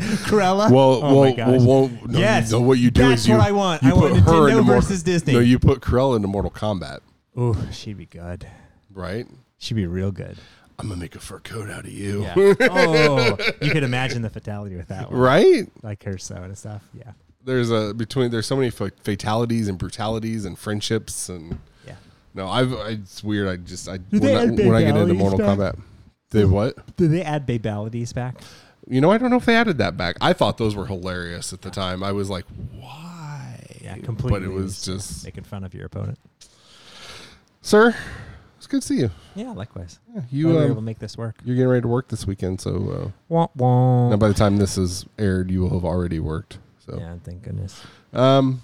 Cruella. 0.00 0.70
Well, 0.70 1.00
oh 1.02 1.14
well, 1.14 1.24
my 1.24 1.32
gosh. 1.32 1.48
well, 1.48 1.60
well, 1.66 1.90
no, 2.06 2.18
yes, 2.18 2.52
no, 2.52 2.60
what 2.60 2.78
you 2.78 2.90
do 2.90 3.02
that's 3.08 3.22
is 3.22 3.28
you. 3.28 3.34
what 3.34 3.46
I 3.46 3.52
want. 3.52 3.82
You 3.82 3.90
I 3.90 3.94
want 3.94 4.14
put 4.14 4.22
her 4.24 4.32
Nintendo 4.32 4.50
into 4.60 4.62
versus 4.62 5.02
Disney. 5.02 5.32
No, 5.32 5.40
you 5.40 5.58
put 5.58 5.80
Krell 5.80 6.14
into 6.14 6.28
Mortal 6.28 6.50
Kombat, 6.52 7.00
Ooh, 7.36 7.56
she'd 7.72 7.98
be 7.98 8.06
good. 8.06 8.46
right? 8.92 9.26
She'd 9.58 9.74
be 9.74 9.86
real 9.86 10.12
good. 10.12 10.38
I'm 10.78 10.88
gonna 10.88 11.00
make 11.00 11.16
a 11.16 11.18
fur 11.18 11.40
coat 11.40 11.68
out 11.68 11.84
of 11.84 11.90
you, 11.90 12.22
Yeah. 12.22 12.34
oh, 12.70 13.36
you 13.60 13.72
could 13.72 13.82
imagine 13.82 14.22
the 14.22 14.30
fatality 14.30 14.76
with 14.76 14.86
that 14.88 15.10
one, 15.10 15.20
right? 15.20 15.68
like 15.82 16.04
her 16.04 16.16
sewing 16.16 16.44
and 16.44 16.56
stuff. 16.58 16.84
Yeah, 16.94 17.12
There's 17.44 17.70
a 17.72 17.92
between. 17.92 18.30
There's 18.30 18.46
so 18.46 18.54
many 18.54 18.70
fatalities 18.70 19.66
and 19.66 19.76
brutalities 19.78 20.44
and 20.44 20.56
friendships 20.56 21.28
and. 21.28 21.58
No, 22.34 22.48
I've. 22.48 22.72
It's 22.72 23.22
weird. 23.24 23.48
I 23.48 23.56
just 23.56 23.88
I 23.88 23.98
when, 24.10 24.24
I 24.24 24.42
add 24.44 24.58
when 24.58 24.74
I 24.74 24.82
get 24.82 24.96
into 24.96 25.14
Mortal 25.14 25.38
back? 25.38 25.58
Kombat. 25.58 25.80
They 26.30 26.44
what? 26.44 26.96
Did 26.96 27.10
they 27.12 27.22
add 27.22 27.46
babalities 27.46 28.12
back? 28.14 28.36
You 28.86 29.00
know, 29.00 29.10
I 29.10 29.18
don't 29.18 29.30
know 29.30 29.36
if 29.36 29.44
they 29.44 29.54
added 29.56 29.78
that 29.78 29.96
back. 29.96 30.16
I 30.20 30.32
thought 30.32 30.56
those 30.58 30.74
were 30.74 30.86
hilarious 30.86 31.52
at 31.52 31.62
the 31.62 31.70
time. 31.70 32.02
I 32.02 32.12
was 32.12 32.30
like, 32.30 32.44
why? 32.72 33.60
Yeah, 33.82 33.96
completely. 33.98 34.40
But 34.40 34.42
it 34.42 34.52
was 34.52 34.82
just, 34.82 35.24
making 35.24 35.44
fun 35.44 35.64
of 35.64 35.74
your 35.74 35.86
opponent. 35.86 36.18
sir, 37.60 37.94
it's 38.56 38.66
good 38.66 38.80
to 38.80 38.86
see 38.86 38.96
you. 39.00 39.10
Yeah, 39.34 39.52
likewise. 39.52 39.98
Yeah, 40.14 40.22
You 40.30 40.48
you 40.48 40.54
were 40.54 40.64
able 40.64 40.74
to 40.74 40.78
um, 40.78 40.84
make 40.84 40.98
this 40.98 41.18
work. 41.18 41.36
you're 41.44 41.56
getting 41.56 41.68
ready 41.68 41.82
to 41.82 41.88
work 41.88 42.08
this 42.08 42.26
weekend, 42.26 42.60
so 42.60 43.12
uh, 43.30 43.46
wah. 43.54 44.08
now 44.10 44.16
by 44.16 44.28
the 44.28 44.34
time 44.34 44.56
this 44.56 44.78
is 44.78 45.04
aired, 45.18 45.50
you 45.50 45.60
will 45.62 45.70
have 45.70 45.84
already 45.84 46.18
worked. 46.18 46.58
So, 46.78 46.96
Yeah, 46.98 47.16
thank 47.22 47.42
goodness. 47.42 47.82
um, 48.14 48.62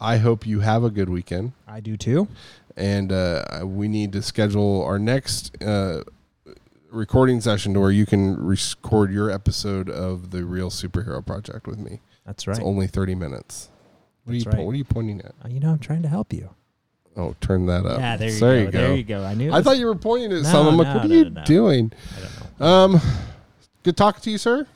I 0.00 0.18
hope 0.18 0.46
you 0.46 0.60
have 0.60 0.84
a 0.84 0.90
good 0.90 1.08
weekend. 1.08 1.52
I 1.66 1.80
do 1.80 1.96
too. 1.96 2.28
And 2.76 3.12
uh, 3.12 3.62
we 3.64 3.86
need 3.88 4.12
to 4.12 4.22
schedule 4.22 4.82
our 4.84 4.98
next 4.98 5.62
uh, 5.62 6.02
recording 6.90 7.40
session 7.40 7.72
to 7.74 7.80
where 7.80 7.90
you 7.90 8.04
can 8.06 8.36
record 8.36 9.12
your 9.12 9.30
episode 9.30 9.88
of 9.88 10.30
the 10.30 10.44
Reel 10.44 10.70
Superhero 10.70 11.24
Project 11.24 11.66
with 11.66 11.78
me. 11.78 12.00
That's 12.26 12.46
right. 12.46 12.56
It's 12.56 12.64
only 12.66 12.86
thirty 12.86 13.14
minutes. 13.14 13.68
What 14.24 14.32
are 14.32 14.36
you? 14.36 14.44
right. 14.46 14.56
Po- 14.56 14.62
what 14.64 14.72
are 14.72 14.78
you 14.78 14.84
pointing 14.84 15.20
at? 15.20 15.34
Uh, 15.44 15.48
you 15.48 15.60
know, 15.60 15.70
I'm 15.70 15.78
trying 15.78 16.02
to 16.02 16.08
help 16.08 16.32
you. 16.32 16.50
Oh, 17.16 17.36
turn 17.40 17.66
that 17.66 17.86
up. 17.86 18.00
yeah, 18.00 18.16
there 18.16 18.28
you 18.30 18.40
there 18.40 18.50
go. 18.54 18.58
You 18.58 18.70
go. 18.72 18.78
There 18.80 18.96
you 18.96 19.02
go. 19.04 19.24
I 19.24 19.34
knew. 19.34 19.52
I 19.52 19.62
thought 19.62 19.78
you 19.78 19.86
were 19.86 19.94
pointing 19.94 20.32
at 20.32 20.42
No, 20.42 20.48
something. 20.48 20.72
I'm 20.72 20.76
like, 20.78 20.86
no, 20.88 20.94
what 20.94 21.04
are 21.04 21.08
no, 21.08 21.14
you 21.14 21.30
doing? 21.44 21.92
I 22.16 22.20
don't 22.20 22.60
know. 22.60 22.66
Um, 22.66 23.00
good 23.84 23.96
talking 23.96 24.20
to 24.22 24.30
you, 24.30 24.38
sir. 24.38 24.66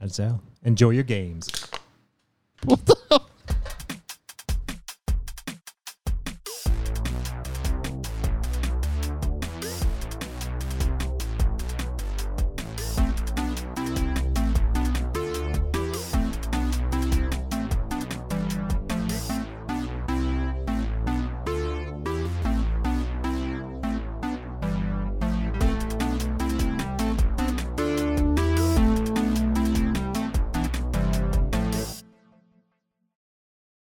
And 0.00 0.12
so, 0.12 0.40
enjoy 0.64 0.90
your 0.90 1.04
games. 1.04 1.48
What 2.64 2.84
the 2.84 2.96
hell? 3.08 3.27